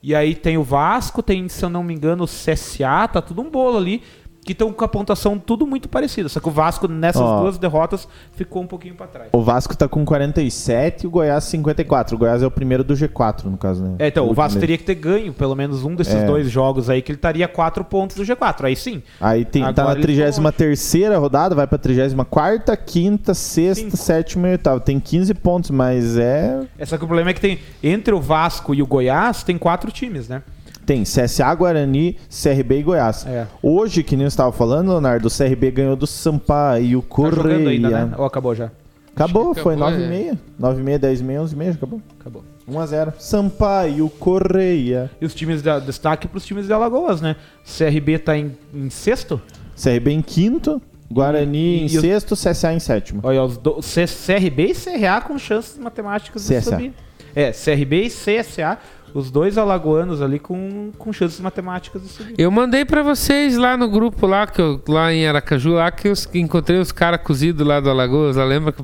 [0.06, 3.40] e aí tem o Vasco, tem, se eu não me engano, o CSA, tá tudo
[3.40, 4.02] um bolo ali.
[4.44, 6.28] Que estão com a pontuação tudo muito parecida.
[6.28, 7.40] Só que o Vasco, nessas Ó.
[7.40, 9.30] duas derrotas, ficou um pouquinho pra trás.
[9.32, 12.14] O Vasco tá com 47 e o Goiás 54.
[12.14, 13.94] O Goiás é o primeiro do G4, no caso, né?
[13.98, 16.26] É, então, o último Vasco teria que ter ganho pelo menos um desses É.
[16.26, 18.64] dois jogos aí, que ele estaria quatro pontos do G4.
[18.66, 19.02] Aí sim.
[19.20, 23.96] Aí tem, tá na ele ficou 33 rodada, vai pra 34, quinta, sexta, Cinco.
[23.96, 24.78] sétima e oitava.
[24.78, 26.60] Tem 15 pontos, mas é.
[26.78, 27.58] É só que o problema é que tem.
[27.82, 30.42] Entre o Vasco e o Goiás, tem quatro times, né?
[30.86, 33.26] Tem CSA, Guarani, CRB e Goiás.
[33.26, 33.46] É.
[33.62, 37.36] Hoje, que nem eu estava falando, Leonardo, o CRB ganhou do Sampaio Tá Correia.
[37.36, 38.14] jogando ainda, né?
[38.18, 38.70] Ou acabou já?
[39.14, 40.38] Acabou, que foi acabou, 9h30.
[40.60, 42.00] 9h30, 10h30, 11h30, acabou.
[42.20, 42.44] Acabou.
[42.68, 43.12] 1x0.
[43.18, 45.10] Sampaio Correia.
[45.20, 47.36] E os times da destaque pros times de Alagoas, né?
[47.64, 49.40] CRB tá em, em sexto.
[49.80, 53.20] CRB em quinto, Guarani E- em e os- sexto, CSA em sétimo.
[53.22, 56.70] Olha, os do, CRB e CRA com chances matemáticas de CSA.
[56.70, 56.92] subir.
[57.36, 58.78] É, CRB e CSA,
[59.14, 62.34] os dois alagoanos ali com, com chances matemáticas de subir.
[62.36, 66.08] Eu mandei pra vocês lá no grupo lá, que eu, lá em Aracaju, lá que
[66.08, 68.74] eu encontrei os caras cozidos lá do Alagoas, lá lembra?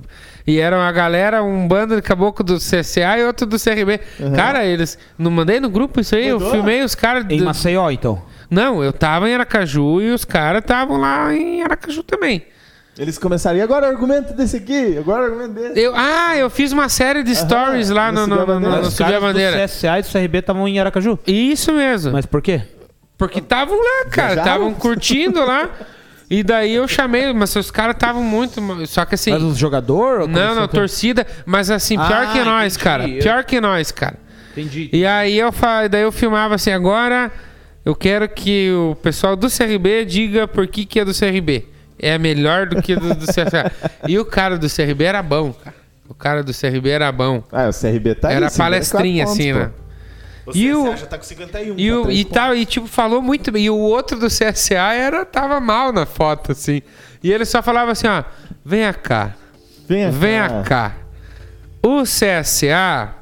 [0.46, 3.98] E era uma galera, um bando de caboclo do CSA e outro do CRB.
[4.34, 4.96] Cara, eles.
[5.18, 6.28] Não mandei no grupo isso aí?
[6.28, 6.52] Eu Mandou?
[6.54, 7.26] filmei os caras.
[7.28, 8.22] Em do- Maceió, então.
[8.48, 12.42] Não, eu tava em Aracaju e os caras estavam lá em Aracaju também.
[13.00, 14.98] Eles começaram, e agora o argumento desse aqui?
[14.98, 15.80] Agora o argumento desse.
[15.80, 18.60] Eu, ah, eu fiz uma série de stories lá no, no no, Subir a no,
[18.60, 19.56] no, Os Subir a caras Bandeira.
[19.56, 21.18] do CSA e do CRB estavam em Aracaju.
[21.26, 22.12] Isso mesmo.
[22.12, 22.60] Mas por quê?
[23.16, 24.34] Porque estavam lá, cara.
[24.34, 24.52] Viajaram?
[24.52, 25.70] Estavam curtindo lá.
[26.28, 28.60] E daí eu chamei, mas os caras estavam muito.
[28.86, 29.30] Só que assim.
[29.30, 30.28] Mas os jogadores?
[30.28, 32.84] Não, não, torcida, mas assim, pior Ah, que nós, entendi.
[32.84, 33.08] cara.
[33.08, 34.16] Eu- Pior que nós, cara.
[34.52, 34.90] Entendi.
[34.92, 35.88] E aí eu fa...
[35.88, 37.32] daí eu filmava assim, agora
[37.82, 41.66] eu quero que o pessoal do CRB diga por que, que é do CRB.
[42.02, 43.70] É melhor do que do, do CSA.
[44.08, 45.76] e o cara do CRB era bom, cara.
[46.08, 47.42] O cara do CRB era bom.
[47.52, 49.58] Ah, o CRB tá aí, era 54 palestrinha, pontos, assim, pô.
[49.60, 49.70] né?
[50.46, 51.78] O E o- CSA já tá com 51.
[51.78, 53.64] E, tá o, três e, tal, e tipo, falou muito bem.
[53.66, 56.82] E o outro do CSA era, tava mal na foto, assim.
[57.22, 58.24] E ele só falava assim, ó,
[58.64, 59.34] venha cá.
[59.88, 60.96] Venha, Venha cá.
[61.82, 63.14] O CSA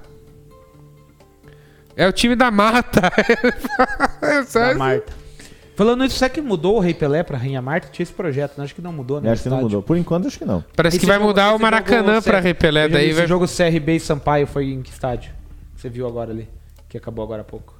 [1.97, 3.11] é o time da mata.
[4.23, 4.75] É Da.
[4.75, 5.13] Marta.
[5.79, 7.87] Falando isso, será que mudou o Rei Pelé pra Rainha Marta?
[7.93, 8.65] Tinha esse projeto, né?
[8.65, 9.31] Acho que não mudou, né?
[9.31, 9.81] Acho que não mudou.
[9.81, 10.65] Por enquanto, acho que não.
[10.75, 12.81] Parece Esse que vai jogo- mudar o esse Maracanã jogo pra Repelé.
[12.87, 13.27] Esse Daí vai...
[13.29, 15.31] jogo CRB e Sampaio foi em que estádio?
[15.77, 16.49] Você viu agora ali?
[16.89, 17.79] Que acabou agora há pouco.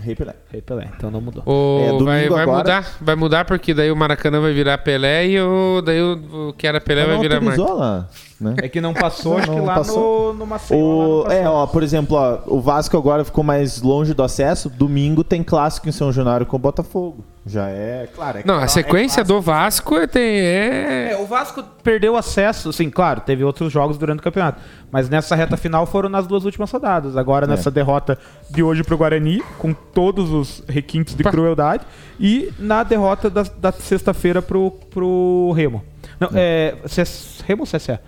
[0.00, 0.34] Rei Pelé.
[0.50, 1.44] Rei Pelé, então não mudou.
[1.46, 2.58] O- É, domingo vai, vai agora.
[2.58, 6.52] mudar, vai mudar porque daí o Maracanã vai virar Pelé e o, daí o, o
[6.54, 7.60] que era Pelé Mas vai não virar Marta.
[7.60, 8.08] autorizou lá,
[8.40, 8.54] né?
[8.58, 10.32] É que não passou, acho que lá passou.
[10.32, 10.78] no, no Maceió.
[11.26, 14.68] O, é, ó, por exemplo, ó, o Vasco agora ficou mais longe do acesso.
[14.70, 17.24] Domingo tem clássico em São Januário com o Botafogo.
[17.46, 18.38] Já é, claro.
[18.38, 21.12] É Não, a sequência é do Vasco é- tem, é...
[21.12, 24.60] É, o Vasco perdeu acesso, sim, claro, teve outros jogos durante o campeonato.
[24.92, 27.16] Mas nessa reta final foram nas duas últimas rodadas.
[27.16, 28.18] Agora nessa derrota
[28.50, 31.84] de hoje pro Guarani, com todos os requintes de Pa- crueldade.
[32.18, 35.82] E na derrota da, da sexta-feira pro, pro Remo.
[36.18, 36.74] Não, é.
[36.86, 38.00] CS Remo ou CSA?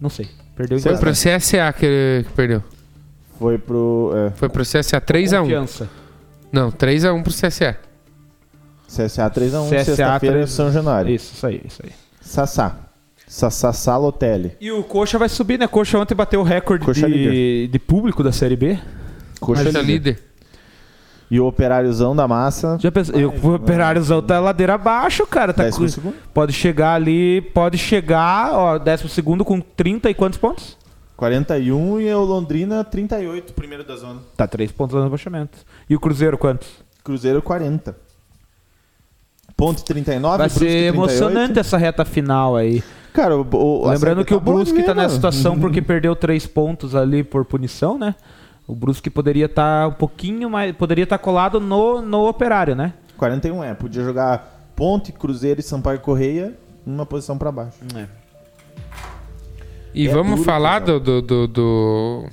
[0.00, 0.28] Não sei.
[0.54, 2.62] Perdeu em Foi pro CSA que, que perdeu.
[3.38, 4.12] Foi pro.
[4.14, 4.30] é.
[4.36, 5.40] Foi pro CSA 3x1.
[5.40, 5.88] Confiança.
[6.50, 7.76] Não, 3x1 pro CSA.
[8.86, 11.14] CSA 3x1, CSA sexta-feira, 3 São Januário.
[11.14, 11.92] Isso, isso aí, isso aí.
[12.20, 12.78] Sassá.
[13.26, 14.52] Sassá Salotelli.
[14.60, 15.66] E o Coxa vai subir, né?
[15.66, 18.78] Coxa ontem bateu o recorde Coxa de, de público da Série B.
[19.40, 19.92] Coxa Mas tá líder.
[19.92, 20.22] líder.
[21.30, 22.78] E o operáriozão da massa.
[22.80, 23.18] Já pensou?
[23.18, 25.52] E o operáriozão tá ladeira abaixo, cara.
[25.52, 26.14] Tá Décimo segundo.
[26.32, 30.76] pode chegar ali, pode chegar, ó, décimo segundo com 30 e quantos pontos?
[31.16, 34.20] 41 e o Londrina 38, primeiro da zona.
[34.36, 35.58] Tá 3 pontos no rebaixamento.
[35.88, 36.68] E o Cruzeiro quantos?
[37.02, 37.96] Cruzeiro 40.
[39.56, 40.94] Ponte 39, Vai Brusque ser 38.
[40.94, 42.82] emocionante essa reta final aí.
[43.14, 46.46] Cara, o, o, Lembrando que o tá boa Brusque tá nessa situação porque perdeu 3
[46.46, 48.14] pontos ali por punição, né?
[48.66, 50.74] O Brusque poderia estar um pouquinho mais.
[50.74, 52.92] Poderia estar colado no, no operário, né?
[53.16, 56.52] 41 é, podia jogar Ponte, Cruzeiro e Sampaio Correia
[56.84, 57.78] numa posição pra baixo.
[59.94, 62.24] E É vamos falar do, do, do, do-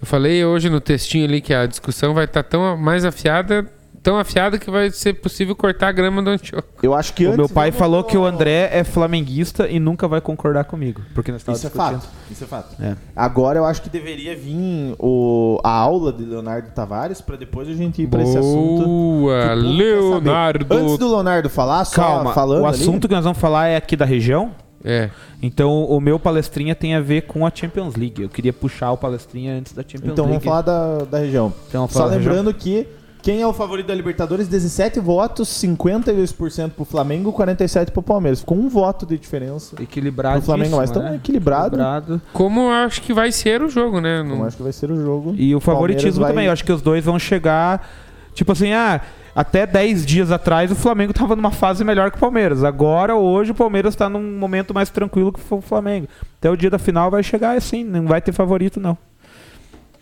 [0.00, 3.66] Eu falei hoje no textinho ali que a discussão vai estar tão mais afiada,
[4.02, 6.68] tão afiada que vai ser possível cortar a grama do Antioco.
[6.82, 9.78] Eu acho que O antes meu pai vamos- falou que o André é flamenguista e
[9.78, 11.00] nunca vai concordar comigo.
[11.14, 12.08] Porque nós Isso é fato.
[12.30, 12.82] Isso é fato.
[12.82, 12.96] É.
[13.14, 17.74] Agora eu acho que deveria vir o, a aula de Leonardo Tavares pra depois a
[17.74, 18.84] gente ir pra esse assunto.
[18.84, 19.54] Boa.
[19.54, 20.66] Leonardo.
[20.74, 23.76] Antes do Leonardo falar, só Calma, falando o ali, assunto que nós vamos falar é
[23.76, 24.50] aqui da região.
[24.84, 25.10] É.
[25.40, 28.20] Então o meu palestrinha tem a ver com a Champions League.
[28.22, 30.44] Eu queria puxar o palestrinha antes da Champions Então vamos League.
[30.44, 31.52] falar da, da região.
[31.68, 32.88] Então, vamos Só falar da lembrando que
[33.22, 38.40] quem é o favorito da Libertadores, 17 votos, 52% pro Flamengo, 47% pro Palmeiras.
[38.40, 40.36] Ficou um voto de diferença Equilibrado.
[40.38, 41.16] pro Flamengo, mas tão né?
[41.16, 41.76] equilibrado.
[41.76, 42.20] Equilibrado.
[42.32, 44.20] Como eu acho que vai ser o jogo, né?
[44.20, 45.34] Eu Não- acho que vai ser o jogo.
[45.36, 46.46] E o favoritismo Palmeiras vai- também.
[46.46, 47.88] Eu acho que os dois vão chegar.
[48.34, 49.00] Tipo assim, ah,
[49.36, 52.64] até 10 dias atrás o Flamengo tava numa fase melhor que o Palmeiras.
[52.64, 56.08] Agora, hoje, o Palmeiras tá num momento mais tranquilo que o Flamengo.
[56.38, 58.96] Até o dia da final vai chegar assim, não vai ter favorito, não.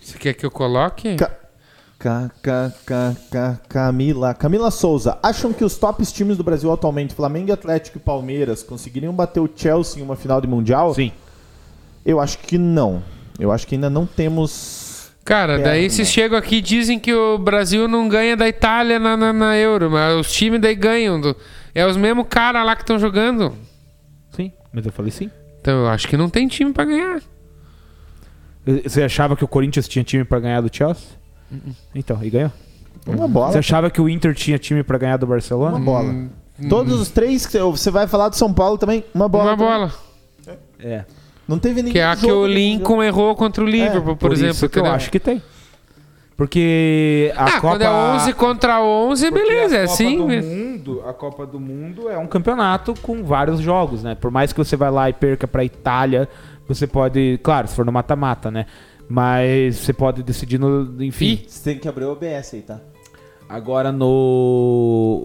[0.01, 1.17] Você quer que eu coloque?
[1.17, 1.31] Ca-
[2.01, 4.33] Ca- ca- ca- ca- Camila.
[4.33, 5.19] Camila Souza.
[5.23, 9.49] Acham que os tops times do Brasil atualmente, Flamengo, Atlético e Palmeiras, conseguiriam bater o
[9.55, 10.95] Chelsea em uma final de Mundial?
[10.95, 11.13] Sim.
[12.05, 13.03] Eu acho que não.
[13.39, 15.11] Eu acho que ainda não temos.
[15.23, 15.91] Cara, É, daí não.
[15.91, 19.57] se chegam aqui e dizem que o Brasil não ganha da Itália na, na, na
[19.59, 21.21] Euro, mas os times daí ganham.
[21.21, 21.37] do-
[21.75, 23.53] É os mesmos caras lá que estão jogando.
[24.35, 24.51] Sim.
[24.73, 25.31] Mas eu falei sim.
[25.61, 27.21] Então eu acho que não tem time pra ganhar.
[28.85, 31.20] Você achava que o Corinthians tinha time pra ganhar do Chelsea?
[31.95, 32.53] Então, e ganhou.
[33.07, 33.53] Uma bola.
[33.53, 35.77] Você achava que o Inter tinha time pra ganhar do Barcelona?
[35.77, 36.15] Uma bola.
[36.69, 39.55] Todos os três, que você vai falar do São Paulo também, uma bola.
[39.55, 39.73] Uma também.
[39.73, 39.93] bola.
[40.79, 41.05] É.
[41.49, 44.53] Não teve nenhum Que é a que o Lincoln errou contra o Liverpool, por, exemplo.
[44.53, 44.97] isso que eu entendeu?
[44.97, 45.43] acho que tem.
[46.37, 47.61] Porque a ah, Copa...
[47.61, 50.17] quando é 11 contra 11, Porque beleza, é a Copa assim.
[50.17, 50.51] do mesmo.
[50.51, 54.15] mundo, a Copa do Mundo é um campeonato com vários jogos, né?
[54.15, 56.29] Por mais que você vai lá e perca pra Itália,
[56.67, 58.65] você pode, claro, se for no mata-mata, né?
[59.11, 61.43] Mas você pode decidir no, enfim.
[61.47, 62.79] Você tem que abrir o OBS aí, tá?
[63.49, 64.07] Agora no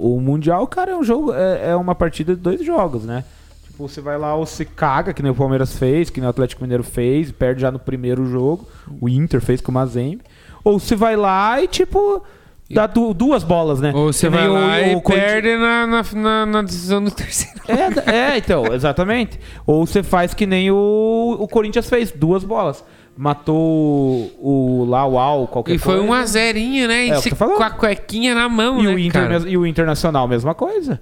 [0.01, 3.23] o mundial, cara, é um jogo, é, é uma partida de dois jogos, né?
[3.67, 6.29] Tipo, você vai lá ou se caga, que nem o Palmeiras fez, que nem o
[6.31, 8.67] Atlético Mineiro fez, perde já no primeiro jogo.
[8.99, 10.21] O Inter fez com o Mazembe.
[10.63, 12.23] Ou você vai lá e tipo
[12.67, 13.91] dá du- duas bolas, né?
[13.93, 17.11] Ou você vai o- lá o e Corinthians- perde na, na, na, na decisão do
[17.11, 17.59] terceiro.
[17.67, 19.39] É, é, então, exatamente.
[19.67, 22.83] Ou você faz que nem o, o Corinthians fez, duas bolas.
[23.17, 26.09] Matou o, o lá, o Al, qualquer E foi coisa.
[26.09, 27.05] um a zerinho, né?
[27.07, 30.27] E É se- com a cuequinha na mão, E, né, o Inter, e o Internacional,
[30.27, 31.01] mesma coisa.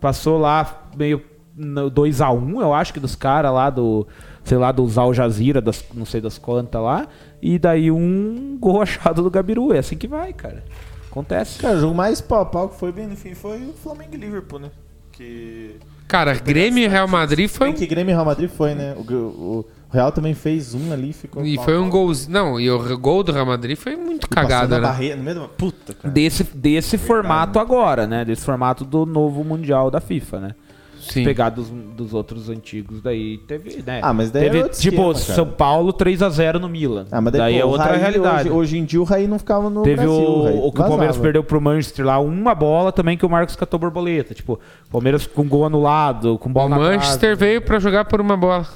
[0.00, 1.22] Passou lá meio
[1.56, 4.06] no 2x1, eu acho que dos caras lá do,
[4.44, 7.08] sei lá, dos Al Jazeera, das, não sei das quantas lá.
[7.42, 9.72] E daí um gol achado do Gabiru.
[9.74, 10.62] É assim que vai, cara.
[11.10, 11.58] Acontece.
[11.58, 14.10] Cara, o jogo mais pau a pau que foi bem no fim foi o Flamengo
[14.14, 14.70] e Liverpool, né?
[15.10, 15.74] Que.
[16.06, 18.94] Cara, Grêmio e Real Madrid foi Bem um que Grêmio e Real Madrid foi, né?
[18.96, 21.44] O, o Real também fez um ali, ficou.
[21.44, 21.90] E pau foi um pau.
[21.90, 22.32] golzinho.
[22.32, 24.86] Não, e o gol do Real Madrid foi muito Passou cagado, na né?
[24.86, 25.48] barreira, no meio da...
[25.48, 26.14] Puta, cara.
[26.14, 28.24] Desse, desse formato agora, né?
[28.24, 30.54] Desse formato do novo Mundial da FIFA, né?
[31.00, 31.24] Sim.
[31.24, 34.00] Pegar dos, dos outros antigos, daí teve, né?
[34.02, 35.34] Ah, mas daí teve, era outro tipo, esquema.
[35.34, 37.06] São Paulo 3x0 no Milan.
[37.10, 38.48] Ah, mas daí pô, é o outra Raí realidade.
[38.48, 40.12] Hoje, hoje em dia o Raí não ficava no Teve Brasil.
[40.12, 40.84] o, o que o.
[40.84, 44.34] Palmeiras perdeu pro Manchester lá, uma bola também que o Marcos catou borboleta.
[44.34, 44.60] Tipo,
[44.90, 48.66] Palmeiras com gol anulado, com O bola na Manchester veio pra jogar por uma bola.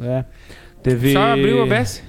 [0.00, 0.24] É.
[0.82, 1.12] Teve...
[1.12, 2.02] Só abriu o OBS.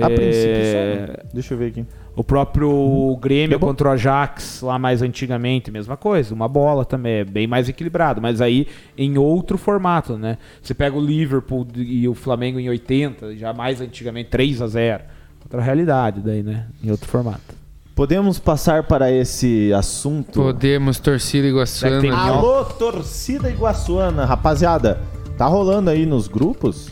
[0.00, 1.16] A princípio, é, só, né?
[1.32, 1.86] Deixa eu ver aqui.
[2.14, 6.34] O próprio Grêmio contra o Ajax, lá mais antigamente, mesma coisa.
[6.34, 8.20] Uma bola também, é bem mais equilibrado.
[8.20, 8.66] Mas aí
[8.96, 10.36] em outro formato, né?
[10.60, 15.04] Você pega o Liverpool e o Flamengo em 80, já mais antigamente, 3 a 0
[15.44, 16.66] Outra realidade daí, né?
[16.82, 17.56] Em outro formato.
[17.94, 20.42] Podemos passar para esse assunto.
[20.42, 22.16] Podemos, torcida iguaçuana.
[22.16, 24.24] Alô, torcida iguaçuana.
[24.24, 25.00] Rapaziada,
[25.38, 26.90] tá rolando aí nos grupos?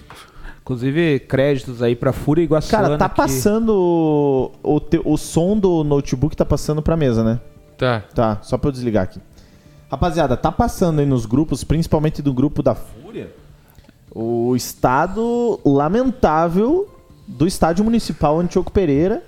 [0.62, 2.84] Inclusive, créditos aí pra Fúria Iguaçuana.
[2.84, 3.70] Cara, tá que- passando
[4.62, 7.40] o, o, te- o som do notebook tá passando pra mesa, né?
[7.78, 8.02] Tá.
[8.14, 9.20] Tá, só pra eu desligar aqui.
[9.90, 13.32] Rapaziada, tá passando aí nos grupos, principalmente do grupo da Fúria,
[14.12, 16.88] o estado lamentável
[17.28, 19.22] do estádio municipal Antioco Pereira.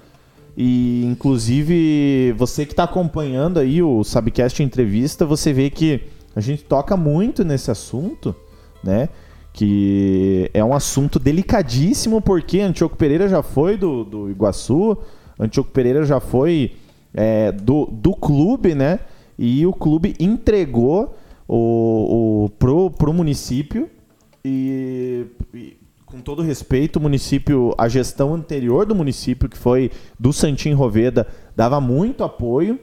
[0.57, 6.03] E, inclusive, você que está acompanhando aí o Sabcast Entrevista, você vê que
[6.35, 8.35] a gente toca muito nesse assunto,
[8.83, 9.09] né?
[9.53, 14.97] Que é um assunto delicadíssimo, porque Antioco Pereira já foi do, do Iguaçu,
[15.39, 16.73] Antioco Pereira já foi
[17.15, 19.01] é, do, do clube, né?
[19.39, 23.89] E o clube entregou o, o, pro, pro município
[24.45, 30.33] e, e, com todo respeito, o município, a gestão anterior do município, que foi do
[30.33, 32.81] Santim Roveda, dava muito apoio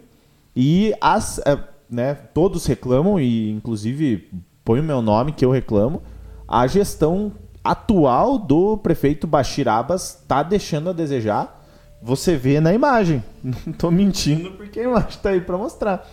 [0.55, 1.57] e as, é,
[1.89, 4.30] né, todos reclamam e inclusive
[4.66, 6.02] põe o meu nome que eu reclamo,
[6.48, 7.32] a gestão
[7.64, 11.64] atual do prefeito Bashir Abbas está deixando a desejar.
[12.02, 13.24] Você vê na imagem.
[13.44, 16.08] Não estou mentindo porque a imagem está aí para mostrar.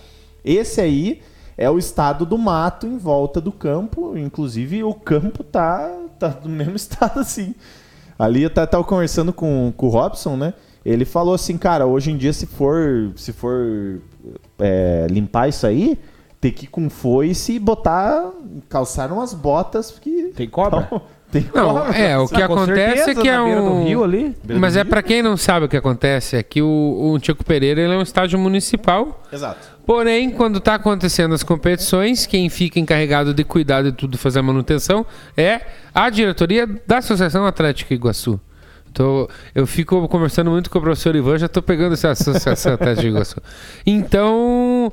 [0.45, 1.23] Esse aí
[1.57, 4.17] é o estado do mato em volta do campo.
[4.17, 7.55] Inclusive, o campo tá, tá do mesmo estado assim.
[8.19, 10.55] Ali eu tava conversando com, com o Robson, né?
[10.85, 14.01] Ele falou assim, cara, hoje em dia, se for, se for
[14.59, 15.99] é, limpar isso aí,
[16.43, 18.31] tem que ir com foice e botar.
[18.69, 20.33] calçar umas botas que.
[20.37, 20.87] Tem cobra?
[20.89, 21.97] Então, tem Não, cobra.
[21.97, 23.85] é, o que Ah, acontece certeza, é que é um...
[23.85, 24.37] rio ali.
[24.59, 27.81] Mas é pra quem não sabe o que acontece, é que o, o Tico Pereira
[27.81, 29.23] ele é um estádio municipal.
[29.33, 29.71] Exato.
[29.87, 34.43] Porém, quando tá acontecendo as competições, quem fica encarregado de cuidar de tudo, fazer a
[34.43, 35.07] manutenção,
[35.37, 35.61] é
[35.95, 38.41] a diretoria da Associação Atlética Iguaçu.
[38.93, 43.07] Tô, eu fico conversando muito com o professor Ivan, já tô pegando essa Associação Atlética
[43.09, 43.41] Iguaçu.
[43.87, 44.93] Então,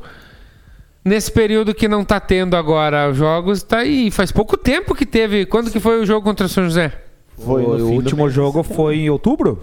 [1.04, 4.10] nesse período que não tá tendo agora os jogos, tá aí.
[4.12, 5.46] Faz pouco tempo que teve.
[5.46, 6.92] Quando que foi o jogo contra o São José?
[7.38, 8.76] Foi o último jogo setembro.
[8.76, 9.62] foi em outubro?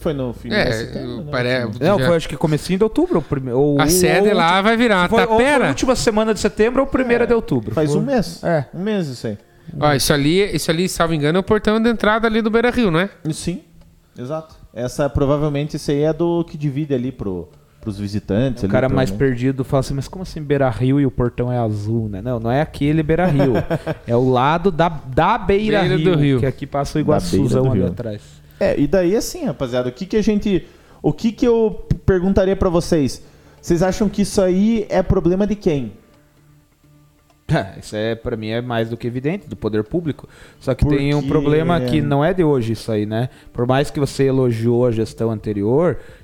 [0.00, 1.28] Foi no fim de setembro, né?
[1.30, 1.78] parece.
[1.82, 3.18] Não, foi acho que comecinho de outubro.
[3.18, 5.68] o prime- ou- A sede ou- lá vai virar foi, ou foi a tapera.
[5.68, 7.74] última semana de setembro ou primeira de outubro.
[7.74, 8.42] Faz Foi- um mês.
[8.42, 8.64] É.
[8.74, 9.36] Um mês isso aí.
[9.78, 12.70] Ó, isso ali, isso ali, salvo engano, é o portão de entrada ali do Beira
[12.70, 13.10] Rio, não é?
[13.32, 13.60] Sim,
[14.18, 14.54] exato.
[14.72, 17.48] Essa provavelmente isso aí é do que divide ali pro,
[17.84, 18.62] pros visitantes.
[18.62, 19.38] O ali, cara mais provavelmente.
[19.38, 22.20] perdido fala assim, mas como assim Beira Rio e o portão é azul, né?
[22.20, 23.52] Não, não é aquele Beira Rio.
[24.06, 26.40] é o lado da, da Beira, Beira Rio, do Rio.
[26.40, 27.88] que aqui passa o Iguaçuzão do ali Rio.
[27.88, 28.22] atrás.
[28.58, 30.66] É, e daí assim, rapaziada, o que que a gente.
[31.02, 33.22] O que que eu perguntaria pra vocês?
[33.60, 35.92] Vocês acham que isso aí é problema de quem?
[37.46, 40.26] É, Isso é, pra mim, é mais do que evidente, do poder público.
[40.58, 43.28] Só que Porque- tem um problema que não é de hoje isso aí, né?
[43.52, 45.98] Por mais que você elogiou a gestão anterior,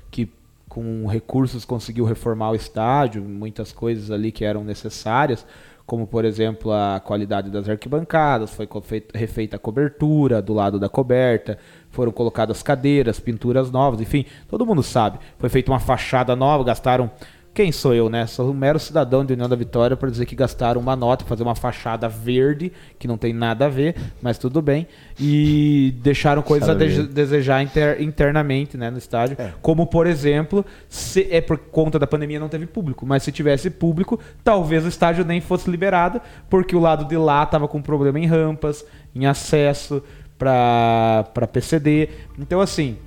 [0.71, 5.45] com recursos conseguiu reformar o estádio, muitas coisas ali que eram necessárias,
[5.85, 8.69] como por exemplo a qualidade das arquibancadas, foi
[9.13, 11.57] refeita a cobertura do lado da coberta,
[11.89, 15.19] foram colocadas cadeiras, pinturas novas, enfim, todo mundo sabe.
[15.37, 17.11] Foi feita uma fachada nova, gastaram
[17.53, 18.25] quem sou eu, né?
[18.27, 21.43] Sou um mero cidadão de União da Vitória para dizer que gastaram uma nota fazer
[21.43, 24.87] uma fachada verde, que não tem nada a ver, mas tudo bem.
[25.19, 29.35] E deixaram coisas a de- desejar inter- internamente né, no estádio.
[29.37, 29.51] É.
[29.61, 33.05] Como, por exemplo, se é por conta da pandemia não teve público.
[33.05, 37.43] Mas se tivesse público, talvez o estádio nem fosse liberado, porque o lado de lá
[37.43, 40.01] estava com problema em rampas, em acesso
[40.37, 42.09] para PCD.
[42.39, 42.97] Então, assim,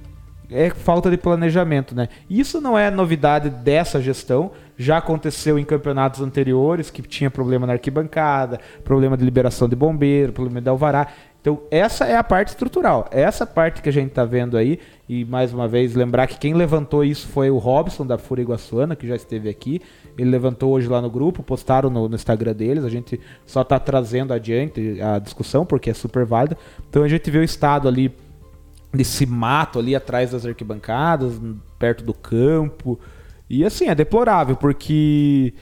[0.51, 2.09] é falta de planejamento, né?
[2.29, 7.75] Isso não é novidade dessa gestão, já aconteceu em campeonatos anteriores que tinha problema na
[7.75, 11.09] arquibancada, problema de liberação de bombeiro, problema de alvará.
[11.41, 13.07] Então, essa é a parte estrutural.
[13.11, 16.55] Essa parte que a gente está vendo aí, e mais uma vez lembrar que quem
[16.55, 19.83] levantou isso foi o Robson da Fúria Iguaçuana, que já esteve aqui.
[20.17, 22.83] Ele levantou hoje lá no grupo, postaram no, no Instagram deles.
[22.83, 26.57] A gente só está trazendo adiante a discussão, porque é super válida.
[26.89, 28.11] Então, a gente vê o estado ali
[28.95, 31.41] desse mato ali atrás das arquibancadas,
[31.79, 32.99] perto do campo.
[33.49, 35.55] E assim, é deplorável, porque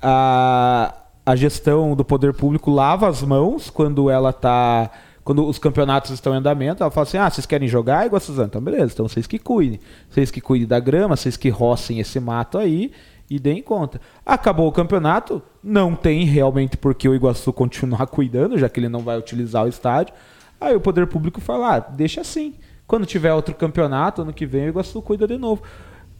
[0.00, 0.94] a,
[1.24, 4.90] a gestão do poder público lava as mãos quando ela tá.
[5.24, 8.20] Quando os campeonatos estão em andamento, ela fala assim: ah, vocês querem jogar igual a
[8.20, 8.48] Suzana?
[8.48, 9.78] Então, beleza, então vocês que cuidem.
[10.10, 12.90] Vocês que cuidem da grama, vocês que rocem esse mato aí
[13.30, 14.00] e deem conta.
[14.26, 18.88] Acabou o campeonato, não tem realmente por que o Iguaçu continuar cuidando, já que ele
[18.88, 20.12] não vai utilizar o estádio.
[20.60, 22.54] Aí o poder público fala: ah, deixa assim.
[22.86, 25.62] Quando tiver outro campeonato, ano que vem o Iguaçu cuida de novo.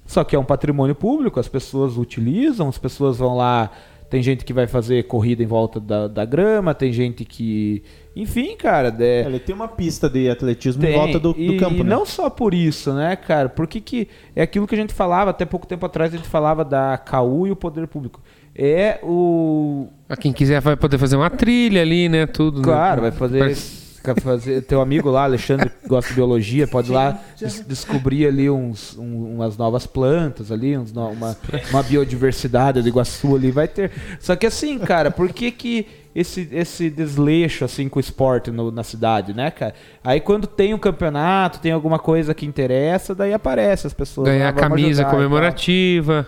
[0.07, 3.71] Só que é um patrimônio público, as pessoas utilizam, as pessoas vão lá.
[4.11, 7.83] Tem gente que vai fazer corrida em volta da, da grama, tem gente que.
[8.15, 8.95] Enfim, cara.
[9.01, 10.95] é- Ele tem uma pista de atletismo em tem.
[10.95, 11.89] volta do, do e, campo, e né?
[11.89, 13.49] não só por isso, né, cara?
[13.49, 16.63] Porque que é aquilo que a gente falava até pouco tempo atrás, a gente falava
[16.63, 18.21] da CAU e o poder público.
[18.55, 19.87] É o.
[20.07, 22.27] Pra quem quiser vai poder fazer uma trilha ali, né?
[22.27, 22.59] Tudo.
[22.59, 22.65] né?
[22.65, 23.39] Claro, vai fazer.
[23.39, 23.82] Parece-
[24.21, 28.51] fazer, teu amigo lá, Alexandre, que gosta de biologia, pode ir lá des- descobrir ali
[28.51, 31.37] uns, um- umas novas plantas ali, uns no- uma,
[31.71, 33.91] uma biodiversidade do Iguaçu ali, vai ter.
[34.21, 38.71] Só que assim, cara, por que que esse, esse desleixo assim com o esporte no-
[38.71, 39.75] na cidade, né, cara?
[40.05, 44.29] Aí quando tem um campeonato, tem alguma coisa que interessa, daí aparece as pessoas.
[44.29, 46.27] Ganhar "Ah, vamos camisa ajudar e tal." comemorativa.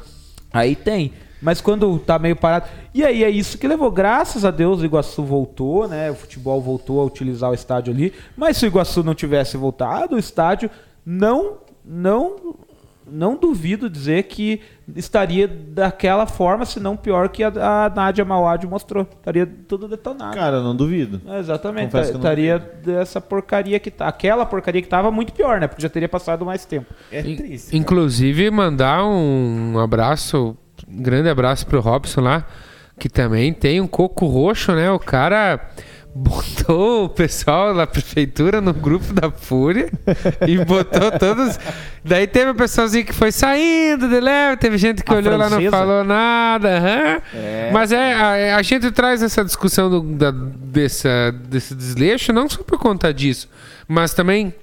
[0.53, 1.13] Aí tem.
[1.45, 2.71] Mas quando tá meio parado.
[2.95, 3.91] E aí é isso que levou.
[3.91, 6.11] Graças a Deus o Iguaçu voltou, né?
[6.11, 8.15] O futebol voltou a utilizar o estádio ali.
[8.35, 10.71] Mas se o Iguaçu não tivesse voltado, o estádio
[11.05, 11.59] não.
[11.85, 12.55] não
[13.07, 14.63] não duvido dizer que
[14.97, 19.03] estaria daquela forma, se não pior que a, a Nádia Mauad mostrou.
[19.03, 20.35] Estaria tudo detonado.
[20.35, 21.21] Cara, não duvido.
[21.27, 21.95] É, Exatamente.
[21.99, 24.09] Estaria dessa porcaria que tá.
[24.09, 25.67] Aquela porcaria que tava muito pior, né?
[25.67, 26.95] Porque já teria passado mais tempo.
[27.13, 27.77] É In- triste.
[27.77, 30.57] Inclusive, mandar um abraço,
[30.89, 32.45] um grande abraço pro Robson lá,
[32.99, 34.91] que também tem um coco roxo, né?
[34.91, 35.61] O cara
[36.17, 39.91] botou o pessoal da prefeitura no grupo da Fúria
[40.47, 41.59] e botou todos.
[42.05, 45.47] Daí teve o pessoalzinho que foi saindo de leve, teve gente que A olhou lá
[45.47, 45.77] e não francesa?
[45.77, 46.79] falou nada.
[46.79, 47.21] aham.
[47.73, 48.15] Mas é,
[48.53, 53.13] a, a gente traz essa discussão do, da, dessa, desse desleixo não só por conta
[53.13, 53.49] disso,
[53.89, 54.55] mas também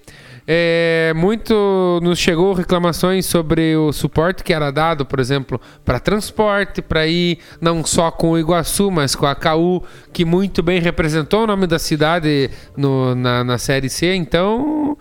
[0.53, 6.81] é, muito nos chegou reclamações sobre o suporte que era dado, por exemplo, para transporte,
[6.81, 11.43] para ir não só com o Iguaçu, mas com a KU, que muito bem representou
[11.43, 14.13] o nome da cidade no- na, na Série C.
[14.13, 14.97] Então,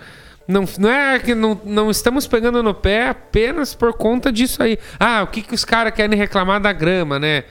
[0.46, 4.78] não, não é que não, não estamos pegando no pé apenas por conta disso aí.
[5.00, 7.42] Ah, o que, que os caras querem reclamar da grama, né?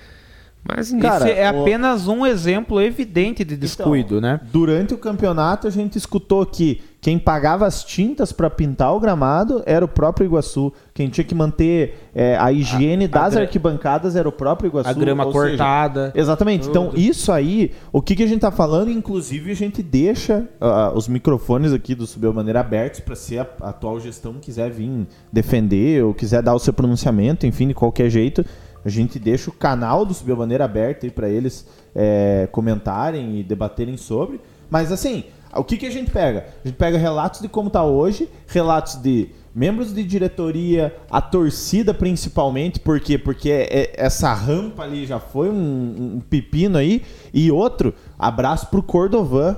[0.63, 4.39] Mas Cara, Esse é o- apenas um exemplo evidente de descuido, Então, né?
[4.53, 9.63] Durante o campeonato, a gente escutou que quem pagava as tintas para pintar o gramado
[9.65, 10.73] era o próprio Iguaçu.
[10.93, 14.89] Quem tinha que manter é, a higiene das gra- arquibancadas era o próprio Iguaçu.
[14.89, 16.11] A grama ou seja, cortada.
[16.13, 16.67] Exatamente.
[16.67, 20.91] Então, isso aí, o que, que a gente tá falando, inclusive, a gente deixa ah,
[20.93, 25.07] os microfones aqui do Subiu Maneira abertos para se a a atual gestão quiser vir
[25.31, 28.45] defender ou quiser dar o seu pronunciamento, enfim, de qualquer jeito.
[28.84, 31.65] A gente deixa o canal do Subiu Maneira aberto aí para eles
[31.95, 34.39] é, comentarem e debaterem sobre.
[34.69, 35.23] Mas assim,
[35.55, 36.45] o que, que a gente pega?
[36.63, 41.93] A gente pega relatos de como tá hoje, relatos de membros de diretoria, a torcida
[41.93, 43.17] principalmente, por quê?
[43.17, 47.01] Porque é- é- essa rampa ali já foi um, um pepino aí.
[47.34, 49.57] E outro, abraço pro Cordovan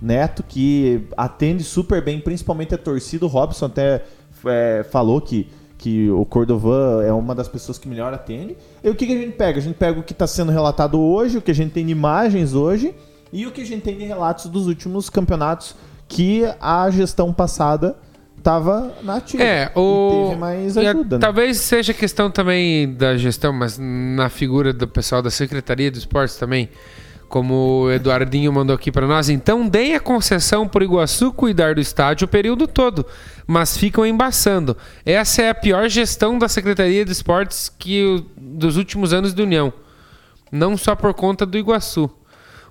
[0.00, 3.24] Neto, que atende super bem, principalmente a torcida.
[3.24, 4.04] O Robson até
[4.46, 5.48] é, falou que,
[5.78, 8.56] que o Cordovan é uma das pessoas que melhor atende.
[8.82, 9.58] E o que, que a gente pega?
[9.58, 11.92] A gente pega o que está sendo relatado hoje, o que a gente tem de
[11.92, 12.94] imagens hoje
[13.34, 15.74] e o que a gente tem de relatos dos últimos campeonatos
[16.08, 17.96] que a gestão passada
[18.38, 19.42] estava na ativa.
[19.42, 20.26] É, o.
[20.28, 21.20] teve mais ajuda, né?
[21.20, 26.36] Talvez seja questão também da gestão, mas na figura do pessoal da Secretaria de Esportes
[26.36, 26.68] também.
[27.26, 27.54] Como
[27.86, 32.26] o Eduardinho mandou aqui para nós, então deem a concessão por Iguaçu cuidar do estádio
[32.26, 33.04] o período todo,
[33.44, 34.76] mas ficam embaçando.
[35.04, 39.42] Essa é a pior gestão da Secretaria de Esportes que o- dos últimos anos da
[39.42, 39.72] União.
[40.52, 42.08] Não só por conta do Iguaçu.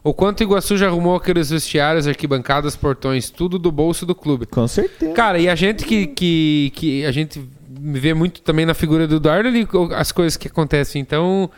[0.04, 4.46] O quanto o Iguaçu já arrumou aqueles vestiários, arquibancadas, portões, tudo do bolso do clube.
[4.46, 5.14] Com certeza.
[5.14, 9.16] Cara, e a gente que, que, que a gente vê muito também na figura do
[9.16, 11.02] Eduardo ali as coisas que acontecem.
[11.02, 11.50] Então,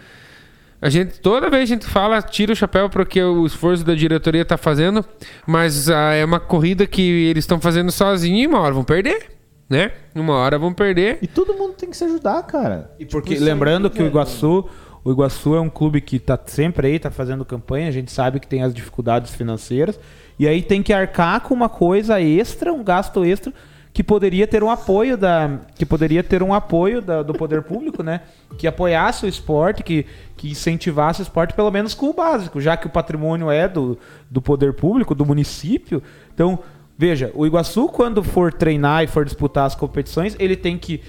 [0.81, 4.45] a gente toda vez a gente fala, tira o chapéu porque o esforço da diretoria
[4.45, 5.03] tá fazendo,
[5.47, 9.31] mas ah, é uma corrida que eles estão fazendo sozinhos e uma hora vão perder,
[9.67, 9.91] né?
[10.13, 11.17] Uma hora vão perder.
[11.21, 12.91] E todo mundo tem que se ajudar, cara.
[12.99, 14.05] E porque Tipo, isso lembrando que o.
[14.05, 14.69] Iguaçu,
[15.05, 18.39] o Iguaçu é um clube que tá sempre aí, tá fazendo campanha, a gente sabe
[18.39, 19.99] que tem as dificuldades financeiras,
[20.39, 23.53] e aí tem que arcar com uma coisa extra, um gasto extra
[23.93, 28.03] que poderia ter um apoio da que poderia ter um apoio da- do poder público,
[28.03, 28.21] né?
[28.57, 30.05] Que apoiasse o esporte, que,
[30.35, 33.97] que incentivasse o esporte pelo menos com o básico, já que o patrimônio é do,
[34.29, 36.03] do poder público, do município.
[36.33, 36.59] Então,
[36.97, 40.99] veja, o Iguaçu quando for treinar e for disputar as competições, ele tem que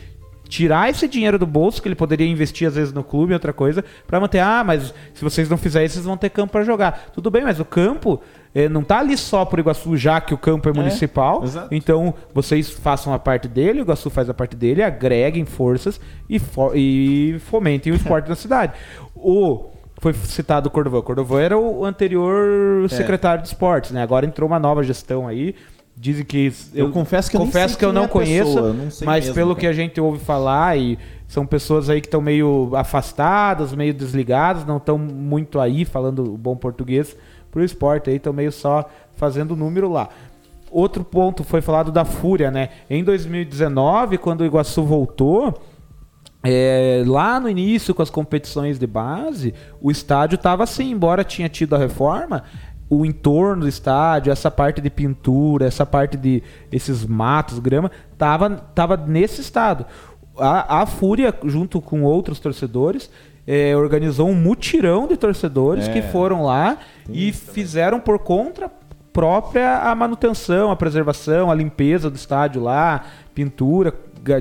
[0.48, 3.85] tirar esse dinheiro do bolso que ele poderia investir às vezes no clube, outra coisa,
[4.06, 7.10] para manter, ah, mas se vocês não fizerem isso, vocês vão ter campo para jogar.
[7.12, 8.20] Tudo bem, mas o campo
[8.55, 11.43] eh, não tá ali só por Iguaçu, já que o campo é, municipal.
[11.44, 11.68] exato.
[11.74, 16.39] Então, vocês façam a parte dele, o Iguaçu faz a parte dele, agreguem forças e,
[16.39, 18.73] fo- e fomentem o esporte da cidade.
[19.14, 20.98] O foi citado o Cordovan.
[20.98, 24.02] O Cordovan era o anterior secretário de esportes, né?
[24.02, 25.55] Agora entrou uma nova gestão aí.
[25.98, 28.89] Dizem que Eu confesso que eu confesso que eu não é conheço, pessoa, eu não
[29.05, 29.60] mas mesmo, pelo cara.
[29.60, 34.66] que a gente ouve falar e são pessoas aí que estão meio afastadas, meio desligadas,
[34.66, 37.16] não estão muito aí falando bom português
[37.51, 40.10] pro esporte aí, estão meio só fazendo número lá.
[40.70, 42.68] Outro ponto foi falado da Fúria, né?
[42.90, 45.59] Em 2019, quando o Iguaçu voltou,
[46.44, 51.48] é, lá no início com as competições de base, o estádio estava assim, embora tinha
[51.48, 52.44] tido a reforma,
[52.89, 58.51] o entorno do estádio, essa parte de pintura, essa parte de esses matos, grama, tava,
[58.75, 59.85] tava nesse estado.
[60.39, 63.11] A, a Fúria, junto com outros torcedores,
[63.47, 65.93] eh, organizou um mutirão de torcedores É.
[65.93, 68.71] que foram lá e fizeram por conta
[69.13, 73.03] própria a manutenção, a preservação, a limpeza do estádio lá,
[73.35, 73.93] pintura,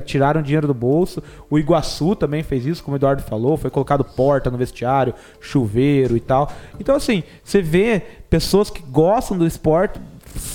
[0.04, 1.22] tiraram dinheiro do bolso.
[1.50, 6.16] O Iguaçu também fez isso, como o Eduardo falou, foi colocado porta no vestiário, chuveiro
[6.16, 6.50] e tal.
[6.78, 10.00] Então assim, você vê pessoas que gostam do esporte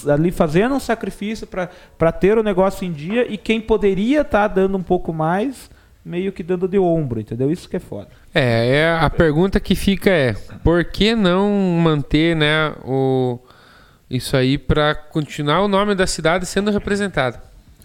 [0.07, 4.77] ali fazendo um sacrifício para ter o negócio em dia e quem poderia estar dando
[4.77, 5.69] um pouco mais,
[6.03, 7.51] meio que dando de ombro, entendeu?
[7.51, 8.09] Isso que é foda.
[8.33, 10.33] É, é, a pergunta que fica é:
[10.63, 11.49] por que não
[11.81, 13.39] manter, né, o
[14.09, 17.39] isso aí pra continuar o nome da cidade sendo representado?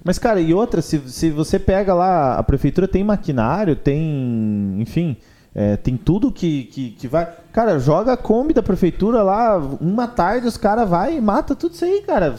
[0.04, 4.76] Mas, cara, e outra, se, se você pega lá, a prefeitura tem maquinário, tem.
[4.78, 5.16] Enfim.
[5.54, 7.28] é, tem tudo que, que, que vai.
[7.52, 11.72] Cara, joga a Kombi da prefeitura lá, uma tarde os caras vai e mata tudo
[11.72, 12.36] isso aí, cara.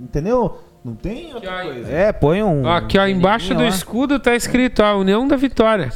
[0.00, 0.58] Entendeu?
[0.84, 1.90] Não tem outra coisa.
[1.90, 2.64] É, põe um.
[2.64, 3.68] Ó, aqui, ó, embaixo do lá.
[3.68, 5.92] escudo tá escrito, ó, União da Vitória.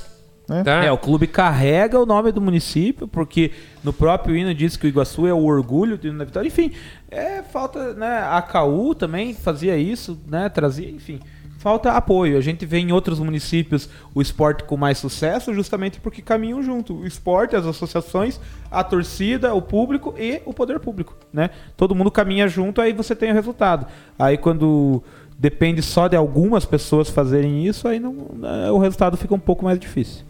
[0.50, 0.64] É.
[0.64, 0.84] Tá?
[0.84, 3.52] É, o clube carrega o nome do município, porque
[3.84, 6.48] no próprio hino diz que o Iguaçu é o orgulho do hino da vitória.
[6.48, 6.72] Enfim,
[7.10, 8.18] é falta, né?
[8.28, 10.48] A KU também fazia isso, né?
[10.48, 11.20] Trazia, enfim.
[11.58, 12.38] Falta apoio.
[12.38, 16.94] A gente vê em outros municípios o esporte com mais sucesso justamente porque caminham junto.
[16.94, 18.40] O esporte, as associações,
[18.70, 21.50] a torcida, o público e o poder público, né?
[21.76, 23.86] Todo mundo caminha junto, aí você tem o resultado.
[24.18, 25.02] Aí quando
[25.38, 29.64] depende só de algumas pessoas fazerem isso, aí não, né, o resultado fica um pouco
[29.64, 30.24] mais difícil.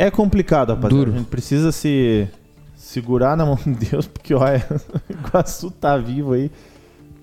[0.00, 0.96] É complicado, rapaziada.
[1.04, 1.12] Duro.
[1.12, 2.26] A gente precisa se
[2.76, 6.50] segurar na mão de Deus, porque olha, o Iguaçu tá vivo aí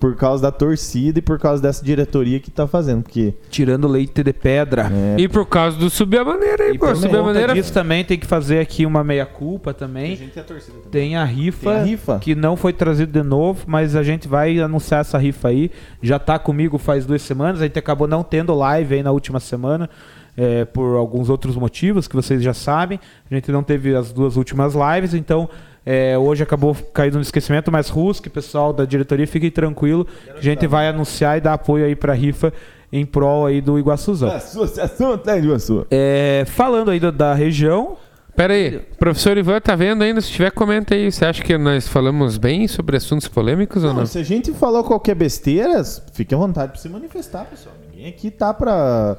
[0.00, 3.02] por causa da torcida e por causa dessa diretoria que tá fazendo.
[3.02, 4.88] Porque Tirando leite de pedra.
[4.92, 6.86] é, E por causa do subir a bandeira aí, E pô.
[6.86, 7.52] por Subir a bandeira.
[7.52, 10.16] disso também tem que fazer aqui uma meia-culpa também.
[10.16, 10.90] tem a torcida também.
[10.92, 12.18] Tem a rifa, Tem a rifa.
[12.20, 15.68] que não foi trazido de novo, mas a gente vai anunciar essa rifa aí.
[16.00, 19.40] Já tá comigo faz duas semanas, a gente acabou não tendo live aí na última
[19.40, 19.90] semana.
[20.38, 23.00] É, por alguns outros motivos que vocês já sabem.
[23.28, 25.50] A gente não teve as duas últimas lives, então
[25.84, 30.06] é, hoje acabou caindo no esquecimento, mas Rusk, pessoal da diretoria, fiquem tranquilo.
[30.36, 32.52] A gente vai anunciar e dar apoio aí pra rifa
[32.92, 34.30] em prol aí do Iguaçuzão.
[34.30, 35.84] Associação tá Iguaçu.
[35.90, 37.96] É, falando aí da, da região,
[38.36, 40.20] Pera aí, professor Ivan tá vendo ainda?
[40.20, 41.10] Se tiver, comenta aí.
[41.10, 44.06] Você acha que nós falamos bem sobre assuntos polêmicos ou Não, não?
[44.06, 45.82] se a gente falou qualquer besteira,
[46.12, 47.74] fique à vontade pra se manifestar, pessoal.
[47.90, 49.18] Ninguém aqui tá pra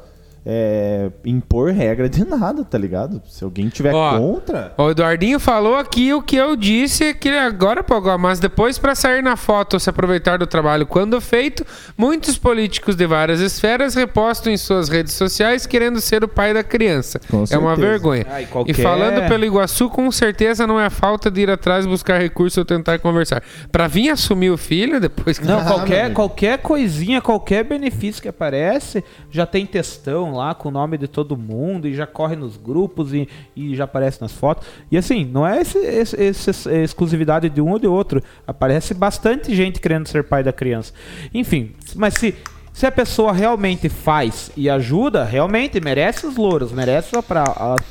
[0.51, 3.21] é, impor regra de nada, tá ligado?
[3.27, 4.73] Se alguém tiver Ó, contra.
[4.79, 9.21] O Eduardinho falou aqui o que eu disse que agora, pô, mas depois para sair
[9.21, 11.63] na foto ou se aproveitar do trabalho quando feito,
[11.95, 16.63] muitos políticos de várias esferas repostam em suas redes sociais querendo ser o pai da
[16.63, 17.19] criança.
[17.29, 17.75] Com é uma certeza.
[17.75, 18.25] vergonha.
[18.27, 21.51] Ah, e E qualquer- falando pelo Iguaçu, com certeza não é a falta de ir
[21.51, 23.43] atrás buscar recurso ou tentar conversar.
[23.71, 28.27] Para vir assumir o filho depois que Não, Ah, qualquer, qualquer coisinha, qualquer benefício que
[28.27, 32.55] aparece, já tem textão lá com o nome de todo mundo e já corre nos
[32.57, 34.65] grupos e, e já aparece nas fotos.
[34.91, 38.23] E assim, não é esse, esse- esse- essa exclusividade de um ou de outro.
[38.47, 40.93] Aparece bastante gente querendo ser pai da criança.
[41.33, 42.33] Enfim, mas se,
[42.73, 47.23] se a pessoa realmente faz e ajuda, realmente merece os louros, merece o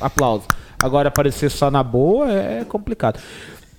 [0.01, 0.45] aplauso.
[0.81, 3.19] Agora, aparecer só na boa é complicado.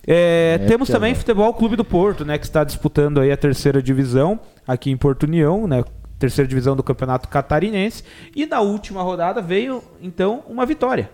[0.07, 3.37] É, É, temos também é- Futebol Clube do Porto, né, que está disputando aí a
[3.37, 5.85] terceira divisão aqui em Porto União, né,
[6.21, 8.05] terceira divisão do Campeonato Catarinense,
[8.37, 11.11] e na última rodada veio então uma vitória.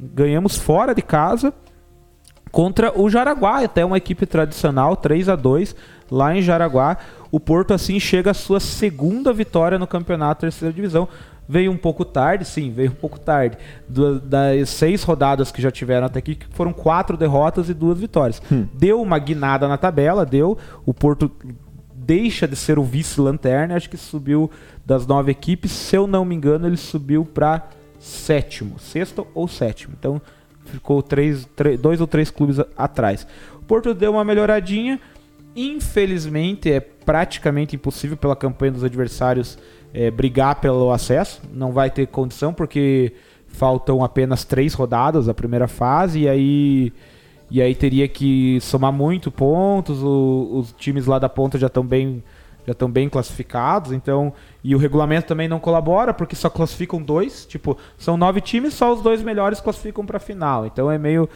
[0.00, 1.54] Ganhamos fora de casa
[2.50, 5.76] contra o Jaraguá, até uma equipe tradicional, 3 a 2
[6.10, 6.96] lá em Jaraguá.
[7.30, 11.06] O Porto assim chega à sua segunda vitória no Campeonato Terceira Divisão.
[11.48, 13.56] Veio um pouco tarde, sim, veio um pouco tarde.
[13.88, 17.98] Du- das seis rodadas que já tiveram até aqui, que foram quatro derrotas e duas
[18.00, 18.42] vitórias.
[18.74, 20.58] Deu uma guinada na tabela, deu.
[20.84, 21.30] O Porto
[22.06, 24.50] deixa de ser o vice-lanterna, acho que subiu
[24.84, 25.72] das nove equipes.
[25.72, 27.68] Se eu não me engano, ele subiu para
[27.98, 29.94] sétimo, sexto ou sétimo.
[29.98, 30.20] Então
[30.66, 33.26] ficou três, três- dois ou três clubes atrás.
[33.56, 35.00] O Porto deu uma melhoradinha.
[35.54, 39.58] Infelizmente, é praticamente impossível pela campanha dos adversários
[39.92, 41.40] é, brigar pelo acesso.
[41.52, 43.14] Não vai ter condição, porque
[43.48, 46.20] faltam apenas três rodadas da primeira fase.
[46.20, 46.92] E aí,
[47.50, 50.02] e aí teria que somar muito pontos.
[50.02, 52.22] o- os times lá da ponta já estão bem
[52.66, 54.32] já estão bem classificados, então
[54.64, 58.92] e o regulamento também não colabora porque só classificam dois, tipo são nove times, só
[58.92, 61.28] os dois melhores classificam para final, então é meio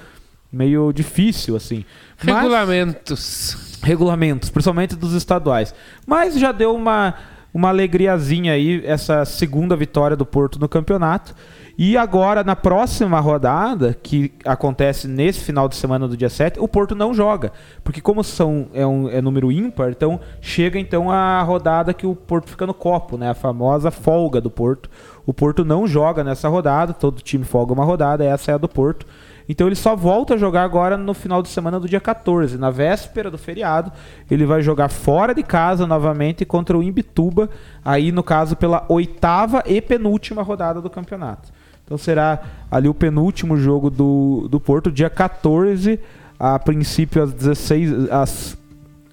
[0.53, 1.85] meio difícil assim.
[2.25, 3.79] Mas- Regulamentos.
[3.83, 5.73] regulamentos, principalmente dos estaduais.
[6.07, 7.15] Mas já deu uma,
[7.55, 11.35] uma alegriazinha aí essa segunda vitória do Porto no campeonato.
[11.83, 16.69] E agora, na próxima rodada, que acontece nesse final de semana do dia 7, o
[16.69, 17.55] Porto não joga.
[17.83, 22.15] Porque como são, é, um, é número ímpar, então chega então a rodada que o
[22.15, 23.31] Porto fica no copo, né?
[23.31, 24.91] A famosa folga do Porto.
[25.25, 28.69] O Porto não joga nessa rodada, todo time folga uma rodada, essa é a do
[28.69, 29.07] Porto.
[29.49, 32.69] Então ele só volta a jogar agora no final de semana do dia 14, na
[32.69, 33.91] véspera do feriado.
[34.31, 37.49] Ele vai jogar fora de casa novamente contra o Imbituba,
[37.83, 41.59] aí no caso pela oitava e penúltima rodada do campeonato.
[41.91, 42.41] Então será
[42.71, 45.99] ali o penúltimo jogo do, do Porto, dia 14,
[46.39, 48.57] a princípio às 16, às,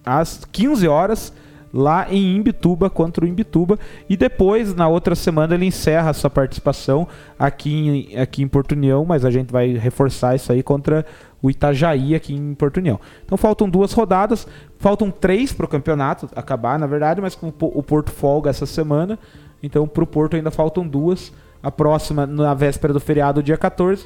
[0.06, 1.34] às 15 horas
[1.74, 6.30] lá em Imbituba contra o Imbituba e depois na outra semana ele encerra a sua
[6.30, 7.08] participação
[7.40, 7.74] aqui
[8.14, 11.04] em, aqui em Porto União, mas a gente vai reforçar isso aí contra
[11.42, 13.00] o Itajaí aqui em Porto União.
[13.26, 14.48] Então faltam duas rodadas,
[14.78, 19.18] faltam três para o campeonato acabar, na verdade, mas com o Porto folga essa semana,
[19.64, 21.34] então para o Porto ainda faltam duas.
[21.62, 24.06] A próxima na véspera do feriado, dia 14,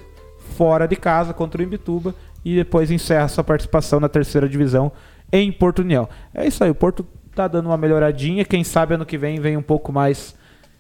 [0.57, 4.91] fora de casa contra o Imbituba e depois encerra sua participação na terceira divisão
[5.32, 6.07] em Porto União.
[6.34, 7.06] É isso aí, o Porto
[7.36, 8.44] tá dando uma melhoradinha.
[8.44, 10.36] Quem sabe ano que vem vem um pouco mais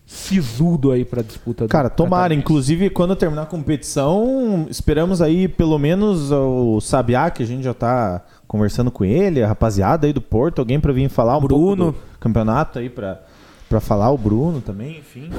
[0.05, 1.67] sisudo aí pra disputa.
[1.67, 2.33] Cara, tomara.
[2.33, 7.73] Inclusive, quando terminar a competição, esperamos aí pelo menos o Sabiá, que a gente já
[7.73, 11.93] tá conversando com ele, a rapaziada aí do Porto, alguém pra vir falar um Bruno.
[11.93, 13.21] pouco do campeonato aí pra,
[13.69, 15.29] pra falar, o Bruno também, enfim.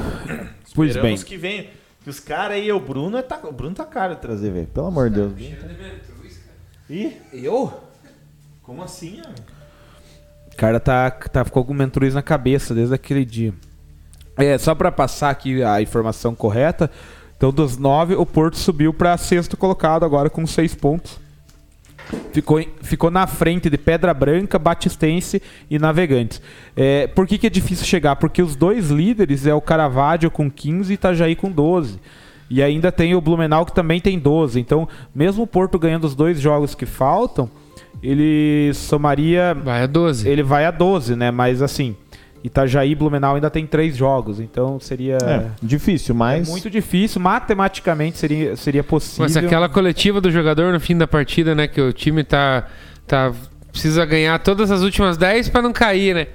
[0.75, 1.29] Pois Esperamos bem.
[1.29, 1.67] que venha.
[2.03, 4.67] Que os caras aí, o Bruno, é tá, o Bruno tá caro de trazer, velho.
[4.67, 5.33] Pelo amor de Deus.
[6.91, 7.73] Ih, Eu?
[8.63, 9.43] como assim, amigo?
[10.53, 13.53] O cara tá, tá, ficou com mentruz na cabeça desde aquele dia.
[14.37, 16.91] É, só pra passar aqui a informação correta.
[17.37, 21.19] Então, dos nove, o Porto subiu pra sexto colocado agora com seis pontos.
[22.33, 26.41] Ficou, ficou na frente de Pedra Branca, Batistense e Navegantes.
[26.77, 28.17] É, por que, que é difícil chegar?
[28.17, 31.99] Porque os dois líderes é o Caravaggio com 15 e Itajaí com 12.
[32.51, 34.61] E ainda tem o Blumenau que também tem 12.
[34.61, 37.51] Então, mesmo o Porto ganhando os dois jogos que faltam,
[38.03, 40.29] ele somaria Vai a 12.
[40.29, 41.31] ele vai a 12, né?
[41.31, 41.97] Mas assim,
[42.45, 46.49] Itajaí e Blumenau ainda tem três jogos, então seria É, difícil, é mas.
[46.49, 47.21] muito difícil.
[47.21, 49.23] Matematicamente seria, seria possível.
[49.25, 51.69] Mas aquela coletiva do jogador no fim da partida, né?
[51.69, 52.67] Que o time tá.
[53.07, 53.33] tá
[53.71, 56.27] precisa ganhar todas as últimas 10 pra não cair, né?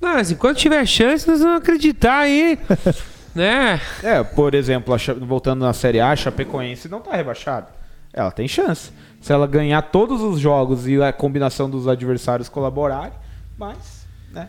[0.00, 2.58] Não, mas enquanto tiver chance, nós vamos acreditar aí.
[3.34, 3.80] né?
[4.02, 7.68] É, por exemplo, voltando na Série A, a Chapecoense não tá rebaixada.
[8.12, 8.90] Ela tem chance.
[9.20, 13.12] Se ela ganhar todos os jogos e a combinação dos adversários colaborarem,
[13.58, 14.48] mas, né?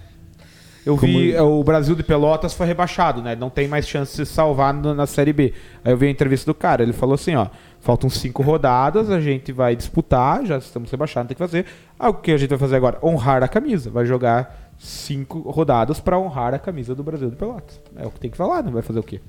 [0.86, 3.36] Eu vi, é, o Brasil de Pelotas foi rebaixado, né?
[3.36, 5.52] Não tem mais chance de se salvar no- na Série B.
[5.84, 7.48] Aí eu vi a entrevista do cara, ele falou assim, ó,
[7.80, 11.66] faltam cinco rodadas, a gente vai disputar, já estamos rebaixados, tem que fazer.
[11.99, 12.99] Ah, o que a gente vai fazer agora?
[13.02, 13.90] Honrar a camisa.
[13.90, 17.82] Vai jogar cinco rodadas pra honrar a camisa do Brasil de Pelotas.
[17.95, 19.20] É o que tem que falar, não vai fazer o quê?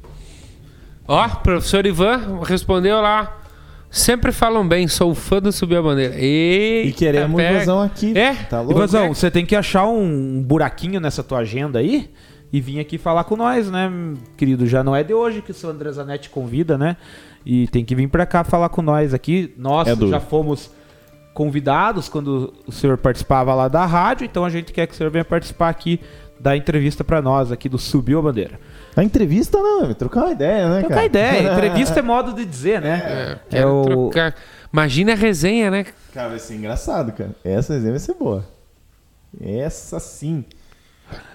[1.08, 3.38] Ó, professor Ivan respondeu lá.
[3.96, 6.14] Sempre falam bem, sou fã do Subir a Bandeira.
[6.18, 7.54] Eita, E queremos pega.
[7.54, 8.16] invasão aqui.
[8.16, 8.34] É?
[8.34, 8.74] Tá louco?
[8.74, 12.10] Ivazão, você tem que achar um buraquinho nessa tua agenda aí
[12.52, 13.90] e vir aqui falar com nós, né,
[14.36, 14.66] querido?
[14.66, 16.98] Já não é de hoje que o seu André Zanetti convida, né?
[17.44, 19.54] E tem que vir pra cá falar com nós aqui.
[19.56, 20.70] Nós É já fomos
[21.32, 25.08] convidados quando o senhor participava lá da rádio, então a gente quer que o senhor
[25.10, 26.00] venha participar aqui
[26.38, 28.60] da entrevista pra nós aqui do Subiu a Bandeira.
[28.96, 31.06] A entrevista não, é trocar uma ideia, né, Trocar cara?
[31.06, 33.02] ideia, entrevista é modo de dizer, né?
[33.04, 34.34] É, quero trocar.
[34.72, 35.86] Imagina a resenha, né?
[36.14, 37.30] Cara, vai ser engraçado, cara.
[37.44, 38.44] Essa resenha vai ser boa.
[39.40, 40.44] Essa sim.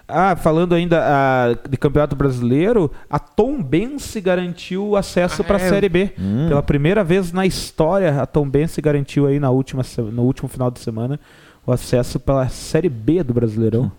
[0.07, 5.61] Ah, falando ainda ah, de Campeonato Brasileiro, a Tombense garantiu o acesso Ah, para a
[5.61, 5.69] é?
[5.69, 6.13] Série B.
[6.19, 6.47] Hum.
[6.49, 10.79] Pela primeira vez na história, a Tombense garantiu aí na última, no último final de
[10.79, 11.19] semana
[11.65, 13.91] o acesso pela Série B do Brasileirão.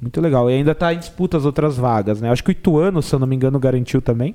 [0.00, 0.50] Muito legal.
[0.50, 2.30] E ainda está em disputa as outras vagas, né?
[2.30, 4.34] Acho que o Ituano, se eu não me engano, garantiu também.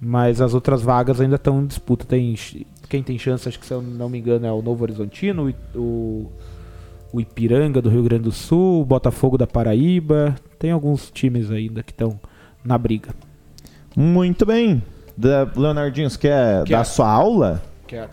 [0.00, 2.04] Mas as outras vagas ainda estão em disputa.
[2.04, 2.34] Tem,
[2.88, 6.30] quem tem chance, acho que se eu não me engano, é o Novo Horizontino, o,
[7.12, 10.36] o, Ipiranga do Rio Grande do Sul, o Botafogo da Paraíba.
[10.58, 12.20] Tem alguns times ainda que estão
[12.62, 13.10] na briga.
[13.96, 14.82] Muito bem.
[15.16, 16.78] Da, Leonardinho, você quer Quero.
[16.78, 17.62] dar sua aula?
[17.86, 18.10] Quero.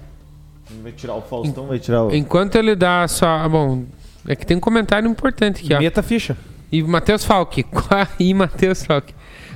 [0.82, 2.16] Vai tirar o Faustão, vai tirar o.
[2.16, 3.48] Enquanto ele dá a sua.
[3.50, 3.84] Bom,
[4.26, 5.80] é que tem um comentário importante aqui, ó.
[5.80, 6.38] Meta ficha.
[6.74, 7.64] E Matheus Falck.
[8.20, 9.14] E Matheus Falck.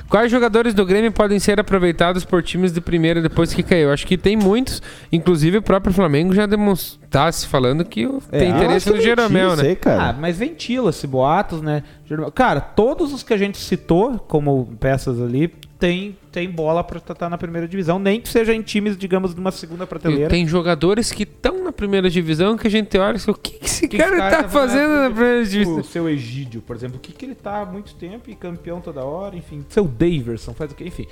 [0.08, 3.92] Quais jogadores do Grêmio podem ser aproveitados por times de primeira depois que caiu?
[3.92, 4.82] Acho que tem muitos.
[5.12, 9.56] Inclusive o próprio Flamengo já está se falando que É, tem eu interesse no Jeromel,
[9.56, 9.64] né?
[9.64, 10.10] Sei, cara.
[10.10, 11.84] Ah, mas ventila-se boatos, né?
[12.36, 17.30] Cara, todos os que a gente citou como peças ali tem, tem bola pra estar
[17.30, 20.30] na primeira divisão, nem que seja em times, digamos, de uma segunda prateleira.
[20.30, 23.52] Tem jogadores que estão na primeira divisão que a gente olha e fala, o que,
[23.52, 25.84] que esse que cara, esse tá fazendo na primeira O divisão?
[25.84, 29.04] seu Egídio, por exemplo, o que, que ele tá há muito tempo e campeão toda
[29.06, 29.64] hora, enfim.
[29.70, 30.86] Seu Daverson faz o quê?
[30.86, 31.06] Enfim.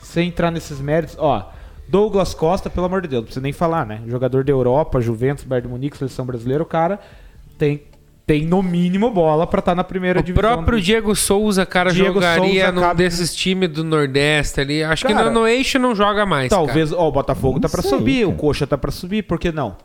[0.00, 1.50] sem entrar nesses méritos, ó,
[1.88, 4.02] Douglas Costa, pelo amor de Deus, não precisa nem falar, né?
[4.06, 7.00] Jogador da Europa, Juventus, Bayern de Munique, seleção brasileira, o cara
[7.58, 7.82] tem
[8.26, 10.50] tem no mínimo bola pra estar na primeira O divisão.
[10.54, 14.82] próprio Diego Souza, cara, Diego jogaria Souza num cabe- desses times do Nordeste ali.
[14.84, 16.48] Acho Cara, que no, no eixo não joga mais.
[16.50, 16.64] cara.
[16.64, 18.38] Talvez, ó, o Botafogo Não tá pra sei, subir, o cara.
[18.40, 19.76] Coxa tá pra subir, por que não?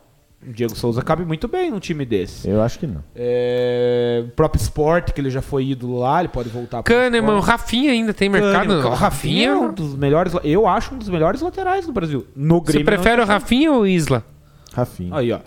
[0.46, 2.48] O Diego Souza cabe muito bem num time desse.
[2.48, 3.02] Eu acho que não.
[3.16, 7.34] É, o próprio Sport, que ele já foi ídolo lá, ele pode voltar pro Kahneman,
[7.34, 7.40] o.
[7.40, 8.52] Rafinha ainda tem mercado.
[8.68, 11.92] Kahneman, o o Rafinha é um dos melhores, eu acho um dos melhores laterais do
[11.92, 12.24] Brasil.
[12.36, 12.86] No Você Grêmio.
[12.86, 14.24] prefere não o Rafinha ou o Isla?
[14.72, 15.10] Rafinha.
[15.16, 15.40] Aí, ó.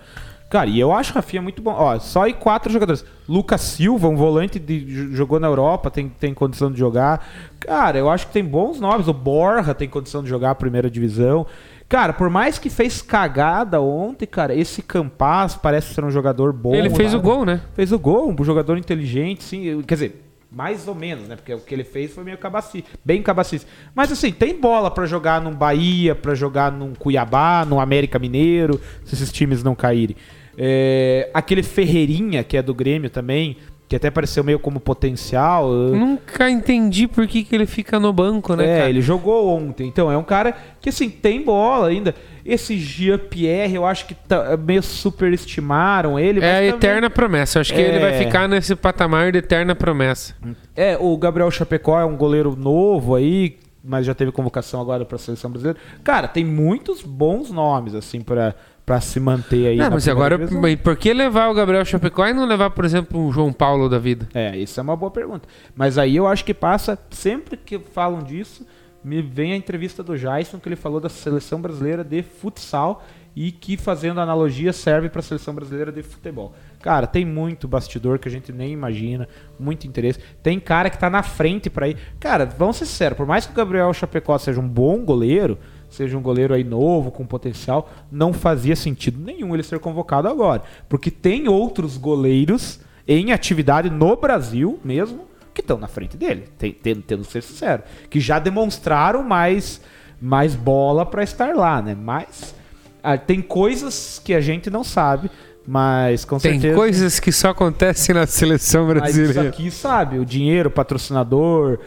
[0.51, 1.71] Cara, e eu acho o Rafinha muito bom.
[1.71, 3.05] Ó, só aí quatro jogadores.
[3.27, 7.25] Lucas Silva, um volante de, jogou na Europa, tem, tem condição de jogar.
[7.57, 9.07] Cara, eu acho que tem bons nomes.
[9.07, 11.47] O Borja tem condição de jogar a primeira divisão.
[11.87, 16.75] Cara, por mais que fez cagada ontem, cara, esse Campas parece ser um jogador bom.
[16.75, 17.19] Ele fez lá.
[17.19, 17.61] o gol, né?
[17.73, 19.81] Fez o gol, um jogador inteligente, sim.
[19.87, 21.37] Quer dizer, mais ou menos, né?
[21.37, 23.65] Porque o que ele fez foi meio cabaci, bem cabacice.
[23.95, 28.81] Mas assim, tem bola pra jogar num Bahia, pra jogar num Cuiabá, num América Mineiro,
[29.05, 30.17] se esses times não caírem.
[30.63, 33.57] É, aquele Ferreirinha, que é do Grêmio também,
[33.89, 35.67] que até pareceu meio como potencial.
[35.71, 38.89] Nunca entendi por que, que ele fica no banco, né, é, cara?
[38.89, 39.87] ele jogou ontem.
[39.87, 42.13] Então, é um cara que, assim, tem bola ainda.
[42.45, 46.39] Esse Jean-Pierre, eu acho que tá, meio superestimaram ele.
[46.39, 47.57] É a mas também- eterna promessa.
[47.57, 48.17] Eu acho que ele vai É.
[48.19, 50.35] ficar nesse patamar de eterna promessa.
[50.75, 55.17] É, o Gabriel Chapecó é um goleiro novo aí, mas já teve convocação agora pra
[55.17, 55.79] seleção brasileira.
[56.03, 58.55] Cara, tem muitos bons nomes, assim, pra,
[58.85, 59.77] pra se manter aí.
[59.77, 60.61] Não, mas agora, divisão.
[60.61, 63.87] mas por que levar o Gabriel Chapecó e não levar, por exemplo, um João Paulo
[63.87, 64.27] da vida?
[64.33, 65.47] É, isso é uma boa pergunta.
[65.75, 68.65] Mas aí eu acho que passa, sempre que falam disso,
[69.03, 73.03] me vem a entrevista do Jason, que ele falou da seleção brasileira de futsal
[73.35, 76.53] e que, fazendo analogia, serve para a seleção brasileira de futebol.
[76.81, 79.27] Cara, tem muito bastidor que a gente nem imagina,
[79.59, 80.19] muito interesse.
[80.43, 81.97] Tem cara que tá na frente para ir.
[82.19, 85.57] Cara, vamos ser sinceros, por mais que o Gabriel Chapecó seja um bom goleiro,
[85.91, 90.63] seja um goleiro aí novo, com potencial, não fazia sentido nenhum ele ser convocado agora.
[90.89, 96.71] Porque tem outros goleiros em atividade no Brasil mesmo que estão na frente dele, tem-
[96.71, 99.81] tendo, tendo que ser sincero, que já demonstraram mais,
[100.21, 101.93] mais bola para estar lá, né?
[101.93, 102.55] Mas
[103.03, 105.29] ah, tem coisas que a gente não sabe,
[105.67, 106.75] mas com Tem certeza.
[106.75, 109.49] coisas que só acontecem na seleção Mas isso brasileira.
[109.49, 111.79] aqui sabe, o dinheiro, patrocinador,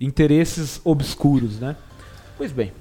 [0.00, 1.74] interesses obscuros, né?
[2.36, 2.72] Pois bem,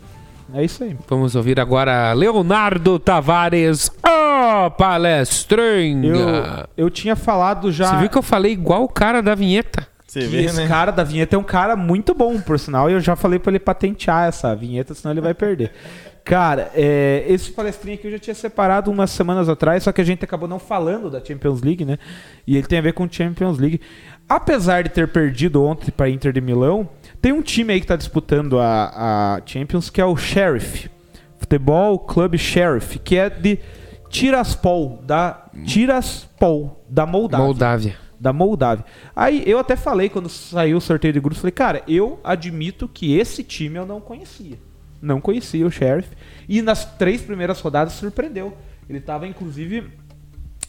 [0.56, 0.96] é isso aí.
[1.08, 6.68] Vamos ouvir agora Leonardo Tavares, ô palestrinha.
[6.78, 7.90] Eu, eu tinha falado já.
[7.90, 9.88] Você viu que eu falei igual o cara da vinheta?
[10.08, 10.68] Você que vê, esse né?
[10.68, 13.52] cara da vinheta é um cara muito bom, por sinal, e eu já falei pra
[13.52, 15.72] ele patentear essa vinheta, senão ele vai perder.
[16.24, 20.04] Cara, é, esse palestrinho aqui eu já tinha separado umas semanas atrás, só que a
[20.04, 22.00] gente acabou não falando da Champions League, né?
[22.48, 23.80] E ele tem a ver com Champions League.
[24.28, 26.90] Apesar de ter perdido ontem para Inter de Milão,
[27.26, 30.92] tem um time aí que tá disputando a, a Champions que é o Sheriff.
[31.40, 33.58] Futebol Clube Sheriff, que é de
[34.12, 37.98] Tiraspol, da Tiraspol, da Moldávia Moldávia.
[38.20, 38.86] da Moldávia.
[39.16, 43.18] Aí eu até falei quando saiu o sorteio de grupos, falei, cara, eu admito que
[43.18, 44.60] esse time eu não conhecia.
[45.02, 46.10] Não conhecia o Sheriff.
[46.48, 48.56] E nas três primeiras rodadas surpreendeu.
[48.88, 49.90] Ele tava inclusive.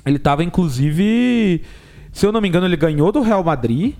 [0.07, 1.63] Ele tava inclusive.
[2.11, 3.95] Se eu não me engano, ele ganhou do Real Madrid.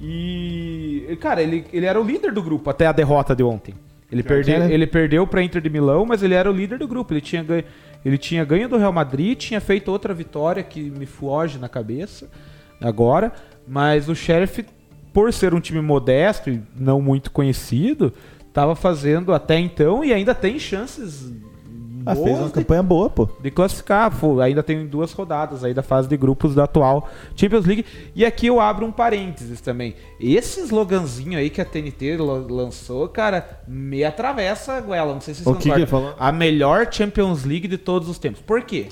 [0.00, 1.16] E.
[1.20, 3.74] Cara, ele, ele era o líder do grupo até a derrota de ontem.
[4.10, 4.72] Ele, perdeu, é, né?
[4.72, 7.12] ele perdeu para Inter de Milão, mas ele era o líder do grupo.
[7.12, 7.64] Ele tinha, ganho,
[8.04, 12.30] ele tinha ganho do Real Madrid, tinha feito outra vitória que me foge na cabeça
[12.80, 13.32] agora.
[13.66, 14.64] Mas o Sheriff,
[15.12, 18.12] por ser um time modesto e não muito conhecido,
[18.46, 21.32] estava fazendo até então e ainda tem chances
[22.06, 23.28] Ah, fez uma de campanha boa, pô.
[23.40, 24.10] de classificar.
[24.16, 27.84] Pô, ainda tem duas rodadas aí da fase de grupos da atual Champions League.
[28.14, 29.94] E aqui eu abro um parênteses também.
[30.20, 35.12] Esse sloganzinho aí que a TNT lançou, cara, me atravessa a goela.
[35.12, 36.12] Não sei se vocês O que que ele concordam.
[36.12, 36.28] falou?
[36.28, 38.40] A melhor Champions League de todos os tempos.
[38.40, 38.86] Por quê?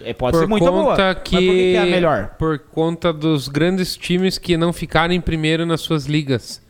[0.00, 0.90] É, pode por ser muito boa.
[0.90, 2.28] conta Mas que, por que, que é a melhor?
[2.38, 6.60] Por conta dos grandes times que não ficaram em primeiro nas suas ligas.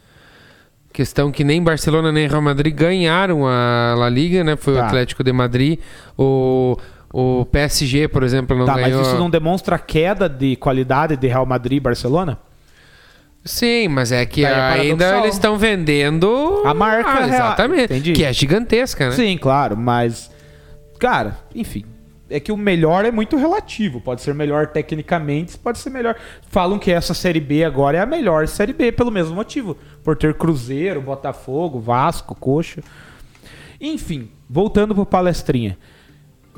[0.97, 4.57] Questão que nem Barcelona nem Real Madrid ganharam a La Liga, né?
[4.57, 4.87] Foi o Tá.
[4.87, 5.79] Atlético de Madrid.
[6.17, 6.75] O,
[7.13, 9.01] o PSG, por exemplo, não Tá, ganhou.
[9.01, 12.39] mas isso não demonstra queda de qualidade de Real Madrid e Barcelona?
[13.45, 17.29] Sim, mas é que é ainda eles estão vendendo A marca Ah, real.
[17.29, 18.13] exatamente, Entendi.
[18.15, 19.13] que é gigantesca, né?
[19.15, 20.31] Sim, claro, mas.
[20.99, 21.85] Cara, enfim.
[22.29, 24.01] É que o melhor é muito relativo.
[24.01, 26.17] Pode ser melhor tecnicamente, pode ser melhor.
[26.49, 29.77] Falam que essa Série B agora é a melhor Série B, pelo mesmo motivo.
[30.03, 32.83] Por ter Cruzeiro, Botafogo, Vasco, Coxa.
[33.81, 35.79] Enfim, voltando pro palestrinha.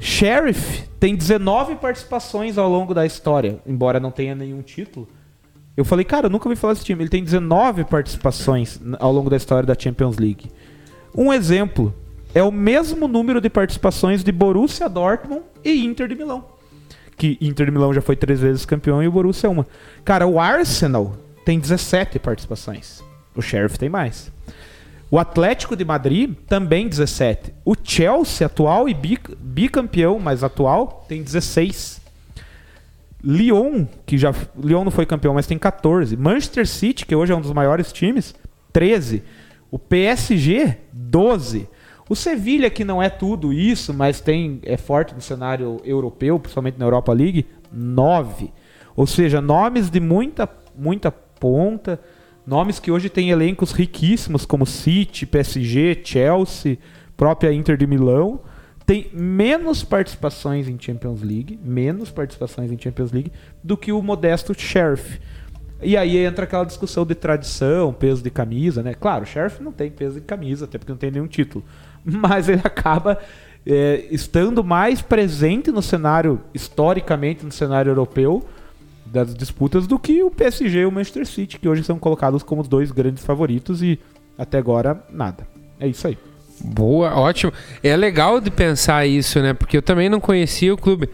[0.00, 5.08] Sheriff tem 19 participações ao longo da história, embora não tenha nenhum título.
[5.76, 7.02] Eu falei, cara, eu nunca ouvi falar desse time.
[7.02, 10.50] Ele tem 19 participações ao longo da história da Champions League.
[11.14, 11.94] Um exemplo
[12.34, 16.44] é o mesmo número de participações de Borussia Dortmund e Inter de Milão.
[17.16, 19.66] Que Inter de Milão já foi três vezes campeão e o Borussia uma.
[20.04, 23.02] Cara, o Arsenal tem 17 participações.
[23.34, 24.30] O Sheriff tem mais.
[25.10, 27.52] O Atlético de Madrid também 17.
[27.64, 32.00] O Chelsea, atual e bic- bicampeão, mas atual, tem 16.
[33.24, 34.32] Lyon, que já.
[34.56, 36.16] Lyon não foi campeão, mas tem 14.
[36.16, 38.34] Manchester City, que hoje é um dos maiores times,
[38.72, 39.22] 13.
[39.70, 41.68] O PSG, 12.
[42.08, 46.78] O Sevilha, que não é tudo isso, mas tem é forte no cenário europeu, principalmente
[46.78, 48.50] na Europa League, 9.
[48.96, 52.00] Ou seja, nomes de muita, muita ponta,
[52.46, 56.78] nomes que hoje têm elencos riquíssimos, como City, PSG, Chelsea,
[57.16, 58.40] própria Inter de Milão
[58.88, 63.30] tem menos participações em Champions League, menos participações em Champions League
[63.62, 65.20] do que o modesto Sheriff.
[65.82, 68.94] E aí entra aquela discussão de tradição, peso de camisa, né?
[68.94, 71.62] Claro, o Sheriff não tem peso de camisa, até porque não tem nenhum título.
[72.04, 73.18] Mas ele acaba
[73.66, 78.44] é, estando mais presente no cenário, historicamente, no cenário europeu
[79.04, 82.60] das disputas do que o PSG e o Manchester City, que hoje são colocados como
[82.60, 83.98] os dois grandes favoritos e
[84.36, 85.46] até agora nada.
[85.80, 86.18] É isso aí.
[86.60, 87.52] Boa, ótimo.
[87.82, 89.54] É legal de pensar isso, né?
[89.54, 91.08] Porque eu também não conhecia o clube.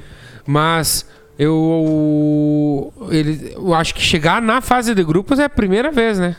[0.46, 1.06] Mas
[1.38, 6.36] eu, ele, eu acho que chegar na fase de grupos é a primeira vez, né?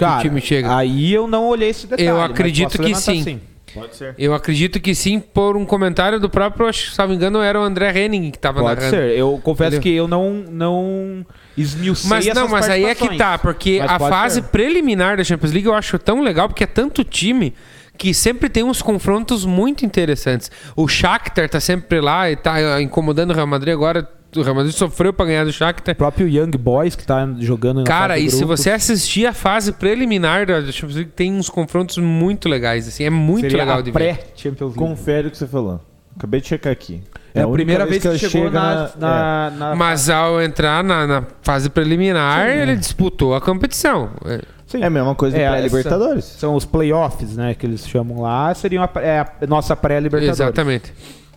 [0.00, 0.76] Cara, time chega.
[0.76, 2.08] aí eu não olhei esse detalhe.
[2.08, 3.40] Eu mas acredito posso que sim.
[3.72, 4.14] Pode ser.
[4.18, 7.40] Eu acredito que sim, por um comentário do próprio, acho que, se não me engano,
[7.40, 8.96] era o André Henning que tava Pode narrando.
[8.96, 9.16] ser.
[9.16, 9.82] Eu confesso Entendeu?
[9.82, 11.24] que eu não, não
[11.56, 14.48] esmiucei Mas não, essas mas aí é que tá, porque Mas a pode fase ser.
[14.48, 17.54] preliminar da Champions League eu acho tão legal, porque é tanto time
[17.96, 20.50] que sempre tem uns confrontos muito interessantes.
[20.74, 24.08] O Shakhtar tá sempre lá e tá incomodando o Real Madrid agora.
[24.36, 25.92] O Real Madrid sofreu pra ganhar do Shakhtar.
[25.94, 29.32] O próprio Young Boys que tá jogando na Cara, e de se você assistir a
[29.32, 33.04] fase preliminar da Champions League, tem uns confrontos muito legais, assim.
[33.04, 33.98] É muito seria legal a de ver.
[33.98, 34.78] pré-Champions League.
[34.78, 35.80] Confere o que você falou.
[36.16, 37.02] Acabei de checar aqui.
[37.34, 40.82] É a, única primeira vez que ela chegou chega na, na, na- Mas ao entrar
[40.84, 44.10] na, na fase preliminar, ele disputou a competição.
[44.24, 44.40] É.
[44.66, 44.82] Sim.
[44.82, 46.24] É a mesma coisa do É, pré-Libertadores.
[46.24, 47.54] São os playoffs, né?
[47.54, 48.54] Que eles chamam lá.
[48.54, 50.38] Seriam a, é a nossa pré-Libertadores.
[50.40, 50.92] Exatamente.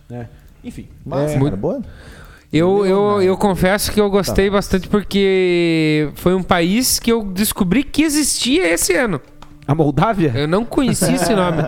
[0.08, 0.28] né?
[0.62, 0.86] Enfim.
[1.04, 1.80] Massa, é, cara, boa.
[2.56, 7.82] Eu, eu, eu confesso que eu gostei bastante porque foi um país que eu descobri
[7.82, 9.20] que existia esse ano.
[9.66, 10.32] a Moldávia?
[10.36, 11.62] Eu não conhecia esse nome.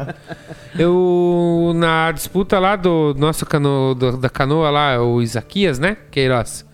[0.78, 5.96] Eu, na disputa lá do nosso cano, do- da canoa lá, o Isaquias, né?
[6.10, 6.64] Queiroz.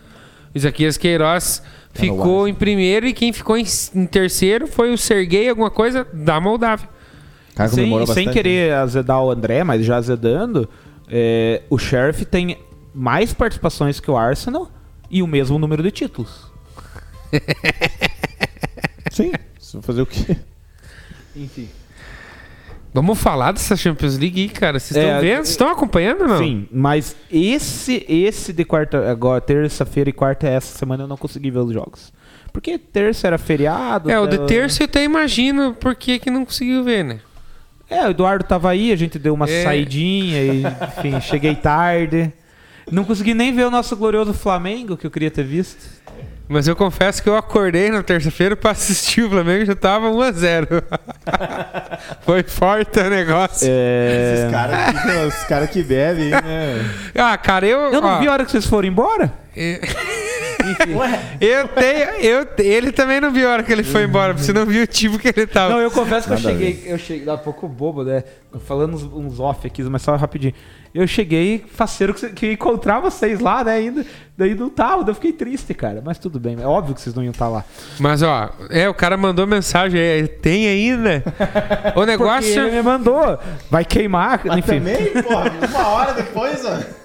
[0.55, 1.63] O Isaquias Queiroz
[1.95, 3.65] ficou em primeiro e quem ficou em,
[3.95, 6.89] em terceiro foi o Serguei, alguma coisa, da Moldávia.
[7.55, 8.33] Cara, sem, comemorou sem bastante, né?
[8.43, 10.69] querer azedar o André, mas já azedando,
[11.09, 12.59] é, o Sheriff tem
[12.95, 14.71] mais participações que o Arsenal
[15.11, 16.51] e o mesmo número de títulos.
[19.11, 19.33] Sim.
[19.83, 20.37] Fazer o quê?
[21.35, 21.69] Enfim.
[22.95, 24.79] Vamos falar dessa Champions League aí, cara.
[24.79, 25.37] Vocês É, estão vendo?
[25.37, 26.39] Vocês estão acompanhando ou não?
[26.39, 31.51] Sim, mas esse esse de quarta, agora terça-feira e quarta essa semana eu não consegui
[31.51, 32.13] ver os jogos.
[32.53, 34.11] Porque terça era feriado.
[34.11, 37.21] É, o de tava- terça eu até imagino por que que não conseguiu ver, né?
[37.89, 39.63] É, o Eduardo tava aí, a gente deu uma É.
[39.65, 40.63] saidinha e,
[40.99, 42.31] enfim, cheguei tarde.
[42.93, 45.83] Não consegui nem ver o nosso glorioso Flamengo, que eu queria ter visto.
[46.47, 50.11] Mas eu confesso que eu acordei na terça-feira pra assistir o Flamengo e já tava
[50.11, 50.83] 1x0.
[52.21, 53.67] Foi forte o negócio.
[53.71, 54.35] É...
[54.35, 56.95] Esses caras que, os cara que bebem, né?
[57.17, 57.81] Ah, cara, eu.
[57.95, 59.33] Eu não ó, vi a hora que vocês foram embora.
[59.57, 59.81] Eu-
[61.41, 62.11] Eu tenho.
[62.21, 64.85] Eu, ele também não viu a hora que ele foi embora, porque você não viu
[64.85, 65.75] o tipo que ele tava.
[65.75, 68.23] Não, eu confesso que eu Nada a cheguei, eu cheguei, dá um pouco bobo, né?
[68.67, 70.55] Falando uns, uns off aqui, mas só rapidinho.
[70.95, 73.73] Eu cheguei faceiro que, que encontrar vocês lá, né?
[73.77, 74.05] Ainda,
[74.37, 76.03] daí não tava, daí eu fiquei triste, cara.
[76.05, 77.65] Mas tudo bem, é óbvio que vocês não iam estar lá.
[77.99, 80.29] Mas ó, é, o cara mandou mensagem aí.
[80.29, 81.23] Tem ainda?
[81.89, 82.61] O Porque negócio.
[82.67, 83.39] ele me mandou.
[83.71, 84.79] Vai queimar, Mas enfim.
[84.79, 87.02] também, porra, uma hora depois, ó.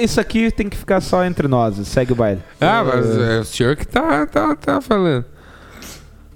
[0.00, 1.76] Isso aqui tem que ficar só entre nós.
[1.88, 2.42] Segue o baile.
[2.60, 5.24] Ah, mas é o senhor que tá, tá, tá falando.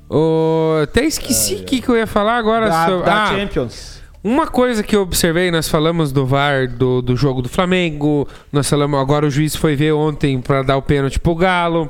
[0.09, 3.07] Ô, até esqueci o que, que eu ia falar agora Da, sobre.
[3.07, 4.01] da ah, Champions.
[4.23, 8.69] Uma coisa que eu observei, nós falamos do VAR do, do jogo do Flamengo, nós
[8.69, 11.89] falamos agora o juiz foi ver ontem para dar o pênalti pro Galo.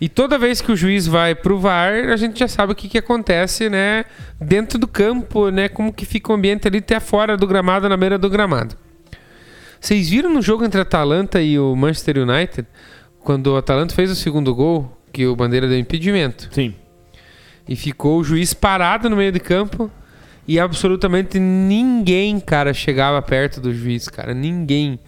[0.00, 2.88] E toda vez que o juiz vai pro VAR, a gente já sabe o que,
[2.88, 4.04] que acontece, né?
[4.40, 5.68] Dentro do campo, né?
[5.68, 8.76] Como que fica o ambiente ali até fora do gramado, na beira do gramado.
[9.80, 12.66] Vocês viram no jogo entre a Atalanta e o Manchester United,
[13.20, 16.48] quando o Atalanta fez o segundo gol, que o Bandeira deu impedimento?
[16.52, 16.74] Sim.
[17.68, 19.90] E ficou o juiz parado no meio de campo
[20.46, 24.32] e absolutamente ninguém, cara, chegava perto do juiz, cara.
[24.32, 24.98] Ninguém.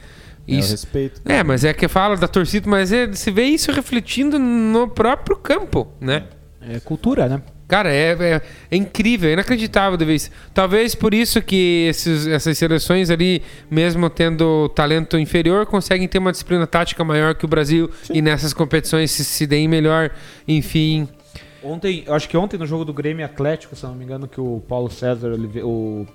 [0.46, 0.72] É, Isso.
[0.72, 1.22] respeito.
[1.24, 5.36] É, mas é que fala da torcida, mas é, se vê isso refletindo no próprio
[5.36, 6.24] campo, né?
[6.60, 7.42] É cultura, né?
[7.70, 10.30] Cara, é, é, é incrível, é inacreditável de vez.
[10.52, 13.40] Talvez por isso que esses- essas seleções ali,
[13.70, 18.52] mesmo tendo talento inferior, conseguem ter uma disciplina tática maior que o Brasil e nessas
[18.52, 20.10] competições se, se deem melhor.
[20.46, 21.08] Enfim,
[21.62, 24.62] Ontem, acho que ontem no jogo do Grêmio Atlético, se não me engano, que o
[24.66, 25.28] Paulo César
[25.62, 26.06] o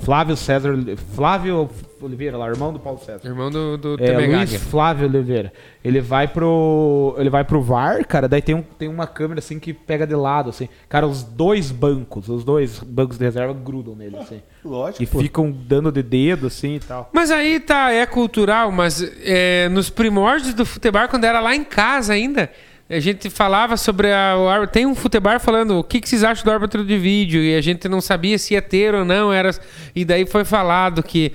[0.00, 0.74] Flávio César,
[1.14, 1.68] Flávio
[2.00, 3.26] Oliveira, lá, irmão do Paulo César.
[3.26, 4.16] irmão do, do É.
[4.16, 5.52] Luiz Flávio Oliveira.
[5.84, 7.14] Ele vai pro.
[7.18, 10.14] Ele vai pro VAR, cara, daí tem, um, tem uma câmera assim que pega de
[10.14, 10.68] lado, assim.
[10.88, 14.40] Cara, os dois bancos, os dois bancos de reserva grudam nele, assim.
[14.64, 15.02] Lógico.
[15.02, 17.10] E ficam dando de dedo, assim e tal.
[17.12, 21.64] Mas aí tá, é cultural, mas é, nos primórdios do futebol, quando era lá em
[21.64, 22.50] casa ainda,
[22.90, 24.72] a gente falava sobre a, o árbitro.
[24.72, 27.60] Tem um futebol falando o que, que vocês acham do árbitro de vídeo, e a
[27.60, 29.32] gente não sabia se ia ter ou não.
[29.32, 29.50] Era,
[29.94, 31.32] e daí foi falado que,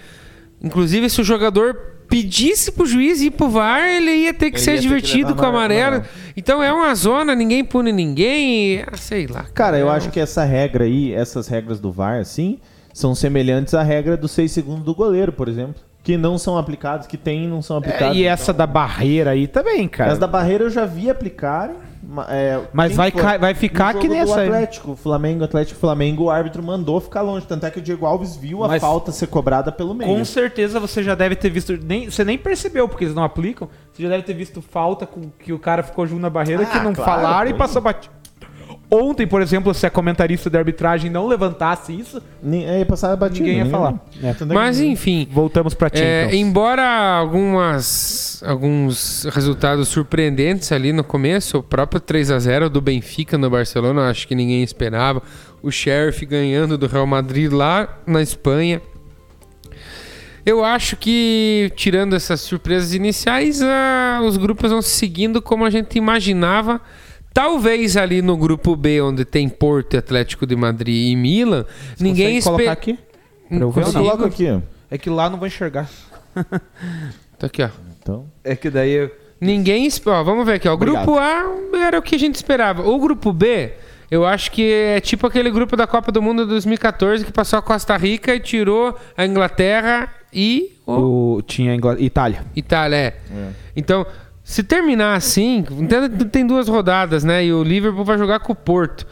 [0.61, 1.75] inclusive, se o jogador
[2.09, 5.39] pedisse pro juiz ir pro VAR, ele ia ter que Ele ser que divertido levar
[5.39, 5.95] com o amarelo.
[5.97, 6.05] amarelo.
[6.37, 9.45] Então é uma zona, ninguém pune ninguém, e, ah, sei lá.
[9.53, 12.59] Cara, eu É acho que essa regra aí, essas regras do VAR, assim,
[12.93, 15.75] são semelhantes à regra dos 6 segundos do goleiro, por exemplo.
[16.05, 18.15] Que não são aplicados, que tem e não são É, aplicados.
[18.15, 20.11] e essa da barreira aí também, cara.
[20.11, 21.75] Essa da barreira eu já vi aplicarem.
[22.29, 23.37] é, Mas vai foi?
[23.39, 24.47] vai ficar que nem do essa aí.
[24.47, 27.47] Atlético, Flamengo, Atlético, Flamengo, o árbitro mandou ficar longe.
[27.47, 30.15] Tanto é que o Diego Alves viu a Mas- falta ser cobrada pelo meio.
[30.15, 31.75] Com certeza você já deve ter visto.
[31.83, 33.67] Nem, você nem percebeu, porque eles não aplicam.
[33.91, 36.65] Você já deve ter visto falta com que o cara ficou junto na barreira Ah,
[36.67, 38.13] que não claro, falaram e passou batido.
[38.89, 42.21] Ontem, por exemplo, se a comentarista de arbitragem não levantasse isso,
[42.67, 43.39] É, passava batido.
[43.45, 43.95] ninguém ia falar.
[44.21, 44.31] É.
[44.33, 46.37] Tanto é que- Mas enfim, Voltamos pra ti, É, então.
[46.37, 46.83] embora
[47.17, 53.49] algumas, alguns resultados surpreendentes ali no começo, o próprio 3 a 0 do Benfica no
[53.49, 55.21] Barcelona, acho que ninguém esperava.
[55.63, 58.81] O Sheriff ganhando do Real Madrid lá na Espanha.
[60.45, 65.97] Eu acho que, tirando essas surpresas iniciais, ah, os grupos vão seguindo como a gente
[65.97, 66.79] imaginava.
[67.35, 71.65] Talvez ali no grupo B, onde tem Porto, Atlético de Madrid e Milan,
[71.99, 72.71] ninguém Consegue colocar espera.
[72.71, 72.99] aqui?
[73.49, 74.61] Pra eu ver Eu coloco aqui.
[74.89, 75.89] É que lá não vou enxergar.
[77.37, 77.69] Tá aqui, ó.
[78.01, 78.91] Então, É que daí.
[78.93, 79.89] eu- Ninguém.
[80.05, 80.73] Ó, vamos ver aqui, ó.
[80.73, 81.43] O grupo A
[81.85, 82.87] era o que a gente esperava.
[82.87, 83.73] O grupo B,
[84.09, 87.59] eu acho que é tipo aquele grupo da Copa do Mundo de 2014 que passou
[87.59, 91.91] a Costa Rica e tirou a Inglaterra e o O, tinha Ingl...
[91.99, 92.45] Itália.
[92.55, 92.97] Itália.
[92.97, 93.13] É.
[93.75, 94.05] Então,
[94.45, 95.65] se terminar assim,
[96.31, 97.43] tem duas rodadas, né?
[97.43, 99.07] E o Liverpool vai jogar com o Porto.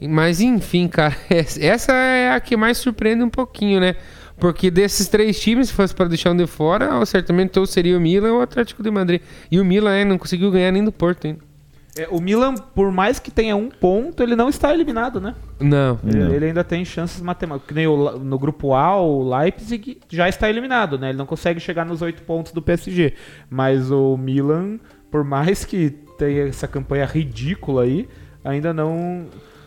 [0.00, 3.94] Mas enfim, cara, essa é a que mais surpreende um pouquinho, né?
[4.40, 8.00] Porque desses três times, se fosse para deixar um de fora, certamente ou seria o
[8.00, 9.22] Milan ou o Atlético de Madrid.
[9.52, 11.51] E o Milan né, não conseguiu ganhar nem do Porto ainda.
[11.96, 15.34] É, o Milan, por mais que tenha um ponto, ele não está eliminado, né?
[15.60, 15.98] Não.
[16.04, 16.32] Ele, Não.
[16.34, 17.68] ele ainda tem chances matemáticas.
[17.68, 21.10] Que nem o no grupo A, o Leipzig já está eliminado, né?
[21.10, 23.12] Ele não consegue chegar nos oito pontos do PSG.
[23.50, 24.78] Mas o Milan,
[25.10, 28.08] por mais que tenha essa campanha ridícula aí,
[28.42, 29.26] ainda não,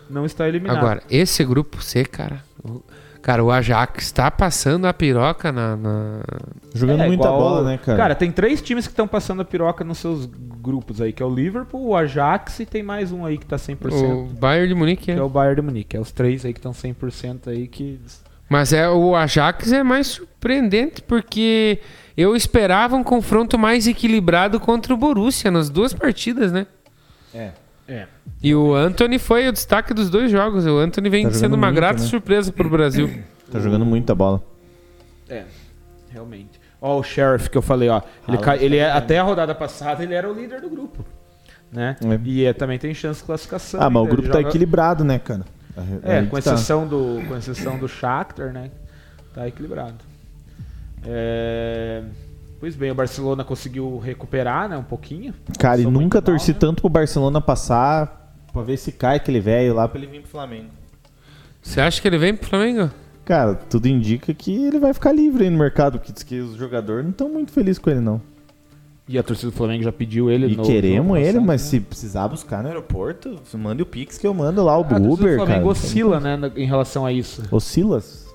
[0.10, 0.78] não está eliminado.
[0.78, 2.44] Agora, esse grupo C, cara.
[2.64, 2.82] o-
[3.26, 5.76] Cara, o Ajax tá passando a piroca na.
[5.76, 6.22] na-
[6.76, 7.98] jogando É, muita igual- bola, né, cara?
[7.98, 11.26] Cara, tem três times que estão passando a piroca nos seus grupos aí, que é
[11.26, 14.04] o Liverpool, o Ajax e tem mais um aí que tá 100%.
[14.04, 15.06] O Bayern de Munique.
[15.06, 15.16] Que é.
[15.16, 15.98] é o Bayern de Munique.
[15.98, 18.00] É os três aí que estão 100% aí que...
[18.48, 21.80] Mas é o Ajax é mais surpreendente porque
[22.16, 26.68] eu esperava um confronto mais equilibrado contra o Borussia nas duas partidas, né?
[27.34, 27.54] É.
[27.88, 28.08] É.
[28.42, 30.66] E o Anthony foi o destaque dos dois jogos.
[30.66, 32.08] O Anthony vem Tá sendo uma muito, grata né?
[32.08, 33.10] surpresa pro Brasil.
[33.52, 34.42] Tá jogando muita bola.
[35.30, 35.44] É,
[36.12, 36.60] realmente.
[36.82, 38.02] Ó, o Sheriff que eu falei, ó.
[38.28, 40.70] Ele, Ah, cai- o ele é, até a rodada passada ele era o líder do
[40.70, 41.06] grupo.
[41.72, 41.96] Né?
[42.04, 42.20] É.
[42.28, 43.80] E é, também tem chance de classificação.
[43.82, 44.12] Ah, mas o ainda.
[44.16, 45.46] grupo tá joga- equilibrado, né, cara?
[46.04, 46.40] É, com tá.
[46.40, 48.72] exceção, do, com exceção do Shakhtar, né?
[49.34, 49.96] Tá equilibrado.
[51.06, 52.02] É,
[52.66, 54.76] Pois bem, o Barcelona conseguiu recuperar, né?
[54.76, 55.36] Um pouquinho.
[55.60, 56.58] Cara, e nunca mal, torci né?
[56.60, 60.32] tanto pro Barcelona passar pra ver se cai aquele velho lá pra ele vir pro
[60.32, 60.70] Flamengo.
[61.62, 62.90] Você acha que ele vem pro Flamengo?
[63.24, 66.56] Cara, tudo indica que ele vai ficar livre aí no mercado, porque diz que os
[66.56, 68.20] jogadores não estão muito felizes com ele, não.
[69.08, 71.70] E a torcida do Flamengo já pediu ele E no- queremos no ele, mas né?
[71.70, 74.90] se precisar buscar no aeroporto, manda o Pix que eu mando lá, o Ah, a
[74.90, 75.68] torcida Uber, do Flamengo cara.
[75.70, 77.44] oscila, né, em relação a isso.
[77.52, 78.26] O Silas?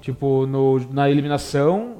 [0.00, 1.97] Tipo, no, na eliminação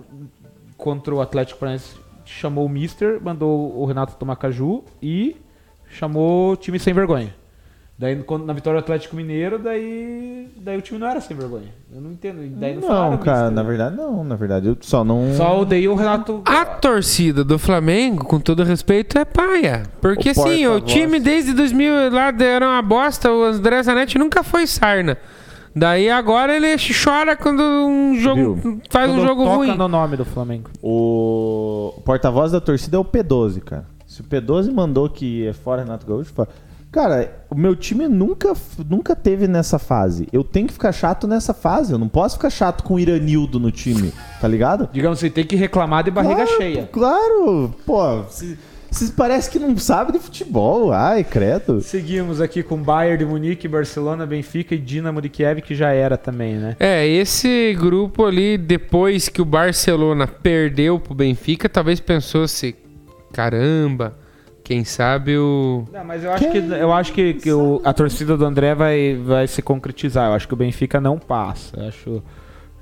[0.78, 5.36] contra o Atlético Paranaense, chamou o Mister, mandou o Renato tomar caju e
[5.90, 7.34] chamou o time sem vergonha.
[7.98, 11.74] Daí na vitória do Atlético Mineiro, daí, daí o time não era sem vergonha.
[11.92, 12.40] Eu não entendo.
[12.56, 13.68] Daí não, Não, cara, Mister, na né?
[13.68, 15.34] verdade não, na verdade eu só não...
[15.34, 16.40] Só odeio o Renato.
[16.44, 19.82] A torcida do Flamengo, com todo respeito, é paia.
[20.00, 24.44] Porque O assim, o time desde 2000 lá era uma bosta, o André Zanetti nunca
[24.44, 25.18] foi sarna.
[25.78, 28.80] Daí agora ele chora quando um jogo Viu?
[28.90, 29.76] faz um Quando jogo toca ruim.
[29.76, 30.70] no nome do Flamengo.
[30.82, 33.86] O o porta-voz da torcida é o P12, cara.
[34.06, 36.48] Se o P12 mandou que é fora Renato Gaúcho, fora.
[36.90, 38.54] Cara, o meu time nunca,
[38.88, 40.26] nunca teve nessa fase.
[40.32, 41.92] Eu tenho que ficar chato nessa fase.
[41.92, 44.88] Eu não posso ficar chato com o Iranildo no time, tá ligado?
[44.90, 46.88] Digamos assim, tem que reclamar de barriga claro, cheia.
[46.90, 48.24] Claro, pô.
[48.90, 50.92] Vocês parecem que não sabem de futebol.
[50.92, 51.80] Ai, credo.
[51.80, 56.16] Seguimos aqui com Bayern de Munique, Barcelona, Benfica e Dinamo de Kiev, que já era
[56.16, 56.76] também, né?
[56.80, 62.74] É, esse grupo ali, depois que o Barcelona perdeu pro Benfica, talvez pensou se
[63.32, 64.16] caramba,
[64.64, 65.84] quem sabe o.
[65.92, 69.16] Não, mas eu acho que, eu acho que, que o- a torcida do André vai,
[69.22, 70.28] vai se concretizar.
[70.30, 71.78] Eu acho que o Benfica não passa.
[71.78, 72.22] Eu acho.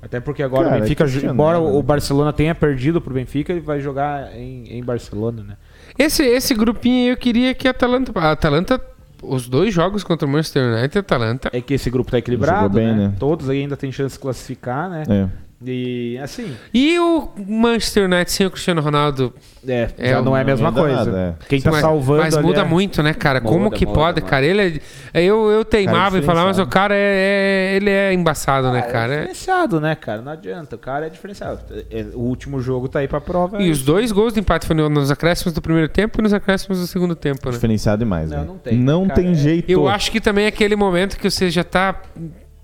[0.01, 1.65] Até porque agora Cara, o Benfica, é embora né?
[1.65, 5.57] o Barcelona tenha perdido pro Benfica, ele vai jogar em, em Barcelona, né?
[5.97, 8.11] Esse, esse grupinho aí eu queria que a Atalanta.
[8.19, 8.81] A Atalanta,
[9.21, 11.49] os dois jogos contra o Manchester United, a Atalanta.
[11.51, 13.07] É que esse grupo tá equilibrado, bem, né?
[13.07, 13.13] né?
[13.19, 15.03] Todos aí ainda tem chance de classificar, né?
[15.09, 15.46] É.
[15.65, 19.33] E assim, E o Manchester United sem o Cristiano Ronaldo.
[19.67, 20.95] é, É, já não é a mesma coisa.
[21.05, 23.41] nada, Quem tá mas, salvando mas ali muda é- muito, né, cara?
[23.41, 24.29] Como Muda, que muda, pode, muda.
[24.29, 24.45] cara?
[24.45, 24.79] Ele
[25.11, 28.71] é, eu, eu teimava Cara em falar, mas o cara é, é- ele é embaçado,
[28.71, 29.13] né, Ah, É cara?
[29.13, 30.21] É- diferenciado, né, cara?
[30.21, 30.75] Não adianta.
[30.75, 31.59] O cara é diferenciado.
[31.89, 33.59] É, O último jogo tá aí pra prova.
[33.59, 36.79] E os dois gols de empate foram nos acréscimos do primeiro tempo e nos acréscimos
[36.79, 37.51] do segundo tempo, né?
[37.53, 38.45] Diferenciado demais, Não, né?
[38.45, 39.71] não tem, Não cara, tem é- jeito.
[39.71, 41.99] Eu acho que também é aquele momento que você já tá,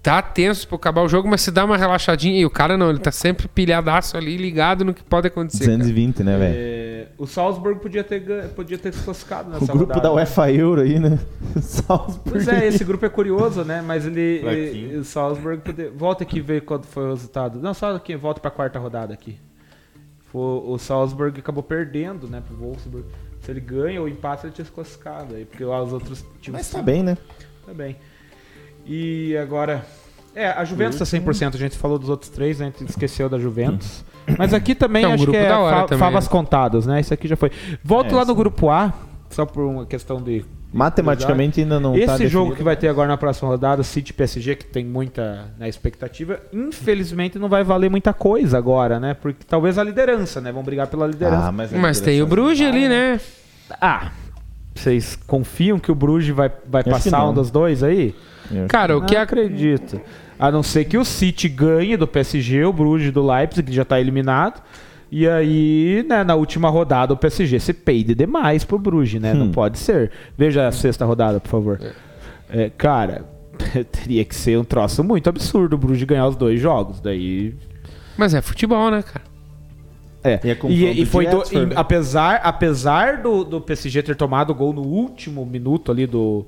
[0.03, 2.37] tá tenso pra acabar o jogo, mas se dá uma relaxadinha.
[2.39, 5.63] E o cara não, ele tá sempre pilhadaço ali, ligado no que pode acontecer.
[5.65, 5.77] cara.
[5.77, 6.53] 220, né, velho?
[6.55, 10.01] É, o Salzburg podia ter, ganho- podia ter se classificado nessa O grupo rodada.
[10.01, 11.17] da UEFA Euro aí, né?
[11.61, 12.29] Salzburg.
[12.29, 13.81] Pois é, esse grupo é curioso, né?
[13.81, 14.21] Mas ele.
[14.45, 15.61] Ele- o Salzburg.
[15.95, 17.59] Volta aqui e vê quando foi o resultado.
[17.61, 19.37] Não, só aqui, volta pra quarta rodada aqui.
[20.31, 23.05] Foi- o Salzburg acabou perdendo, né, pro Wolfsburg.
[23.41, 26.59] Se ele ganha ou empate, ele tinha se classificado aí, porque lá os outros times.
[26.59, 27.17] Mas tá bem, né?
[27.65, 27.95] Tá bem.
[28.85, 29.85] E agora.
[30.35, 31.55] É, a Juventus tá 100%.
[31.55, 32.71] A gente falou dos outros três, né?
[32.75, 34.03] A gente esqueceu da Juventus.
[34.37, 36.99] Mas aqui também É um acho que grupo é fa- também, favas contadas, né?
[36.99, 37.51] Isso aqui já foi.
[37.83, 38.37] Volto É, lá no sim.
[38.37, 38.91] grupo A,
[39.29, 40.43] só por uma questão de.
[40.71, 42.55] Matematicamente ainda não Esse tá jogo definido.
[42.55, 46.39] que vai ter agora na próxima rodada, City e PSG, que tem muita né, expectativa,
[46.51, 49.13] infelizmente não vai valer muita coisa agora, né?
[49.13, 50.51] Porque talvez a liderança, né?
[50.51, 51.47] Vão brigar pela liderança.
[51.49, 52.25] Ah, mas, é Mas tem o.
[52.25, 53.19] Bruges ali, né?
[53.79, 54.09] Ah,
[54.73, 58.15] vocês confiam que o Bruges vai, vai Acho passar um dos dois aí?
[58.51, 59.99] Eu- Cara, o não que acredito.
[60.39, 63.85] A não ser que o City ganhe do PSG, o Bruges do Leipzig, que já
[63.85, 64.61] tá eliminado.
[65.11, 69.33] E aí, né, na última rodada, o PSG se peide demais pro Bruges, né?
[69.33, 69.51] Não Hum.
[69.51, 70.11] pode ser.
[70.37, 71.79] Veja a sexta rodada, por favor.
[72.49, 73.23] É, cara,
[73.91, 76.99] teria que ser um troço muito absurdo o Bruges ganhar os dois jogos.
[76.99, 77.53] Daí.
[78.17, 79.23] Mas é futebol, né, cara?
[80.23, 80.39] É.
[80.43, 81.73] E é E, e foi do- direto, e né?
[81.75, 86.45] apesar, apesar do, do PSG ter tomado o gol no último minuto ali do,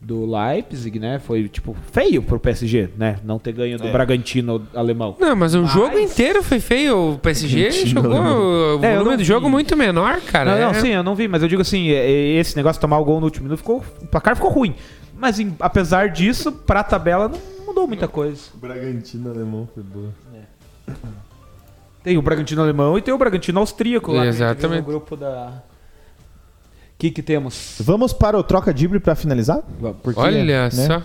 [0.00, 1.18] do Leipzig, né?
[1.18, 3.18] Foi tipo feio pro PSG, né?
[3.24, 3.92] Não ter ganho do É.
[3.92, 5.16] Bragantino alemão.
[5.18, 7.14] Não, mas o Mas- jogo inteiro foi feio.
[7.14, 8.30] O PSG Mentira, jogou né?
[8.30, 10.52] o É, volume de jogo muito menor, cara.
[10.52, 12.78] não, não, É- sim, eu não vi, mas eu digo assim, é- é- esse negócio
[12.78, 13.82] de tomar o gol no último minuto ficou.
[14.00, 14.74] O placar ficou ruim.
[15.16, 18.40] Mas em- apesar disso, pra tabela não mudou muita coisa.
[18.54, 20.10] O Bragantino alemão foi boa.
[22.04, 24.20] Tem o Bragantino alemão e tem o Bragantino austríaco lá.
[24.22, 24.80] viu Exatamente.
[24.80, 25.62] No grupo da.
[26.98, 27.76] O que, que temos?
[27.78, 29.62] Vamos para o troca dibre pra finalizar?
[30.02, 30.70] Porque, Olha né?
[30.70, 31.02] só.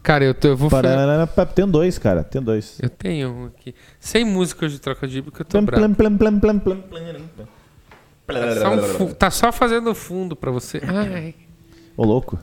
[0.00, 0.82] Cara, eu, tô, eu vou fazer.
[0.88, 2.22] Pararara, pa- Tem dois, cara.
[2.22, 2.78] Tem dois.
[2.80, 3.74] Eu tenho um aqui.
[3.98, 5.80] Sem música de troca de porque eu tô bravo.
[8.24, 10.80] Tá só, um fu- tá só fazendo fundo pra você.
[10.86, 11.34] Ai.
[11.96, 12.38] Ô, louco.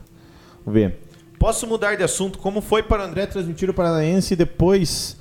[0.66, 1.00] Vamos ver.
[1.38, 2.38] Posso mudar de assunto?
[2.38, 5.16] Como foi para o André transmitir o Paranaense e depois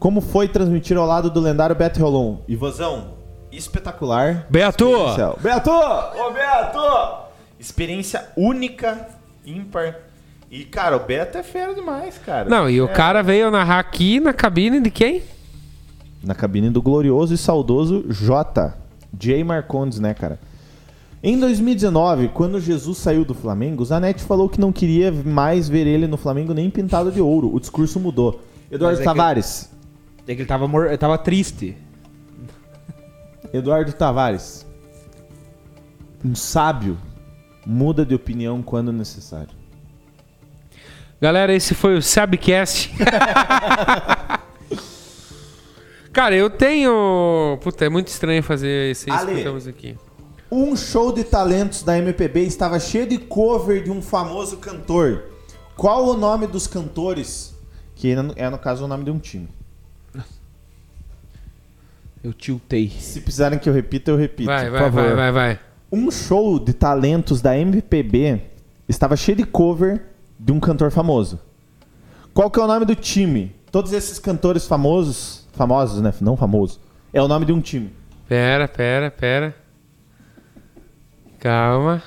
[0.00, 2.38] como foi transmitir ao lado do lendário Beto Rolon?
[2.48, 3.17] Ivozão,
[3.52, 4.46] espetacular.
[4.50, 4.90] Beto!
[5.40, 5.70] Beto!
[5.70, 7.28] Ô, Beto!
[7.58, 9.08] Experiência única,
[9.44, 9.96] ímpar.
[10.50, 12.48] E, cara, o Beto é fera demais, cara.
[12.48, 12.92] Não, e o É.
[12.92, 15.22] cara veio narrar aqui na cabine de quem?
[16.22, 18.74] Na cabine do glorioso e saudoso J.
[19.18, 19.44] J.
[19.44, 20.38] Marcondes, né, cara?
[21.22, 26.06] Em 2019, quando Jesus saiu do Flamengo, Zanetti falou que não queria mais ver ele
[26.06, 27.52] no Flamengo nem pintado de ouro.
[27.52, 28.40] O discurso mudou.
[28.70, 29.70] Eduardo Mas é que- Tavares.
[30.28, 31.76] É que ele tava, mor- ele tava triste.
[33.52, 34.66] Eduardo Tavares.
[36.24, 36.98] Um sábio
[37.64, 39.56] muda de opinião quando necessário.
[41.20, 42.92] Galera, esse foi o Sabcast.
[46.12, 47.58] Cara, eu tenho.
[47.60, 49.38] Puta, é muito estranho fazer esse isso que Ale.
[49.38, 49.96] estamos aqui.
[50.50, 55.24] Um show de talentos da MPB estava cheio de cover de um famoso cantor.
[55.76, 57.54] Qual o nome dos cantores?
[57.94, 59.48] Que é, no caso, o nome de um time.
[62.22, 62.88] Eu tiltei.
[62.88, 64.46] Se precisarem que eu repita, eu repito.
[64.46, 65.60] Vai, vai, vai, vai, vai.
[65.90, 68.42] Um show de talentos da MPB
[68.88, 70.02] estava cheio de cover
[70.38, 71.40] de um cantor famoso.
[72.34, 73.54] Qual que é o nome do time?
[73.70, 76.12] Todos esses cantores famosos, famosos, né?
[76.20, 76.80] Não famosos.
[77.12, 77.92] É o nome de um time.
[78.28, 79.54] Pera, pera, pera.
[81.38, 82.02] Calma.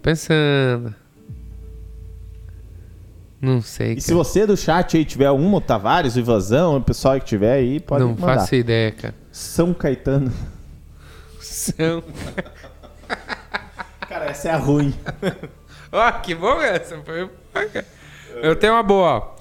[0.00, 1.01] pensando.
[3.42, 3.94] Não sei.
[3.94, 7.26] E se você do chat aí tiver um, o Tavares, o Ivazão, o pessoal que
[7.26, 8.38] tiver aí, pode Não mandar.
[8.38, 9.14] faço ideia, cara.
[9.32, 10.32] São Caetano.
[11.40, 12.04] São...
[14.08, 14.94] Cara, essa é a ruim.
[15.90, 16.98] Ó, que bom essa.
[16.98, 17.28] Foi...
[17.68, 17.86] cara.
[18.34, 19.34] Eu tenho uma boa, ó.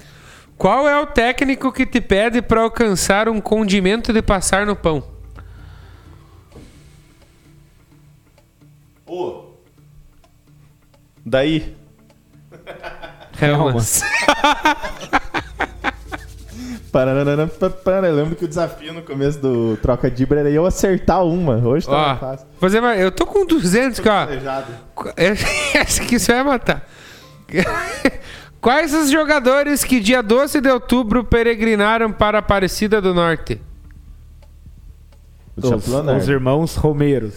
[0.57, 5.03] Qual é o técnico que te pede pra alcançar um condimento de passar no pão?
[9.05, 9.45] Ô.
[11.25, 11.75] Daí.
[13.41, 14.03] Helmas.
[16.93, 21.55] Eu lembro que o desafio no começo do Troca de Ibra era eu acertar uma.
[21.55, 22.47] Hoje tá Ó, fácil.
[22.59, 22.99] fazer mais...
[22.99, 24.27] eu tô com 200, cara.
[24.27, 24.73] Planejado.
[25.73, 26.85] Essa aqui você vai matar.
[28.59, 33.61] Quais os jogadores que dia 12 de outubro peregrinaram para a Aparecida do Norte?
[35.55, 37.33] Os, os irmãos Romeiros.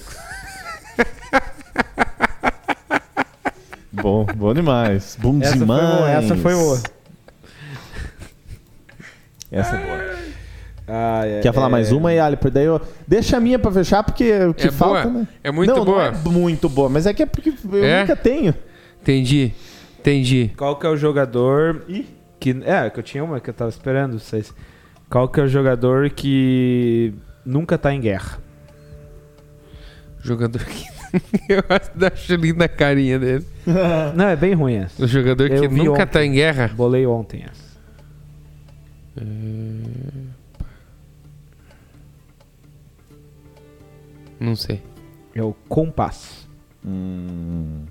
[4.03, 5.16] Bom, bom demais.
[5.21, 5.83] Bom Essa foi demais.
[5.97, 6.11] boa.
[6.11, 6.81] Essa foi boa.
[9.51, 10.15] Essa é boa.
[10.87, 12.37] Ah, é- Quer falar é- mais uma aí, Ali?
[12.53, 12.81] Daí eu...
[13.07, 15.03] Deixa a minha pra fechar, porque o que É boa?
[15.03, 15.29] falta, né?
[15.43, 16.11] É muito não, boa?
[16.11, 18.01] Não é muito boa, mas é que é porque eu É?
[18.01, 18.55] nunca tenho.
[19.01, 19.53] Entendi.
[20.01, 20.51] Entendi.
[20.57, 22.07] Qual que é o jogador Ih.
[22.39, 22.51] que...
[22.65, 24.53] É, que eu tinha uma que eu tava esperando vocês.
[25.09, 27.15] Qual que é o jogador que
[27.47, 28.39] nunca tá em guerra?
[30.21, 30.94] Jogador que.
[31.49, 33.47] Eu acho linda a carinha dele.
[34.15, 35.05] Não, é bem ruim essa.
[35.05, 36.07] O jogador Eu que nunca ontem.
[36.07, 36.70] tá em guerra.
[36.74, 37.65] Bolei ontem essa.
[44.41, 44.82] Não sei.
[45.35, 46.47] É o Compass.
[46.85, 47.85] Hum.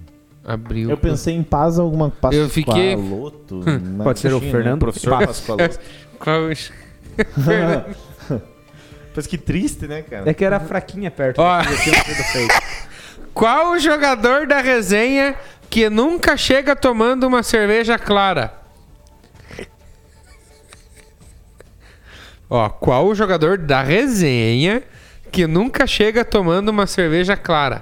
[0.44, 0.90] Abriu.
[0.90, 2.36] Eu pensei em Paz alguma Pascoaloto.
[2.36, 2.96] Eu fiquei-
[3.96, 4.80] na Pode ser o Fernando?
[4.80, 5.80] Professor Paz.
[6.20, 6.38] Qual...
[9.16, 10.30] Mas que triste, né, cara?
[10.30, 11.40] É que era fraquinha perto.
[11.40, 12.54] Ó que tinha sido feito.
[13.34, 15.36] Qual o jogador da resenha
[15.70, 18.54] que nunca chega tomando uma cerveja clara?
[22.50, 24.84] Ó, qual o jogador da resenha
[25.32, 27.82] que nunca chega tomando uma cerveja clara?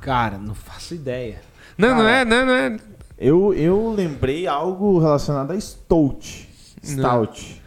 [0.00, 1.42] Cara, não faço ideia.
[1.76, 2.76] Não, não é, não, não é.
[3.18, 6.53] Eu, eu lembrei algo relacionado a Stout.
[6.84, 7.62] Stout.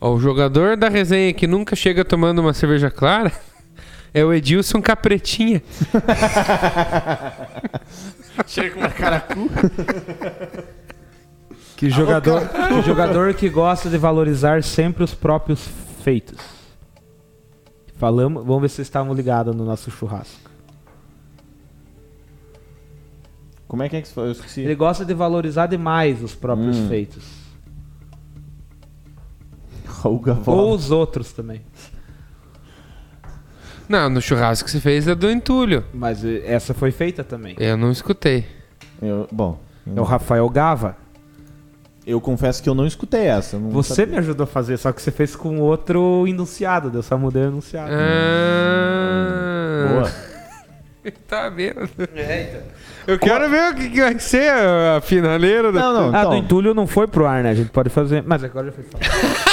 [0.00, 3.30] Ó, o jogador da resenha que nunca chega tomando uma cerveja clara
[4.12, 5.62] é o Edilson Capretinha.
[8.46, 9.48] Chega com uma caracu.
[11.76, 15.68] Que jogador, que jogador que gosta de valorizar sempre os próprios
[16.04, 16.38] feitos.
[17.96, 20.48] Falamos, vamos ver se vocês estavam ligados no nosso churrasco.
[23.66, 24.28] Como é que é que se fala?
[24.28, 24.60] Eu esqueci.
[24.60, 26.88] Ele gosta de valorizar demais os próprios Hum.
[26.88, 27.24] feitos.
[30.02, 30.52] Raul Gavó.
[30.52, 31.62] Ou os outros também.
[33.88, 35.84] Não, no churrasco que você fez é do entulho.
[35.92, 37.54] Mas eh, essa foi feita também.
[37.58, 38.46] Eu não escutei.
[39.00, 39.58] Eu- bom,
[39.94, 40.96] É o Rafael Gava.
[42.06, 43.58] eu confesso que eu não escutei essa.
[43.58, 44.12] não Você sabia.
[44.12, 46.90] me ajudou a fazer, só que você fez com outro enunciado.
[46.96, 47.90] Eu só mudei o enunciado.
[47.92, 50.10] Ah, Boa.
[51.26, 51.80] Tá vendo?
[53.08, 55.72] Eu quero ver o que, que vai ser a, finaleira.
[55.72, 57.50] da- Não, não, Ah, então, do entulho não foi pro ar, né?
[57.50, 58.22] A gente pode fazer.
[58.24, 59.10] Mas agora já foi falado.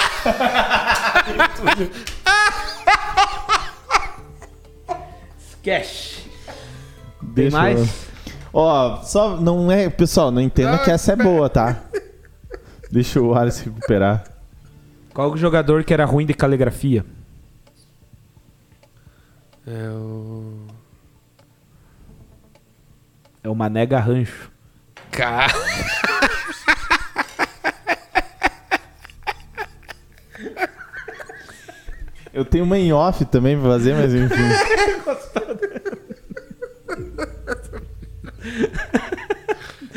[5.50, 6.24] Esquece.
[7.20, 8.10] Tem deixa eu- mais?
[8.52, 11.78] Ó, só não é, pessoal, não entenda Não, que essa é boa, tá?
[12.92, 14.24] Deixa o Alisson recuperar.
[15.14, 17.06] Qual o jogador que era ruim de caligrafia?
[19.68, 20.66] É o.
[23.44, 24.50] É o Mané Garrancho.
[25.12, 25.54] Cara.
[32.34, 34.36] Eu tenho uma em off também pra fazer, mas enfim.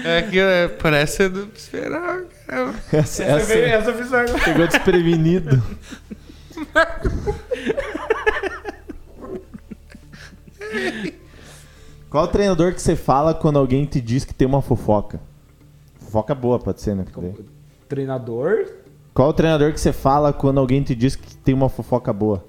[0.04, 2.22] É que é, parece do esperar.
[2.92, 4.44] Essa, essa essa eu fiz agora.
[4.44, 5.62] pegou desprevenido.
[12.10, 15.20] Qual o treinador que você fala quando alguém te diz que tem uma fofoca?
[16.00, 17.04] Fofoca boa, pode ser, né?
[17.88, 18.66] Treinador?
[19.14, 22.46] Qual o treinador que você fala quando alguém te diz que tem uma fofoca boa?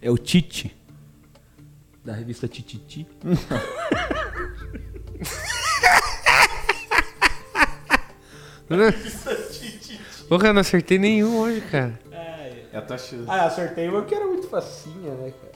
[0.00, 0.76] É o Tite.
[2.04, 3.06] Da revista Tititi.
[10.28, 11.98] Porra, eu não acertei nenhum hoje, cara.
[12.72, 13.24] Eu tô achando.
[13.28, 15.52] Ah, acertei uma que era muito facinha, né, cara?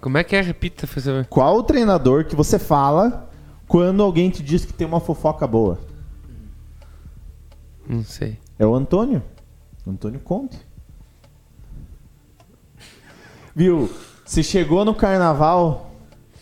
[0.00, 0.40] Como é que é?
[0.40, 1.26] Repita, por favor.
[1.26, 3.30] Qual o treinador que você fala
[3.66, 5.78] quando alguém te diz que tem uma fofoca boa?
[7.88, 8.38] Não sei.
[8.58, 9.22] É o Antônio.
[9.86, 10.58] Antônio Conte.
[13.54, 13.90] Viu?
[14.24, 15.90] Você chegou no carnaval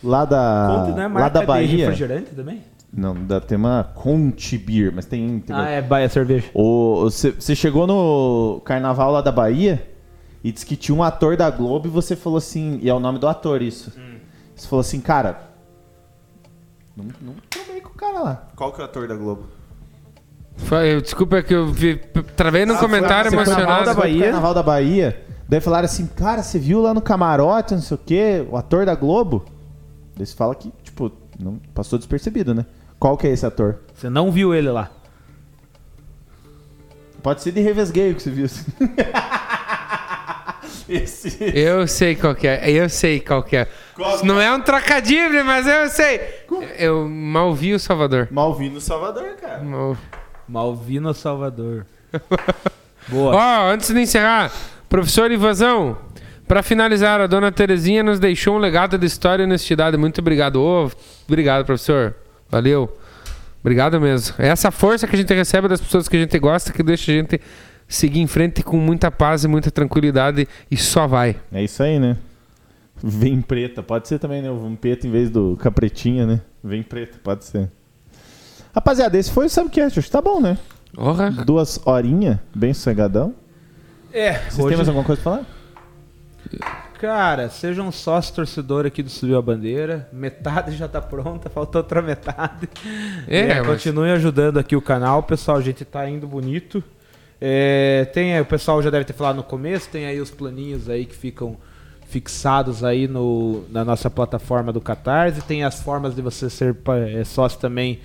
[0.02, 1.86] lá da, Conte não é lá da Bahia.
[1.86, 2.62] refrigerante também?
[2.92, 5.38] Não, da, tem uma Conte Beer, mas tem.
[5.40, 6.50] tem Ah, é Bahia Cerveja.
[6.54, 9.88] O- Você chegou no carnaval lá da Bahia
[10.42, 12.78] e disse que tinha um ator da Globo e você falou assim.
[12.82, 13.92] E é o nome do ator isso.
[14.54, 15.50] Você falou assim, cara.
[16.96, 18.48] Não, não tomei com o cara lá.
[18.56, 19.44] Qual que é o ator da Globo?
[20.56, 21.96] Foi- Desculpa que eu vi,
[22.36, 23.86] travei no Ah, comentário foi- você foi no emocionado.
[23.86, 24.24] da Foi pro Bahia.
[24.24, 25.22] Carnaval da Bahia.
[25.48, 28.84] Daí falaram assim, cara, você viu lá no camarote, não sei o quê, o ator
[28.86, 29.44] da Globo?
[30.16, 32.66] Daí você fala que, tipo, não passou despercebido, né?
[32.98, 33.78] Qual que é esse ator?
[33.94, 34.90] Você não viu ele lá.
[37.22, 38.46] Pode ser de revesgueio que você viu.
[38.46, 38.64] assim.
[40.88, 41.36] esse.
[41.54, 43.66] Eu sei qual que é, eu sei qual que é.
[43.94, 46.20] Qual que Não é um trocadilho, mas eu sei.
[46.78, 48.28] Eu mal vi o Salvador.
[48.30, 49.62] Malvino no Salvador, cara.
[49.62, 49.96] Mal-
[50.48, 51.86] Malvino Salvador.
[53.12, 53.72] Ó, Boa.
[53.72, 54.52] antes de encerrar,
[54.88, 55.96] professor Ivazão,
[56.46, 59.96] para finalizar, a dona Terezinha nos deixou um legado de história e honestidade.
[59.96, 60.56] Muito obrigado.
[60.56, 60.90] Ô,
[61.26, 62.14] obrigado, professor.
[62.48, 62.96] Valeu.
[63.60, 64.36] Obrigado mesmo.
[64.38, 67.10] É essa força que a gente recebe das pessoas que a gente gosta que deixa
[67.10, 67.40] a gente
[67.88, 71.36] seguir em frente com muita paz e muita tranquilidade e só vai.
[71.52, 72.16] É isso aí, né?
[73.02, 73.82] Vem preta.
[73.82, 74.50] Pode ser também, né?
[74.50, 76.40] O Vampeta em vez do Capretinha, né?
[76.62, 77.68] Vem preta, pode ser.
[78.76, 79.98] Rapaziada, esse foi o Subcast.
[79.98, 80.58] Acho que tá bom, né?
[80.94, 81.30] Porra.
[81.30, 83.34] Duas horinhas, bem sossegadão.
[84.12, 85.46] É, Vocês têm hoje, mais alguma coisa pra falar?
[87.00, 90.08] cara, seja um sócio torcedor aqui do Subiu a Bandeira.
[90.12, 92.68] Metade já tá pronta, falta outra metade.
[93.26, 95.56] É, É, mas- continue ajudando aqui o canal, pessoal.
[95.56, 96.84] A gente tá indo bonito.
[97.40, 100.88] É, tem aí, o pessoal já deve ter falado no começo, tem aí os planinhos
[100.88, 101.56] aí que ficam
[102.08, 105.40] fixados aí no, na nossa plataforma do Catarse.
[105.42, 106.76] Tem as formas de você ser
[107.18, 108.00] é, sócio também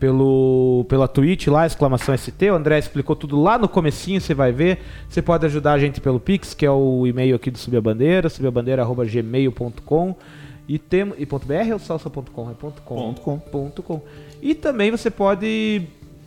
[0.00, 2.50] pelo, pela Twitch lá, exclamação ST.
[2.50, 4.78] O André explicou tudo lá no comecinho, você vai ver.
[5.06, 7.80] Você pode ajudar a gente pelo Pix, que é o e-mail aqui do Subir a
[7.82, 10.16] Bandeira, subiabandeira.gmail.com
[10.66, 12.50] e tem e ponto .br ou salsa.com?
[12.50, 12.94] É ponto .com.
[12.94, 13.38] Ponto com.
[13.38, 14.00] Ponto com.
[14.40, 15.82] E também você pode.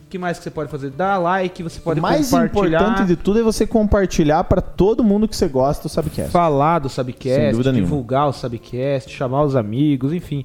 [0.06, 0.90] O que mais que você pode fazer?
[0.90, 2.80] Dar like, você pode o mais compartilhar.
[2.80, 6.30] importante de tudo é você compartilhar pra todo mundo que você gosta do Subcast.
[6.30, 7.88] Falar do Subcast, dúvida nenhuma.
[7.88, 10.44] divulgar o Subcast, chamar os amigos, enfim.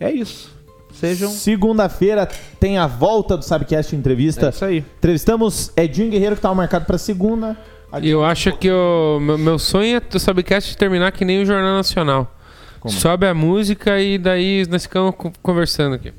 [0.00, 0.55] É isso.
[1.00, 1.30] Sejam.
[1.30, 2.26] Segunda-feira
[2.58, 4.46] tem a volta do Subcast Entrevista.
[4.46, 4.78] É isso aí.
[4.98, 7.56] Entrevistamos Edinho Guerreiro, que tava marcado pra segunda.
[7.92, 11.46] Aqui- Eu acho que o meu, meu sonho é do Subcast terminar que nem o
[11.46, 12.32] Jornal Nacional.
[12.80, 12.94] Como?
[12.94, 16.12] Sobe a música e daí nós ficamos co- conversando aqui.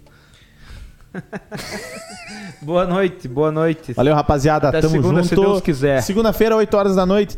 [2.61, 3.93] Boa noite, boa noite.
[3.93, 4.69] Valeu, rapaziada.
[4.69, 5.27] Até Tamo segunda, junto.
[5.29, 6.01] se Deus quiser.
[6.01, 7.37] Segunda-feira, 8 horas da noite.